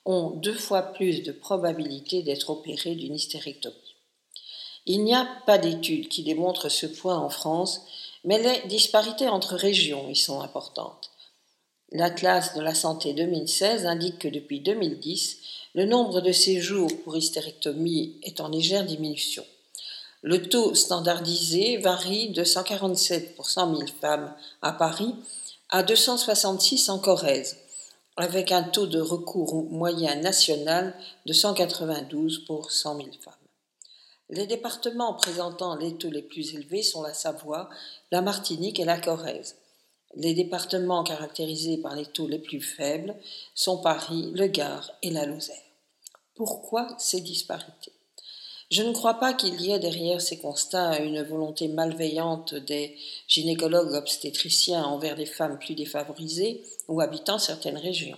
ont 0.05 0.29
deux 0.29 0.53
fois 0.53 0.83
plus 0.83 1.23
de 1.23 1.31
probabilité 1.31 2.21
d'être 2.21 2.51
opérées 2.51 2.93
d'une 2.93 3.15
hystérectomie. 3.15 3.73
Il 4.85 5.03
n'y 5.03 5.15
a 5.15 5.27
pas 5.47 5.57
d'études 5.57 6.09
qui 6.09 6.21
démontrent 6.21 6.69
ce 6.69 6.85
point 6.85 7.17
en 7.17 7.29
France, 7.29 7.81
mais 8.25 8.41
les 8.41 8.67
disparités 8.67 9.27
entre 9.27 9.55
régions 9.55 10.09
y 10.09 10.15
sont 10.15 10.41
importantes. 10.41 11.11
L'Atlas 11.91 12.55
de 12.55 12.61
la 12.61 12.73
santé 12.73 13.13
2016 13.13 13.85
indique 13.85 14.19
que 14.19 14.27
depuis 14.27 14.59
2010, 14.59 15.37
le 15.75 15.85
nombre 15.85 16.19
de 16.21 16.31
séjours 16.31 16.89
pour 17.03 17.15
hystérectomie 17.15 18.19
est 18.23 18.41
en 18.41 18.49
légère 18.49 18.83
diminution. 18.83 19.45
Le 20.23 20.49
taux 20.49 20.73
standardisé 20.73 21.77
varie 21.77 22.29
de 22.29 22.43
147 22.43 23.35
pour 23.35 23.47
100 23.47 23.77
000 23.77 23.89
femmes 24.01 24.33
à 24.63 24.73
Paris 24.73 25.13
à 25.69 25.83
266 25.83 26.89
en 26.89 26.97
Corrèze, 26.97 27.57
avec 28.17 28.51
un 28.51 28.63
taux 28.63 28.87
de 28.87 28.99
recours 28.99 29.65
moyen 29.69 30.15
national 30.15 30.95
de 31.27 31.33
192 31.33 32.45
pour 32.45 32.71
100 32.71 32.97
000 32.97 33.09
femmes. 33.21 33.33
Les 34.29 34.47
départements 34.47 35.13
présentant 35.13 35.75
les 35.75 35.95
taux 35.95 36.09
les 36.09 36.23
plus 36.23 36.55
élevés 36.55 36.81
sont 36.81 37.03
la 37.03 37.13
Savoie, 37.13 37.69
la 38.15 38.21
Martinique 38.21 38.79
et 38.79 38.85
la 38.85 38.97
Corrèze. 38.97 39.57
Les 40.15 40.33
départements 40.33 41.03
caractérisés 41.03 41.75
par 41.75 41.97
les 41.97 42.05
taux 42.05 42.29
les 42.29 42.39
plus 42.39 42.61
faibles 42.61 43.13
sont 43.53 43.79
Paris, 43.79 44.31
le 44.33 44.47
Gard 44.47 44.89
et 45.01 45.09
la 45.09 45.25
Lozère. 45.25 45.57
Pourquoi 46.33 46.95
ces 46.97 47.19
disparités? 47.19 47.91
Je 48.71 48.83
ne 48.83 48.93
crois 48.93 49.15
pas 49.15 49.33
qu'il 49.33 49.59
y 49.59 49.71
ait 49.71 49.79
derrière 49.79 50.21
ces 50.21 50.37
constats 50.37 50.99
une 50.99 51.23
volonté 51.23 51.67
malveillante 51.67 52.55
des 52.55 52.95
gynécologues 53.27 53.91
obstétriciens 53.91 54.85
envers 54.85 55.17
les 55.17 55.25
femmes 55.25 55.59
plus 55.59 55.75
défavorisées 55.75 56.63
ou 56.87 57.01
habitant 57.01 57.37
certaines 57.37 57.77
régions. 57.77 58.17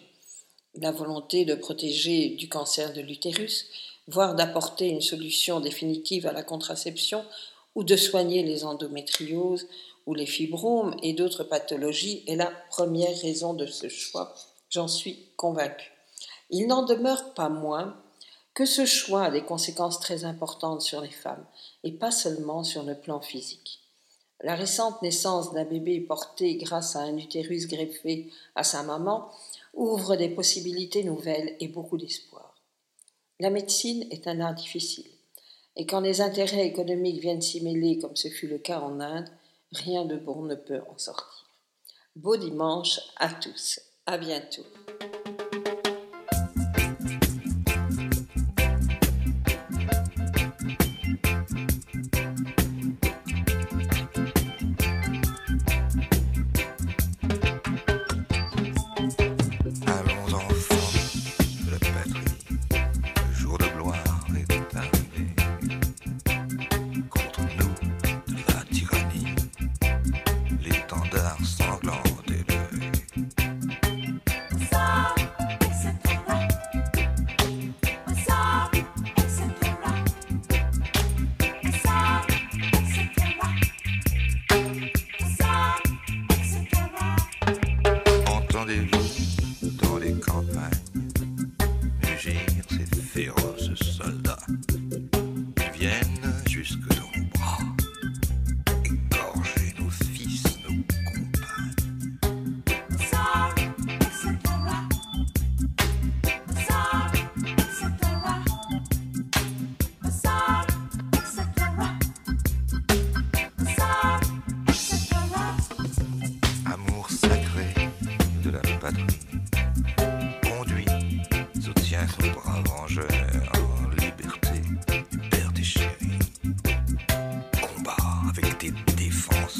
La 0.75 0.91
volonté 0.91 1.43
de 1.43 1.55
protéger 1.55 2.29
du 2.29 2.47
cancer 2.47 2.93
de 2.93 3.01
l'utérus, 3.01 3.65
voire 4.07 4.35
d'apporter 4.35 4.89
une 4.89 5.01
solution 5.01 5.59
définitive 5.59 6.27
à 6.27 6.33
la 6.33 6.43
contraception 6.43 7.25
ou 7.77 7.83
de 7.83 7.95
soigner 7.95 8.41
les 8.41 8.65
endométrioses 8.65 9.67
ou 10.07 10.15
les 10.15 10.25
fibromes 10.25 10.95
et 11.03 11.13
d'autres 11.13 11.43
pathologies 11.43 12.23
est 12.25 12.35
la 12.35 12.51
première 12.71 13.15
raison 13.21 13.53
de 13.53 13.67
ce 13.67 13.87
choix, 13.87 14.33
j'en 14.71 14.87
suis 14.87 15.29
convaincue. 15.35 15.91
Il 16.49 16.65
n'en 16.65 16.81
demeure 16.81 17.35
pas 17.35 17.49
moins 17.49 17.95
que 18.55 18.65
ce 18.65 18.87
choix 18.87 19.25
a 19.25 19.31
des 19.31 19.43
conséquences 19.43 19.99
très 19.99 20.25
importantes 20.25 20.81
sur 20.81 21.01
les 21.01 21.11
femmes, 21.11 21.45
et 21.83 21.91
pas 21.91 22.09
seulement 22.09 22.63
sur 22.63 22.81
le 22.81 22.95
plan 22.95 23.21
physique. 23.21 23.79
La 24.41 24.55
récente 24.55 24.99
naissance 25.03 25.53
d'un 25.53 25.65
bébé 25.65 25.99
porté 25.99 26.55
grâce 26.55 26.95
à 26.95 27.01
un 27.01 27.15
utérus 27.15 27.67
greffé 27.67 28.31
à 28.55 28.63
sa 28.63 28.81
maman 28.81 29.29
ouvre 29.75 30.15
des 30.15 30.29
possibilités 30.29 31.03
nouvelles 31.03 31.55
et 31.59 31.67
beaucoup 31.67 31.97
d'espoir. 31.97 32.55
La 33.39 33.51
médecine 33.51 34.07
est 34.09 34.27
un 34.27 34.39
art 34.39 34.55
difficile. 34.55 35.16
Et 35.79 35.85
quand 35.85 35.99
les 35.99 36.21
intérêts 36.21 36.65
économiques 36.65 37.21
viennent 37.21 37.41
s'y 37.41 37.61
mêler, 37.61 37.99
comme 37.99 38.15
ce 38.15 38.29
fut 38.29 38.47
le 38.47 38.57
cas 38.57 38.79
en 38.79 38.99
Inde, 38.99 39.29
rien 39.71 40.05
de 40.05 40.17
bon 40.17 40.41
ne 40.41 40.55
peut 40.55 40.81
en 40.91 40.97
sortir. 40.97 41.45
Beau 42.15 42.35
dimanche 42.35 42.99
à 43.17 43.29
tous. 43.29 43.79
À 44.07 44.17
bientôt. 44.17 44.65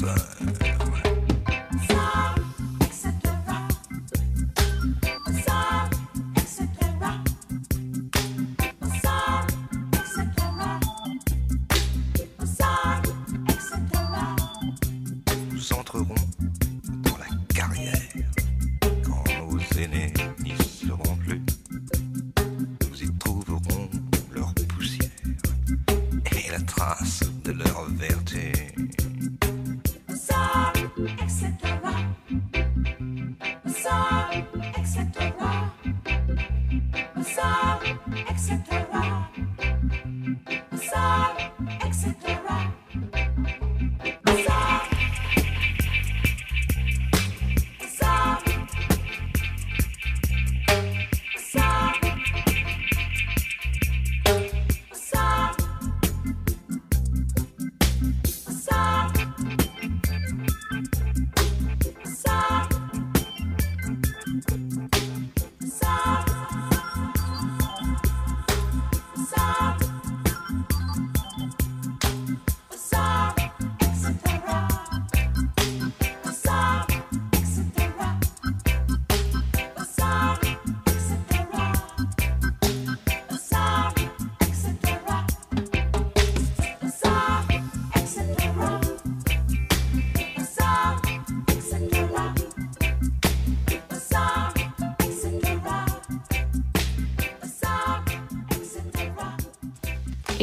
outside. 0.04 0.37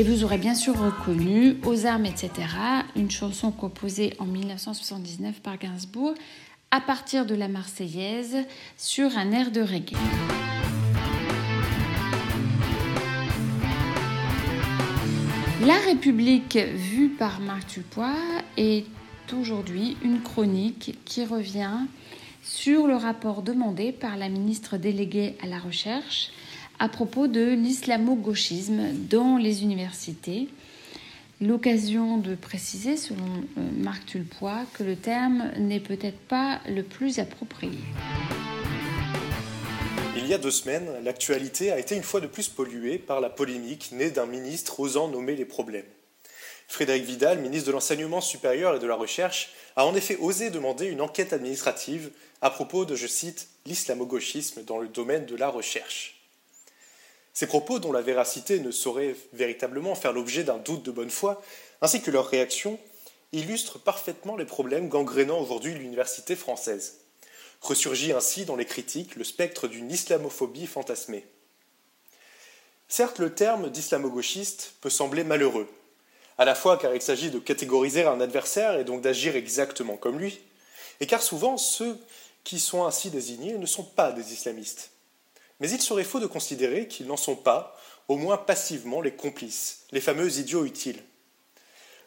Vous 0.05 0.23
aurez 0.23 0.37
bien 0.37 0.53
sûr 0.53 0.77
reconnu 0.77 1.57
Aux 1.63 1.87
armes, 1.87 2.05
etc., 2.05 2.31
une 2.95 3.09
chanson 3.09 3.51
composée 3.51 4.13
en 4.19 4.25
1979 4.25 5.41
par 5.41 5.57
Gainsbourg 5.57 6.13
à 6.69 6.79
partir 6.79 7.25
de 7.25 7.33
la 7.33 7.47
Marseillaise 7.47 8.37
sur 8.77 9.17
un 9.17 9.31
air 9.31 9.49
de 9.49 9.61
reggae. 9.61 9.95
La 15.65 15.79
République 15.87 16.57
vue 16.57 17.09
par 17.09 17.39
Marc 17.39 17.73
Dupois 17.73 18.13
est 18.57 18.85
aujourd'hui 19.33 19.97
une 20.03 20.21
chronique 20.21 20.99
qui 21.05 21.25
revient 21.25 21.79
sur 22.43 22.85
le 22.85 22.95
rapport 22.95 23.41
demandé 23.41 23.91
par 23.91 24.17
la 24.17 24.29
ministre 24.29 24.77
déléguée 24.77 25.35
à 25.41 25.47
la 25.47 25.57
recherche 25.57 26.29
à 26.79 26.89
propos 26.89 27.27
de 27.27 27.53
l'islamo-gauchisme 27.53 28.93
dans 29.09 29.37
les 29.37 29.63
universités. 29.63 30.49
L'occasion 31.41 32.17
de 32.17 32.35
préciser, 32.35 32.95
selon 32.95 33.25
euh, 33.57 33.61
Marc 33.77 34.05
Tulpois, 34.05 34.61
que 34.73 34.83
le 34.83 34.95
terme 34.95 35.51
n'est 35.57 35.81
peut-être 35.81 36.19
pas 36.19 36.61
le 36.67 36.81
plus 36.83 37.19
approprié. 37.19 37.77
Il 40.15 40.27
y 40.27 40.33
a 40.33 40.37
deux 40.37 40.51
semaines, 40.51 40.87
l'actualité 41.03 41.71
a 41.71 41.77
été 41.77 41.95
une 41.95 42.03
fois 42.03 42.21
de 42.21 42.27
plus 42.27 42.47
polluée 42.47 42.97
par 42.97 43.19
la 43.19 43.29
polémique 43.29 43.91
née 43.91 44.11
d'un 44.11 44.25
ministre 44.25 44.79
osant 44.79 45.09
nommer 45.09 45.35
les 45.35 45.45
problèmes. 45.45 45.85
Frédéric 46.67 47.03
Vidal, 47.03 47.39
ministre 47.39 47.67
de 47.67 47.73
l'Enseignement 47.73 48.21
supérieur 48.21 48.75
et 48.75 48.79
de 48.79 48.87
la 48.87 48.95
Recherche, 48.95 49.51
a 49.75 49.85
en 49.85 49.93
effet 49.93 50.17
osé 50.19 50.49
demander 50.49 50.87
une 50.87 51.01
enquête 51.01 51.33
administrative 51.33 52.11
à 52.41 52.49
propos 52.49 52.85
de, 52.85 52.95
je 52.95 53.07
cite, 53.07 53.49
l'islamo-gauchisme 53.65 54.63
dans 54.63 54.79
le 54.79 54.87
domaine 54.87 55.25
de 55.25 55.35
la 55.35 55.49
recherche. 55.49 56.14
Ces 57.35 57.47
propos, 57.47 57.79
dont 57.79 57.91
la 57.91 58.01
véracité 58.01 58.61
ne 58.61 58.71
saurait 58.71 59.13
véritablement 59.33 59.93
faire 59.93 60.13
l'objet 60.13 60.45
d'un 60.45 60.57
doute 60.57 60.83
de 60.83 60.91
bonne 60.91 61.09
foi, 61.09 61.43
ainsi 61.81 62.01
que 62.01 62.09
leur 62.09 62.27
réaction, 62.27 62.79
illustrent 63.33 63.77
parfaitement 63.77 64.37
les 64.37 64.45
problèmes 64.45 64.87
gangrénant 64.87 65.41
aujourd'hui 65.41 65.73
l'université 65.73 66.37
française. 66.37 67.01
Ressurgit 67.59 68.13
ainsi 68.13 68.45
dans 68.45 68.55
les 68.55 68.65
critiques 68.65 69.17
le 69.17 69.25
spectre 69.25 69.67
d'une 69.67 69.91
islamophobie 69.91 70.65
fantasmée. 70.65 71.25
Certes, 72.87 73.19
le 73.19 73.33
terme 73.33 73.69
d'islamo-gauchiste 73.69 74.75
peut 74.79 74.89
sembler 74.89 75.25
malheureux, 75.25 75.67
à 76.37 76.45
la 76.45 76.55
fois 76.55 76.77
car 76.77 76.95
il 76.95 77.01
s'agit 77.01 77.31
de 77.31 77.39
catégoriser 77.39 78.05
un 78.05 78.21
adversaire 78.21 78.79
et 78.79 78.85
donc 78.85 79.01
d'agir 79.01 79.35
exactement 79.35 79.97
comme 79.97 80.19
lui, 80.19 80.39
et 81.01 81.05
car 81.05 81.21
souvent 81.21 81.57
ceux 81.57 81.99
qui 82.45 82.61
sont 82.61 82.85
ainsi 82.85 83.09
désignés 83.09 83.57
ne 83.57 83.65
sont 83.65 83.83
pas 83.83 84.13
des 84.13 84.31
islamistes. 84.31 84.91
Mais 85.59 85.69
il 85.69 85.81
serait 85.81 86.03
faux 86.03 86.19
de 86.19 86.27
considérer 86.27 86.87
qu'ils 86.87 87.07
n'en 87.07 87.17
sont 87.17 87.35
pas, 87.35 87.77
au 88.07 88.17
moins 88.17 88.37
passivement, 88.37 89.01
les 89.01 89.13
complices, 89.13 89.85
les 89.91 90.01
fameux 90.01 90.37
idiots 90.37 90.65
utiles. 90.65 91.01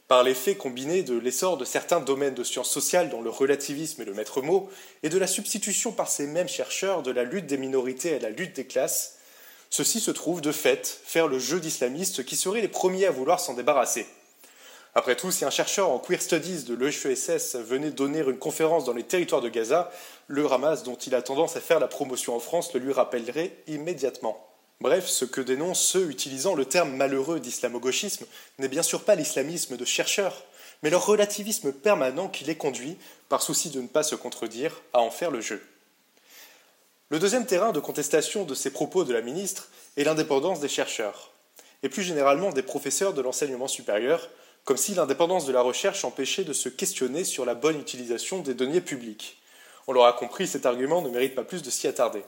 Par 0.06 0.22
l'effet 0.22 0.56
combiné 0.56 1.02
de 1.02 1.18
l'essor 1.18 1.58
de 1.58 1.64
certains 1.64 2.00
domaines 2.00 2.34
de 2.34 2.44
sciences 2.44 2.70
sociales 2.70 3.10
dont 3.10 3.20
le 3.20 3.30
relativisme 3.30 4.02
est 4.02 4.06
le 4.06 4.14
maître 4.14 4.40
mot, 4.40 4.70
et 5.02 5.08
de 5.08 5.18
la 5.18 5.26
substitution 5.26 5.92
par 5.92 6.08
ces 6.08 6.26
mêmes 6.26 6.48
chercheurs 6.48 7.02
de 7.02 7.10
la 7.10 7.24
lutte 7.24 7.46
des 7.46 7.58
minorités 7.58 8.14
à 8.14 8.18
la 8.18 8.30
lutte 8.30 8.56
des 8.56 8.66
classes, 8.66 9.18
Ceux-ci 9.70 10.00
se 10.00 10.10
trouvent, 10.10 10.40
de 10.40 10.52
fait, 10.52 11.00
faire 11.04 11.28
le 11.28 11.38
jeu 11.38 11.60
d'islamistes 11.60 12.24
qui 12.24 12.36
seraient 12.36 12.60
les 12.60 12.68
premiers 12.68 13.06
à 13.06 13.10
vouloir 13.10 13.38
s'en 13.38 13.54
débarrasser. 13.54 14.06
Après 14.94 15.14
tout, 15.14 15.30
si 15.30 15.44
un 15.44 15.50
chercheur 15.50 15.90
en 15.90 15.98
queer 15.98 16.20
studies 16.22 16.64
de 16.64 16.74
l'EHESS 16.74 17.56
venait 17.56 17.90
donner 17.90 18.20
une 18.20 18.38
conférence 18.38 18.84
dans 18.84 18.94
les 18.94 19.04
territoires 19.04 19.42
de 19.42 19.48
Gaza, 19.48 19.92
le 20.28 20.50
Hamas, 20.52 20.82
dont 20.82 20.94
il 20.94 21.14
a 21.14 21.22
tendance 21.22 21.56
à 21.56 21.60
faire 21.60 21.80
la 21.80 21.88
promotion 21.88 22.36
en 22.36 22.40
France, 22.40 22.72
le 22.74 22.80
lui 22.80 22.92
rappellerait 22.92 23.56
immédiatement. 23.66 24.46
Bref, 24.80 25.06
ce 25.06 25.24
que 25.24 25.40
dénoncent 25.40 25.80
ceux 25.80 26.08
utilisant 26.10 26.54
le 26.54 26.66
terme 26.66 26.94
malheureux 26.94 27.40
d'islamo-gauchisme 27.40 28.26
n'est 28.58 28.68
bien 28.68 28.82
sûr 28.82 29.02
pas 29.02 29.16
l'islamisme 29.16 29.76
de 29.76 29.84
chercheurs, 29.84 30.44
mais 30.82 30.90
leur 30.90 31.04
relativisme 31.04 31.72
permanent 31.72 32.28
qui 32.28 32.44
les 32.44 32.56
conduit, 32.56 32.96
par 33.28 33.42
souci 33.42 33.70
de 33.70 33.80
ne 33.80 33.88
pas 33.88 34.02
se 34.02 34.14
contredire, 34.14 34.82
à 34.92 35.00
en 35.00 35.10
faire 35.10 35.30
le 35.30 35.40
jeu. 35.40 35.60
Le 37.08 37.18
deuxième 37.18 37.46
terrain 37.46 37.72
de 37.72 37.80
contestation 37.80 38.44
de 38.44 38.54
ces 38.54 38.70
propos 38.70 39.04
de 39.04 39.14
la 39.14 39.22
ministre 39.22 39.68
est 39.96 40.04
l'indépendance 40.04 40.60
des 40.60 40.68
chercheurs, 40.68 41.32
et 41.82 41.88
plus 41.88 42.02
généralement 42.02 42.52
des 42.52 42.62
professeurs 42.62 43.14
de 43.14 43.22
l'enseignement 43.22 43.66
supérieur, 43.66 44.28
comme 44.64 44.76
si 44.76 44.94
l'indépendance 44.94 45.46
de 45.46 45.52
la 45.52 45.62
recherche 45.62 46.04
empêchait 46.04 46.44
de 46.44 46.52
se 46.52 46.68
questionner 46.68 47.24
sur 47.24 47.46
la 47.46 47.54
bonne 47.54 47.80
utilisation 47.80 48.40
des 48.40 48.52
deniers 48.52 48.82
publics. 48.82 49.40
On 49.88 49.94
l'aura 49.94 50.12
compris, 50.12 50.46
cet 50.46 50.66
argument 50.66 51.00
ne 51.00 51.08
mérite 51.08 51.34
pas 51.34 51.44
plus 51.44 51.62
de 51.62 51.70
s'y 51.70 51.88
attarder. 51.88 52.22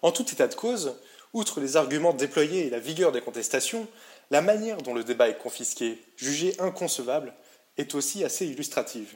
En 0.00 0.10
tout 0.10 0.24
état 0.32 0.48
de 0.48 0.54
cause, 0.54 0.96
outre 1.34 1.60
les 1.60 1.76
arguments 1.76 2.14
déployés 2.14 2.66
et 2.66 2.70
la 2.70 2.78
vigueur 2.78 3.12
des 3.12 3.20
contestations, 3.20 3.86
la 4.30 4.40
manière 4.40 4.78
dont 4.78 4.94
le 4.94 5.04
débat 5.04 5.28
est 5.28 5.36
confisqué, 5.36 6.02
jugé 6.16 6.56
inconcevable, 6.58 7.34
est 7.76 7.94
aussi 7.94 8.24
assez 8.24 8.46
illustrative. 8.46 9.14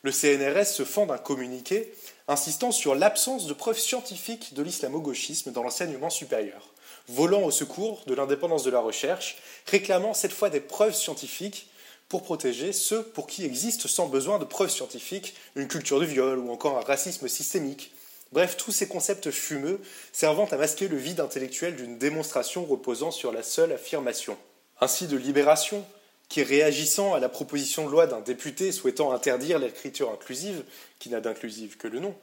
Le 0.00 0.10
CNRS 0.10 0.64
se 0.64 0.84
fend 0.86 1.04
d'un 1.04 1.18
communiqué 1.18 1.92
insistant 2.26 2.72
sur 2.72 2.94
l'absence 2.94 3.46
de 3.46 3.52
preuves 3.52 3.78
scientifiques 3.78 4.54
de 4.54 4.62
l'islamo-gauchisme 4.62 5.52
dans 5.52 5.62
l'enseignement 5.62 6.10
supérieur, 6.10 6.72
volant 7.08 7.42
au 7.42 7.50
secours 7.50 8.02
de 8.06 8.14
l'indépendance 8.14 8.64
de 8.64 8.70
la 8.70 8.80
recherche, 8.80 9.36
réclamant 9.66 10.14
cette 10.14 10.32
fois 10.32 10.48
des 10.48 10.60
preuves 10.60 10.94
scientifiques 10.94 11.68
pour 12.08 12.22
protéger 12.22 12.72
ceux 12.72 13.02
pour 13.02 13.26
qui 13.26 13.44
existe 13.44 13.86
sans 13.88 14.06
besoin 14.06 14.38
de 14.38 14.44
preuves 14.44 14.70
scientifiques 14.70 15.34
une 15.54 15.68
culture 15.68 16.00
de 16.00 16.04
viol 16.04 16.38
ou 16.38 16.50
encore 16.50 16.78
un 16.78 16.82
racisme 16.82 17.28
systémique. 17.28 17.92
Bref, 18.32 18.56
tous 18.56 18.72
ces 18.72 18.88
concepts 18.88 19.30
fumeux 19.30 19.80
servant 20.12 20.46
à 20.46 20.56
masquer 20.56 20.88
le 20.88 20.96
vide 20.96 21.20
intellectuel 21.20 21.76
d'une 21.76 21.98
démonstration 21.98 22.64
reposant 22.64 23.10
sur 23.10 23.32
la 23.32 23.42
seule 23.42 23.72
affirmation. 23.72 24.36
Ainsi 24.80 25.06
de 25.06 25.16
libération, 25.16 25.84
qui, 26.28 26.42
réagissant 26.42 27.14
à 27.14 27.20
la 27.20 27.28
proposition 27.28 27.86
de 27.86 27.90
loi 27.90 28.06
d'un 28.06 28.20
député 28.20 28.72
souhaitant 28.72 29.12
interdire 29.12 29.58
l'écriture 29.58 30.10
inclusive, 30.10 30.64
qui 30.98 31.08
n'a 31.08 31.20
d'inclusive 31.20 31.76
que 31.76 31.88
le 31.88 32.00
nom, 32.00 32.14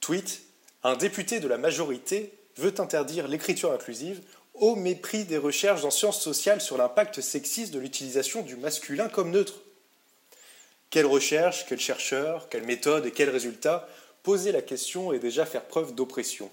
tweet 0.00 0.42
Un 0.82 0.96
député 0.96 1.40
de 1.40 1.48
la 1.48 1.58
majorité 1.58 2.32
veut 2.56 2.74
interdire 2.78 3.28
l'écriture 3.28 3.72
inclusive 3.72 4.20
au 4.60 4.76
mépris 4.76 5.24
des 5.24 5.38
recherches 5.38 5.84
en 5.84 5.90
sciences 5.90 6.20
sociales 6.20 6.60
sur 6.60 6.78
l'impact 6.78 7.20
sexiste 7.20 7.72
de 7.72 7.78
l'utilisation 7.78 8.42
du 8.42 8.56
masculin 8.56 9.08
comme 9.08 9.30
neutre. 9.30 9.62
Quelle 10.90 11.06
recherche, 11.06 11.66
quel 11.68 11.80
chercheur, 11.80 12.48
quelle 12.48 12.64
méthode 12.64 13.06
et 13.06 13.10
quels 13.10 13.30
résultats 13.30 13.88
Poser 14.22 14.52
la 14.52 14.62
question 14.62 15.12
et 15.12 15.18
déjà 15.18 15.46
faire 15.46 15.64
preuve 15.64 15.94
d'oppression? 15.94 16.50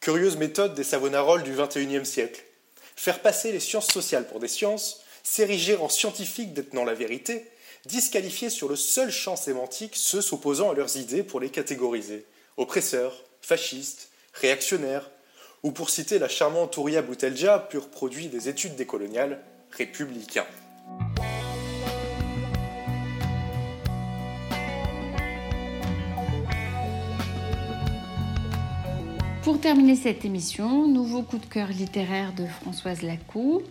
Curieuse 0.00 0.36
méthode 0.36 0.74
des 0.74 0.84
Savonaroles 0.84 1.42
du 1.42 1.52
XXIe 1.52 2.06
siècle. 2.06 2.42
Faire 2.96 3.20
passer 3.20 3.52
les 3.52 3.60
sciences 3.60 3.88
sociales 3.88 4.26
pour 4.26 4.40
des 4.40 4.48
sciences, 4.48 5.02
s'ériger 5.22 5.76
en 5.76 5.88
scientifiques 5.88 6.54
détenant 6.54 6.84
la 6.84 6.94
vérité, 6.94 7.50
disqualifier 7.86 8.50
sur 8.50 8.68
le 8.68 8.76
seul 8.76 9.10
champ 9.10 9.36
sémantique 9.36 9.96
ceux 9.96 10.20
s'opposant 10.20 10.70
à 10.70 10.74
leurs 10.74 10.96
idées 10.96 11.22
pour 11.22 11.40
les 11.40 11.50
catégoriser 11.50 12.26
oppresseurs, 12.56 13.24
fascistes, 13.40 14.10
réactionnaires, 14.34 15.10
ou 15.62 15.72
pour 15.72 15.90
citer 15.90 16.18
la 16.18 16.28
charmante 16.28 16.76
Ouria 16.76 17.02
Boutelja, 17.02 17.58
pur 17.58 17.88
produit 17.88 18.28
des 18.28 18.48
études 18.48 18.76
décoloniales, 18.76 19.40
républicains. 19.70 20.46
Pour 29.42 29.60
terminer 29.60 29.96
cette 29.96 30.24
émission, 30.24 30.86
nouveau 30.86 31.22
coup 31.22 31.38
de 31.38 31.46
cœur 31.46 31.68
littéraire 31.68 32.32
de 32.34 32.46
Françoise 32.46 33.02
Lacou. 33.02 33.62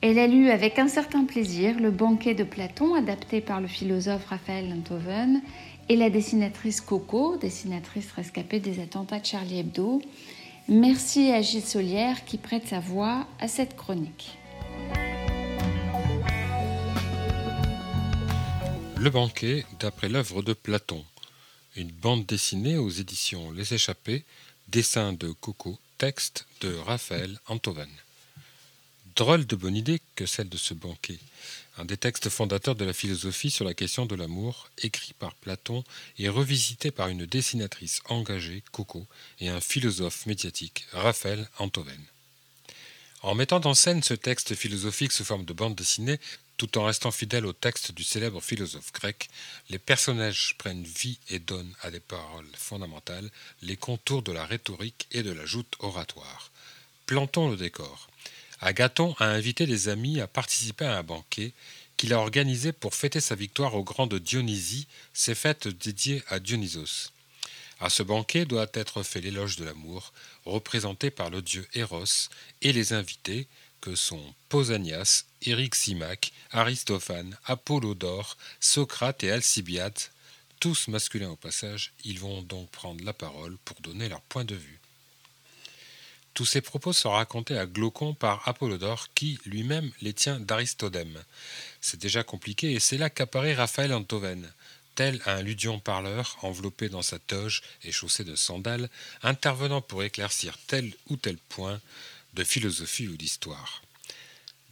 Elle 0.00 0.18
a 0.18 0.26
lu 0.26 0.50
avec 0.50 0.78
un 0.78 0.88
certain 0.88 1.24
plaisir 1.24 1.78
Le 1.80 1.90
banquet 1.90 2.34
de 2.34 2.44
Platon, 2.44 2.94
adapté 2.94 3.40
par 3.40 3.60
le 3.60 3.66
philosophe 3.66 4.26
Raphaël 4.26 4.72
Enthoven, 4.72 5.40
et 5.88 5.96
la 5.96 6.10
dessinatrice 6.10 6.80
Coco, 6.80 7.36
dessinatrice 7.36 8.10
rescapée 8.12 8.60
des 8.60 8.80
attentats 8.80 9.20
de 9.20 9.26
Charlie 9.26 9.60
Hebdo. 9.60 10.00
Merci 10.66 11.30
à 11.30 11.42
Gilles 11.42 11.64
Solière 11.64 12.24
qui 12.24 12.38
prête 12.38 12.66
sa 12.68 12.80
voix 12.80 13.26
à 13.38 13.48
cette 13.48 13.76
chronique. 13.76 14.38
Le 18.96 19.10
banquet, 19.10 19.66
d'après 19.78 20.08
l'œuvre 20.08 20.42
de 20.42 20.54
Platon. 20.54 21.04
Une 21.76 21.90
bande 21.90 22.24
dessinée 22.24 22.78
aux 22.78 22.88
éditions 22.88 23.52
Les 23.52 23.74
Échappés, 23.74 24.24
dessin 24.68 25.12
de 25.12 25.32
Coco, 25.32 25.78
texte 25.98 26.46
de 26.62 26.74
Raphaël 26.74 27.38
Antoven. 27.48 27.90
Drôle 29.16 29.46
de 29.46 29.56
bonne 29.56 29.76
idée 29.76 30.00
que 30.14 30.24
celle 30.24 30.48
de 30.48 30.56
ce 30.56 30.72
banquet, 30.72 31.18
un 31.76 31.84
des 31.84 31.96
textes 31.96 32.28
fondateurs 32.28 32.76
de 32.76 32.84
la 32.84 32.92
philosophie 32.92 33.50
sur 33.50 33.64
la 33.64 33.74
question 33.74 34.06
de 34.06 34.14
l'amour, 34.14 34.70
écrit 34.78 35.12
par 35.12 35.34
Platon 35.34 35.82
et 36.18 36.28
revisité 36.28 36.90
par 36.90 37.08
une 37.08 37.26
dessinatrice 37.26 38.00
engagée, 38.08 38.62
Coco, 38.70 39.06
et 39.40 39.48
un 39.48 39.60
philosophe 39.60 40.26
médiatique, 40.26 40.86
Raphaël 40.92 41.48
Antoven. 41.58 42.04
En 43.22 43.34
mettant 43.34 43.60
en 43.64 43.74
scène 43.74 44.02
ce 44.02 44.14
texte 44.14 44.54
philosophique 44.54 45.12
sous 45.12 45.24
forme 45.24 45.44
de 45.44 45.52
bande 45.52 45.74
dessinée, 45.74 46.20
tout 46.56 46.78
en 46.78 46.84
restant 46.84 47.10
fidèle 47.10 47.46
au 47.46 47.52
texte 47.52 47.90
du 47.90 48.04
célèbre 48.04 48.40
philosophe 48.40 48.92
grec, 48.92 49.28
les 49.70 49.78
personnages 49.78 50.54
prennent 50.58 50.84
vie 50.84 51.18
et 51.28 51.40
donnent 51.40 51.74
à 51.82 51.90
des 51.90 52.00
paroles 52.00 52.46
fondamentales 52.54 53.30
les 53.62 53.76
contours 53.76 54.22
de 54.22 54.30
la 54.30 54.46
rhétorique 54.46 55.08
et 55.10 55.22
de 55.22 55.32
la 55.32 55.46
joute 55.46 55.74
oratoire. 55.80 56.52
Plantons 57.06 57.50
le 57.50 57.56
décor. 57.56 58.08
Agathon 58.60 59.14
a 59.18 59.26
invité 59.26 59.66
des 59.66 59.88
amis 59.88 60.20
à 60.20 60.26
participer 60.26 60.84
à 60.84 60.98
un 60.98 61.02
banquet 61.02 61.52
qu'il 61.96 62.12
a 62.12 62.18
organisé 62.18 62.72
pour 62.72 62.94
fêter 62.94 63.20
sa 63.20 63.34
victoire 63.34 63.74
au 63.74 63.84
grand 63.84 64.06
de 64.06 64.18
Dionysie, 64.18 64.86
ses 65.12 65.34
fêtes 65.34 65.68
dédiées 65.68 66.22
à 66.28 66.38
Dionysos. 66.38 67.12
À 67.80 67.90
ce 67.90 68.02
banquet 68.02 68.44
doit 68.44 68.70
être 68.74 69.02
fait 69.02 69.20
l'éloge 69.20 69.56
de 69.56 69.64
l'amour, 69.64 70.12
représenté 70.44 71.10
par 71.10 71.30
le 71.30 71.42
dieu 71.42 71.66
Eros, 71.74 72.28
et 72.62 72.72
les 72.72 72.92
invités, 72.92 73.46
que 73.80 73.94
sont 73.94 74.34
Pausanias, 74.48 75.24
Simac, 75.72 76.32
Aristophane, 76.52 77.36
Apollodore, 77.44 78.36
Socrate 78.60 79.24
et 79.24 79.30
Alcibiade, 79.30 79.98
tous 80.58 80.88
masculins 80.88 81.30
au 81.30 81.36
passage, 81.36 81.92
ils 82.04 82.18
vont 82.18 82.40
donc 82.40 82.70
prendre 82.70 83.04
la 83.04 83.12
parole 83.12 83.58
pour 83.66 83.78
donner 83.82 84.08
leur 84.08 84.22
point 84.22 84.46
de 84.46 84.54
vue. 84.54 84.80
Tous 86.34 86.44
ces 86.44 86.60
propos 86.60 86.92
sont 86.92 87.12
racontés 87.12 87.56
à 87.56 87.64
Glaucon 87.64 88.12
par 88.12 88.48
Apollodore, 88.48 89.06
qui 89.14 89.38
lui-même 89.46 89.92
les 90.02 90.12
tient 90.12 90.40
d'Aristodème. 90.40 91.22
C'est 91.80 92.00
déjà 92.00 92.24
compliqué 92.24 92.72
et 92.72 92.80
c'est 92.80 92.98
là 92.98 93.08
qu'apparaît 93.08 93.54
Raphaël 93.54 93.94
Antoven, 93.94 94.52
tel 94.96 95.22
un 95.26 95.42
ludion 95.42 95.78
parleur 95.78 96.36
enveloppé 96.42 96.88
dans 96.88 97.02
sa 97.02 97.20
toge 97.20 97.62
et 97.84 97.92
chaussé 97.92 98.24
de 98.24 98.34
sandales, 98.34 98.90
intervenant 99.22 99.80
pour 99.80 100.02
éclaircir 100.02 100.58
tel 100.66 100.92
ou 101.08 101.16
tel 101.16 101.36
point 101.36 101.80
de 102.34 102.42
philosophie 102.42 103.06
ou 103.06 103.16
d'histoire. 103.16 103.82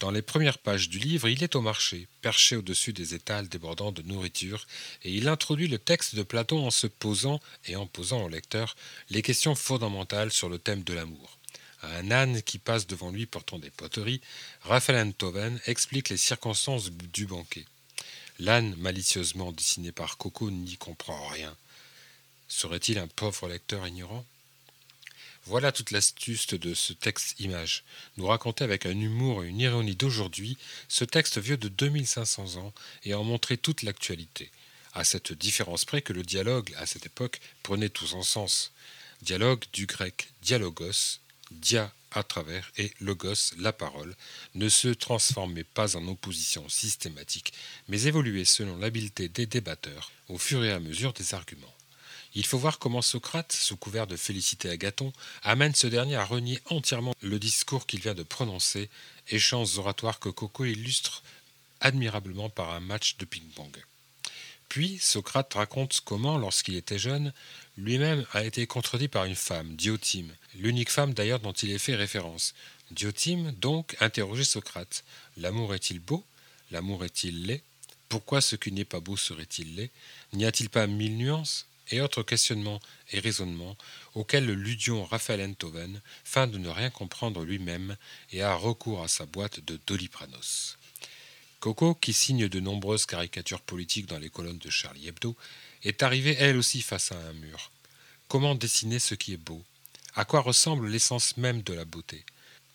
Dans 0.00 0.10
les 0.10 0.22
premières 0.22 0.58
pages 0.58 0.88
du 0.88 0.98
livre, 0.98 1.28
il 1.28 1.44
est 1.44 1.54
au 1.54 1.60
marché, 1.60 2.08
perché 2.22 2.56
au-dessus 2.56 2.92
des 2.92 3.14
étals 3.14 3.48
débordant 3.48 3.92
de 3.92 4.02
nourriture, 4.02 4.66
et 5.04 5.12
il 5.12 5.28
introduit 5.28 5.68
le 5.68 5.78
texte 5.78 6.16
de 6.16 6.24
Platon 6.24 6.66
en 6.66 6.72
se 6.72 6.88
posant 6.88 7.38
et 7.66 7.76
en 7.76 7.86
posant 7.86 8.24
au 8.24 8.28
lecteur 8.28 8.74
les 9.10 9.22
questions 9.22 9.54
fondamentales 9.54 10.32
sur 10.32 10.48
le 10.48 10.58
thème 10.58 10.82
de 10.82 10.92
l'amour. 10.92 11.38
Un 11.82 12.10
âne 12.10 12.42
qui 12.42 12.58
passe 12.58 12.86
devant 12.86 13.10
lui 13.10 13.26
portant 13.26 13.58
des 13.58 13.70
poteries, 13.70 14.20
Raphaël 14.62 15.06
Enthoven 15.06 15.60
explique 15.66 16.08
les 16.08 16.16
circonstances 16.16 16.90
du 16.90 17.26
banquet. 17.26 17.64
L'âne, 18.38 18.74
malicieusement 18.76 19.52
dessiné 19.52 19.92
par 19.92 20.16
Coco, 20.16 20.50
n'y 20.50 20.76
comprend 20.76 21.26
rien. 21.28 21.56
Serait-il 22.48 22.98
un 22.98 23.08
pauvre 23.08 23.48
lecteur 23.48 23.86
ignorant? 23.86 24.24
Voilà 25.44 25.72
toute 25.72 25.90
l'astuce 25.90 26.46
de 26.46 26.72
ce 26.72 26.92
texte 26.92 27.40
image. 27.40 27.82
Nous 28.16 28.26
raconter 28.26 28.62
avec 28.62 28.86
un 28.86 28.98
humour 28.98 29.42
et 29.42 29.48
une 29.48 29.58
ironie 29.58 29.96
d'aujourd'hui 29.96 30.56
ce 30.88 31.04
texte 31.04 31.38
vieux 31.38 31.56
de 31.56 31.68
2500 31.68 32.56
ans 32.56 32.72
et 33.04 33.14
en 33.14 33.24
montrer 33.24 33.56
toute 33.56 33.82
l'actualité. 33.82 34.52
À 34.94 35.02
cette 35.02 35.32
différence 35.32 35.84
près 35.84 36.02
que 36.02 36.12
le 36.12 36.22
dialogue, 36.22 36.72
à 36.76 36.86
cette 36.86 37.06
époque, 37.06 37.40
prenait 37.62 37.88
tout 37.88 38.06
son 38.06 38.22
sens. 38.22 38.70
Dialogue 39.22 39.64
du 39.72 39.86
grec 39.86 40.28
dialogos, 40.42 41.18
dia 41.52 41.92
à 42.14 42.22
travers 42.22 42.70
et 42.76 42.92
logos, 43.00 43.54
la 43.58 43.72
parole, 43.72 44.14
ne 44.54 44.68
se 44.68 44.88
transformait 44.88 45.64
pas 45.64 45.96
en 45.96 46.06
opposition 46.08 46.68
systématique, 46.68 47.52
mais 47.88 48.02
évoluait 48.02 48.44
selon 48.44 48.76
l'habileté 48.76 49.28
des 49.28 49.46
débatteurs 49.46 50.10
au 50.28 50.38
fur 50.38 50.64
et 50.64 50.72
à 50.72 50.80
mesure 50.80 51.12
des 51.12 51.34
arguments. 51.34 51.74
Il 52.34 52.46
faut 52.46 52.58
voir 52.58 52.78
comment 52.78 53.02
Socrate, 53.02 53.52
sous 53.52 53.76
couvert 53.76 54.06
de 54.06 54.16
féliciter 54.16 54.70
Agathon, 54.70 55.12
amène 55.42 55.74
ce 55.74 55.86
dernier 55.86 56.16
à 56.16 56.24
renier 56.24 56.60
entièrement 56.70 57.14
le 57.20 57.38
discours 57.38 57.86
qu'il 57.86 58.00
vient 58.00 58.14
de 58.14 58.22
prononcer, 58.22 58.88
échanges 59.28 59.78
oratoires 59.78 60.18
que 60.18 60.30
Coco 60.30 60.64
illustre 60.64 61.22
admirablement 61.80 62.48
par 62.48 62.72
un 62.72 62.80
match 62.80 63.16
de 63.18 63.26
ping-pong. 63.26 63.76
Puis 64.70 64.98
Socrate 64.98 65.52
raconte 65.52 66.00
comment, 66.02 66.38
lorsqu'il 66.38 66.76
était 66.76 66.98
jeune, 66.98 67.34
lui-même 67.76 68.26
a 68.32 68.44
été 68.44 68.66
contredit 68.66 69.08
par 69.08 69.24
une 69.24 69.34
femme, 69.34 69.76
Diotime, 69.76 70.34
l'unique 70.54 70.90
femme 70.90 71.14
d'ailleurs 71.14 71.40
dont 71.40 71.52
il 71.52 71.70
est 71.70 71.78
fait 71.78 71.94
référence. 71.94 72.54
Diotime, 72.90 73.52
donc, 73.52 73.96
interrogeait 74.00 74.44
Socrate. 74.44 75.04
L'amour 75.38 75.74
est-il 75.74 75.98
beau? 75.98 76.24
L'amour 76.70 77.04
est-il 77.04 77.46
laid? 77.46 77.62
Pourquoi 78.08 78.42
ce 78.42 78.56
qui 78.56 78.72
n'est 78.72 78.84
pas 78.84 79.00
beau 79.00 79.16
serait-il 79.16 79.76
laid? 79.76 79.90
N'y 80.34 80.44
a-t-il 80.44 80.68
pas 80.68 80.86
mille 80.86 81.16
nuances 81.16 81.66
et 81.90 82.00
autres 82.00 82.22
questionnements 82.22 82.80
et 83.10 83.20
raisonnements 83.20 83.76
auxquels 84.14 84.46
le 84.46 84.54
ludion 84.54 85.04
Raphaël 85.04 85.42
Enthoven 85.42 86.00
feint 86.24 86.46
de 86.46 86.58
ne 86.58 86.68
rien 86.68 86.90
comprendre 86.90 87.44
lui-même 87.44 87.96
et 88.30 88.42
a 88.42 88.54
recours 88.54 89.02
à 89.02 89.08
sa 89.08 89.24
boîte 89.26 89.60
de 89.60 89.80
Dolipranos? 89.86 90.76
Coco, 91.60 91.94
qui 91.94 92.12
signe 92.12 92.48
de 92.48 92.60
nombreuses 92.60 93.06
caricatures 93.06 93.60
politiques 93.60 94.06
dans 94.06 94.18
les 94.18 94.30
colonnes 94.30 94.58
de 94.58 94.68
Charlie 94.68 95.08
Hebdo, 95.08 95.36
est 95.84 96.02
arrivée 96.02 96.36
elle 96.38 96.56
aussi 96.56 96.82
face 96.82 97.12
à 97.12 97.16
un 97.16 97.32
mur. 97.34 97.70
Comment 98.28 98.54
dessiner 98.54 98.98
ce 98.98 99.14
qui 99.14 99.34
est 99.34 99.36
beau? 99.36 99.62
À 100.14 100.24
quoi 100.24 100.40
ressemble 100.40 100.88
l'essence 100.88 101.36
même 101.36 101.62
de 101.62 101.74
la 101.74 101.84
beauté? 101.84 102.24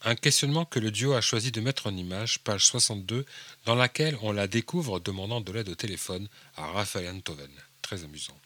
Un 0.03 0.15
questionnement 0.15 0.65
que 0.65 0.79
le 0.79 0.91
duo 0.91 1.13
a 1.13 1.21
choisi 1.21 1.51
de 1.51 1.61
mettre 1.61 1.87
en 1.87 1.95
image, 1.95 2.39
page 2.39 2.65
62, 2.67 3.25
dans 3.65 3.75
laquelle 3.75 4.17
on 4.21 4.31
la 4.31 4.47
découvre 4.47 4.99
demandant 4.99 5.41
de 5.41 5.51
l'aide 5.51 5.69
au 5.69 5.75
téléphone 5.75 6.27
à 6.55 6.67
Raphaël 6.67 7.15
Enthoven. 7.15 7.49
Très 7.81 8.03
amusant. 8.03 8.37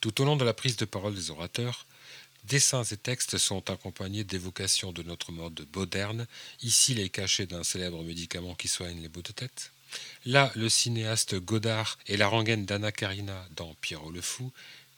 Tout 0.00 0.22
au 0.22 0.24
long 0.24 0.36
de 0.36 0.44
la 0.44 0.54
prise 0.54 0.76
de 0.76 0.86
parole 0.86 1.14
des 1.14 1.30
orateurs, 1.30 1.86
dessins 2.44 2.84
et 2.84 2.96
textes 2.96 3.36
sont 3.36 3.70
accompagnés 3.70 4.24
d'évocations 4.24 4.92
de 4.92 5.02
notre 5.02 5.32
mode 5.32 5.66
moderne, 5.74 6.26
ici 6.62 6.94
les 6.94 7.10
cachets 7.10 7.46
d'un 7.46 7.64
célèbre 7.64 8.02
médicament 8.02 8.54
qui 8.54 8.68
soigne 8.68 9.00
les 9.02 9.08
baux 9.08 9.22
de 9.22 9.32
tête. 9.32 9.73
Là, 10.26 10.50
le 10.54 10.68
cinéaste 10.68 11.34
Godard 11.36 11.98
et 12.06 12.16
la 12.16 12.28
rengaine 12.28 12.66
d'Anna 12.66 12.92
Karina 12.92 13.46
dans 13.56 13.74
Pierrot 13.80 14.10
le 14.10 14.20
Fou. 14.20 14.52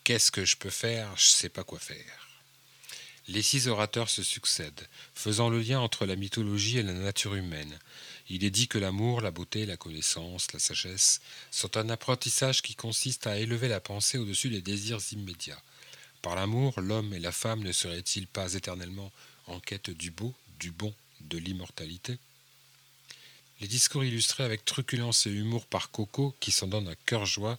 Qu'est-ce 0.04 0.30
que 0.30 0.44
je 0.44 0.56
peux 0.56 0.70
faire? 0.70 1.16
Je 1.16 1.26
sais 1.26 1.48
pas 1.48 1.64
quoi 1.64 1.78
faire. 1.78 2.28
Les 3.28 3.42
six 3.42 3.66
orateurs 3.66 4.08
se 4.08 4.22
succèdent, 4.22 4.86
faisant 5.14 5.48
le 5.48 5.60
lien 5.60 5.80
entre 5.80 6.06
la 6.06 6.14
mythologie 6.14 6.78
et 6.78 6.84
la 6.84 6.92
nature 6.92 7.34
humaine, 7.34 7.76
il 8.28 8.44
est 8.44 8.50
dit 8.50 8.66
que 8.66 8.78
l'amour, 8.78 9.20
la 9.20 9.30
beauté, 9.30 9.66
la 9.66 9.76
connaissance, 9.76 10.52
la 10.52 10.58
sagesse 10.58 11.20
sont 11.52 11.76
un 11.76 11.88
apprentissage 11.88 12.60
qui 12.60 12.74
consiste 12.74 13.26
à 13.26 13.38
élever 13.38 13.68
la 13.68 13.80
pensée 13.80 14.18
au-dessus 14.18 14.50
des 14.50 14.62
désirs 14.62 15.00
immédiats. 15.12 15.60
Par 16.22 16.34
l'amour, 16.34 16.80
l'homme 16.80 17.14
et 17.14 17.20
la 17.20 17.30
femme 17.30 17.62
ne 17.62 17.70
seraient-ils 17.70 18.26
pas 18.26 18.54
éternellement 18.54 19.12
en 19.46 19.60
quête 19.60 19.90
du 19.90 20.10
beau, 20.10 20.34
du 20.58 20.72
bon, 20.72 20.92
de 21.20 21.38
l'immortalité? 21.38 22.18
Les 23.60 23.68
discours 23.68 24.04
illustrés 24.04 24.44
avec 24.44 24.64
truculence 24.64 25.26
et 25.26 25.30
humour 25.30 25.66
par 25.66 25.90
Coco, 25.90 26.34
qui 26.40 26.50
s'en 26.50 26.66
donne 26.66 26.88
à 26.88 26.94
cœur 26.94 27.26
joie, 27.26 27.58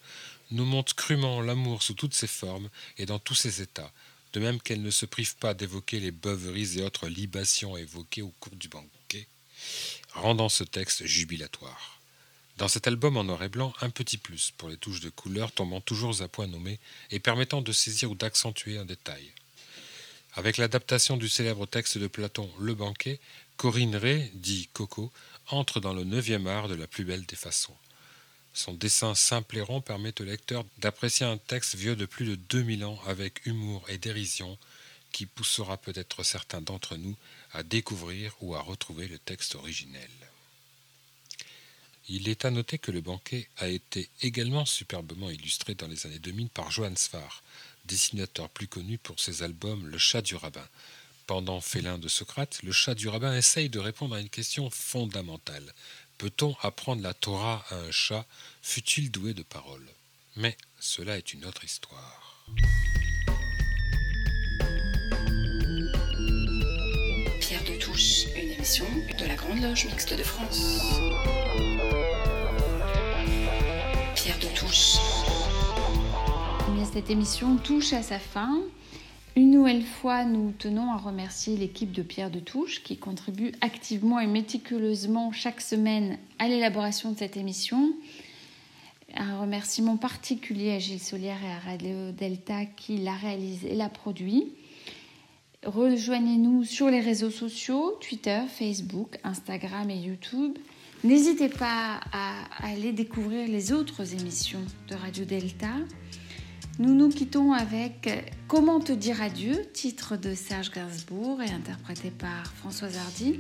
nous 0.52 0.66
montrent 0.66 0.96
crûment 0.96 1.42
l'amour 1.42 1.82
sous 1.82 1.94
toutes 1.94 2.14
ses 2.14 2.28
formes 2.28 2.70
et 2.98 3.06
dans 3.06 3.20
tous 3.20 3.36
ses 3.36 3.62
états, 3.62 3.92
de 4.34 4.40
même 4.40 4.62
qu'elle 4.62 4.82
ne 4.82 4.92
se 4.92 5.06
prive 5.06 5.36
pas 5.38 5.54
d'évoquer 5.54 6.00
les 6.00 6.12
beuveries 6.12 6.80
et 6.80 6.84
autres 6.84 7.08
libations 7.08 7.76
évoquées 7.78 8.22
au 8.22 8.34
cours 8.40 8.56
du 8.56 8.68
banquet 8.68 9.28
rendant 10.14 10.50
ce 10.50 10.64
texte 10.64 11.06
jubilatoire. 11.06 12.00
Dans 12.58 12.68
cet 12.68 12.88
album 12.88 13.18
en 13.18 13.24
noir 13.24 13.44
et 13.44 13.50
blanc, 13.50 13.74
un 13.82 13.90
petit 13.90 14.18
plus 14.18 14.52
pour 14.58 14.70
les 14.70 14.78
touches 14.78 15.02
de 15.02 15.10
couleur 15.10 15.52
tombant 15.52 15.82
toujours 15.82 16.22
à 16.22 16.28
point 16.28 16.48
nommé 16.48 16.80
et 17.12 17.20
permettant 17.20 17.62
de 17.62 17.72
saisir 17.72 18.10
ou 18.10 18.16
d'accentuer 18.16 18.78
un 18.78 18.86
détail. 18.86 19.32
Avec 20.34 20.58
l'adaptation 20.58 21.18
du 21.18 21.30
célèbre 21.30 21.66
texte 21.68 21.98
de 21.98 22.08
Platon 22.08 22.50
Le 22.60 22.74
banquet, 22.74 23.20
Corinne 23.58 23.96
Ray, 23.96 24.32
dit 24.34 24.70
Coco, 24.74 25.12
entre 25.50 25.80
dans 25.80 25.94
le 25.94 26.04
neuvième 26.04 26.48
art 26.48 26.68
de 26.68 26.76
la 26.76 26.88
plus 26.88 27.06
belle 27.06 27.26
des 27.26 27.36
façons. 27.36 27.76
Son 28.54 28.74
dessin 28.74 29.14
simple 29.14 29.58
et 29.58 29.62
rond 29.62 29.82
permet 29.82 30.20
au 30.20 30.24
lecteur 30.24 30.66
d'apprécier 30.80 31.26
un 31.26 31.38
texte 31.38 31.76
vieux 31.76 31.96
de 31.96 32.06
plus 32.06 32.26
de 32.26 32.36
2000 32.36 32.86
ans 32.86 33.00
avec 33.06 33.46
humour 33.46 33.86
et 33.90 33.98
dérision 33.98 34.58
qui 35.12 35.26
poussera 35.26 35.78
peut-être 35.78 36.24
certains 36.24 36.62
d'entre 36.62 36.98
nous 36.98 37.16
à 37.52 37.64
découvrir 37.64 38.36
ou 38.42 38.56
à 38.56 38.62
retrouver 38.62 39.08
le 39.08 39.20
texte 39.20 39.56
originel. 39.56 40.10
Il 42.10 42.30
est 42.30 42.46
à 42.46 42.52
noter 42.52 42.78
que 42.78 42.92
le 42.92 43.02
banquet 43.02 43.50
a 43.58 43.68
été 43.68 44.10
également 44.22 44.66
superbement 44.66 45.30
illustré 45.30 45.76
dans 45.76 45.88
les 45.88 46.06
années 46.06 46.20
2000 46.20 46.50
par 46.50 46.72
Johann 46.72 46.96
Sfar, 46.96 47.44
dessinateur 47.86 48.50
plus 48.50 48.68
connu 48.68 48.98
pour 48.98 49.20
ses 49.20 49.44
albums 49.44 49.88
Le 49.88 49.98
chat 49.98 50.22
du 50.22 50.36
rabbin. 50.36 50.68
Pendant 51.28 51.60
Félin 51.60 51.98
de 51.98 52.08
Socrate, 52.08 52.60
le 52.64 52.72
chat 52.72 52.96
du 52.96 53.10
rabbin 53.10 53.36
essaye 53.36 53.70
de 53.70 53.80
répondre 53.80 54.16
à 54.16 54.22
une 54.22 54.30
question 54.30 54.70
fondamentale. 54.70 55.74
Peut-on 56.18 56.56
apprendre 56.62 57.04
la 57.04 57.14
Torah 57.14 57.66
à 57.70 57.76
un 57.76 57.92
chat, 57.92 58.26
fut-il 58.62 59.12
doué 59.12 59.34
de 59.34 59.44
parole 59.44 59.86
Mais 60.38 60.58
cela 60.80 61.18
est 61.18 61.34
une 61.34 61.46
autre 61.46 61.66
histoire. 61.66 62.46
une 68.36 68.52
émission 68.52 68.86
de 69.20 69.26
la 69.26 69.36
Grande 69.36 69.60
Loge 69.60 69.86
Mixte 69.86 70.14
de 70.14 70.22
France. 70.22 70.80
Pierre 74.16 74.38
de 74.38 74.56
Touche. 74.56 74.98
cette 76.94 77.10
émission 77.10 77.58
touche 77.58 77.94
à 77.94 78.04
sa 78.04 78.20
fin. 78.20 78.62
Une 79.38 79.52
nouvelle 79.52 79.84
fois, 79.84 80.26
nous 80.26 80.52
tenons 80.58 80.92
à 80.92 80.98
remercier 80.98 81.58
l'équipe 81.58 81.92
de 81.92 82.02
Pierre 82.02 82.32
de 82.32 82.40
Touche 82.40 82.82
qui 82.82 82.98
contribue 82.98 83.52
activement 83.62 84.20
et 84.20 84.26
méticuleusement 84.26 85.32
chaque 85.32 85.62
semaine 85.62 86.18
à 86.40 86.48
l'élaboration 86.48 87.12
de 87.12 87.20
cette 87.20 87.38
émission. 87.38 87.94
Un 89.14 89.40
remerciement 89.40 89.96
particulier 89.96 90.72
à 90.72 90.80
Gilles 90.80 91.00
Solière 91.00 91.38
et 91.44 91.52
à 91.52 91.60
Radio 91.60 92.12
Delta 92.14 92.66
qui 92.66 92.98
l'a 92.98 93.14
réalisé 93.14 93.74
et 93.74 93.76
l'a 93.76 93.90
produit. 93.90 94.56
Rejoignez-nous 95.64 96.64
sur 96.64 96.90
les 96.90 97.00
réseaux 97.00 97.30
sociaux, 97.30 97.96
Twitter, 98.02 98.42
Facebook, 98.50 99.20
Instagram 99.24 99.88
et 99.92 99.98
YouTube. 99.98 100.58
N'hésitez 101.04 101.50
pas 101.50 102.00
à 102.12 102.66
aller 102.66 102.92
découvrir 102.92 103.48
les 103.48 103.72
autres 103.72 104.16
émissions 104.16 104.66
de 104.90 104.96
Radio 104.96 105.26
Delta. 105.26 105.76
Nous 106.80 106.94
nous 106.94 107.10
quittons 107.10 107.54
avec 107.54 108.10
Comment 108.48 108.80
te 108.80 108.92
dire 108.92 109.22
adieu, 109.22 109.66
titre 109.74 110.16
de 110.16 110.36
Serge 110.36 110.72
Gainsbourg 110.72 111.42
et 111.42 111.50
interprété 111.50 112.12
par 112.12 112.54
Françoise 112.54 112.96
Hardy. 112.98 113.40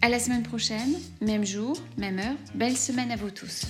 À 0.00 0.08
la 0.08 0.18
semaine 0.18 0.42
prochaine, 0.42 0.94
même 1.20 1.44
jour, 1.44 1.76
même 1.98 2.18
heure. 2.18 2.34
Belle 2.54 2.76
semaine 2.76 3.10
à 3.10 3.16
vous 3.16 3.30
tous. 3.30 3.66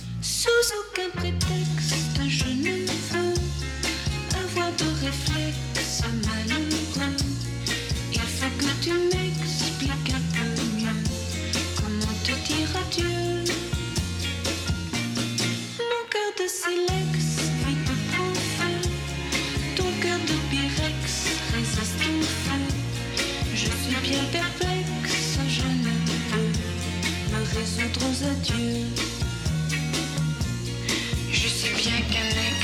Je 31.31 31.47
sais 31.47 31.73
bien 31.75 31.99
qu'un 32.11 32.29
ex, 32.29 32.61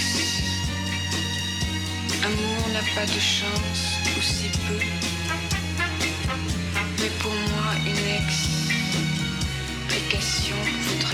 amour 2.23 2.63
n'a 2.73 2.83
pas 2.93 3.05
de 3.07 3.19
chance, 3.19 3.81
ou 4.15 4.21
si 4.21 4.49
peu. 4.67 4.79
Mais 6.99 7.11
pour 7.19 7.31
moi, 7.33 7.73
une 7.87 8.07
explication 9.89 10.57
vaudrait 10.83 11.08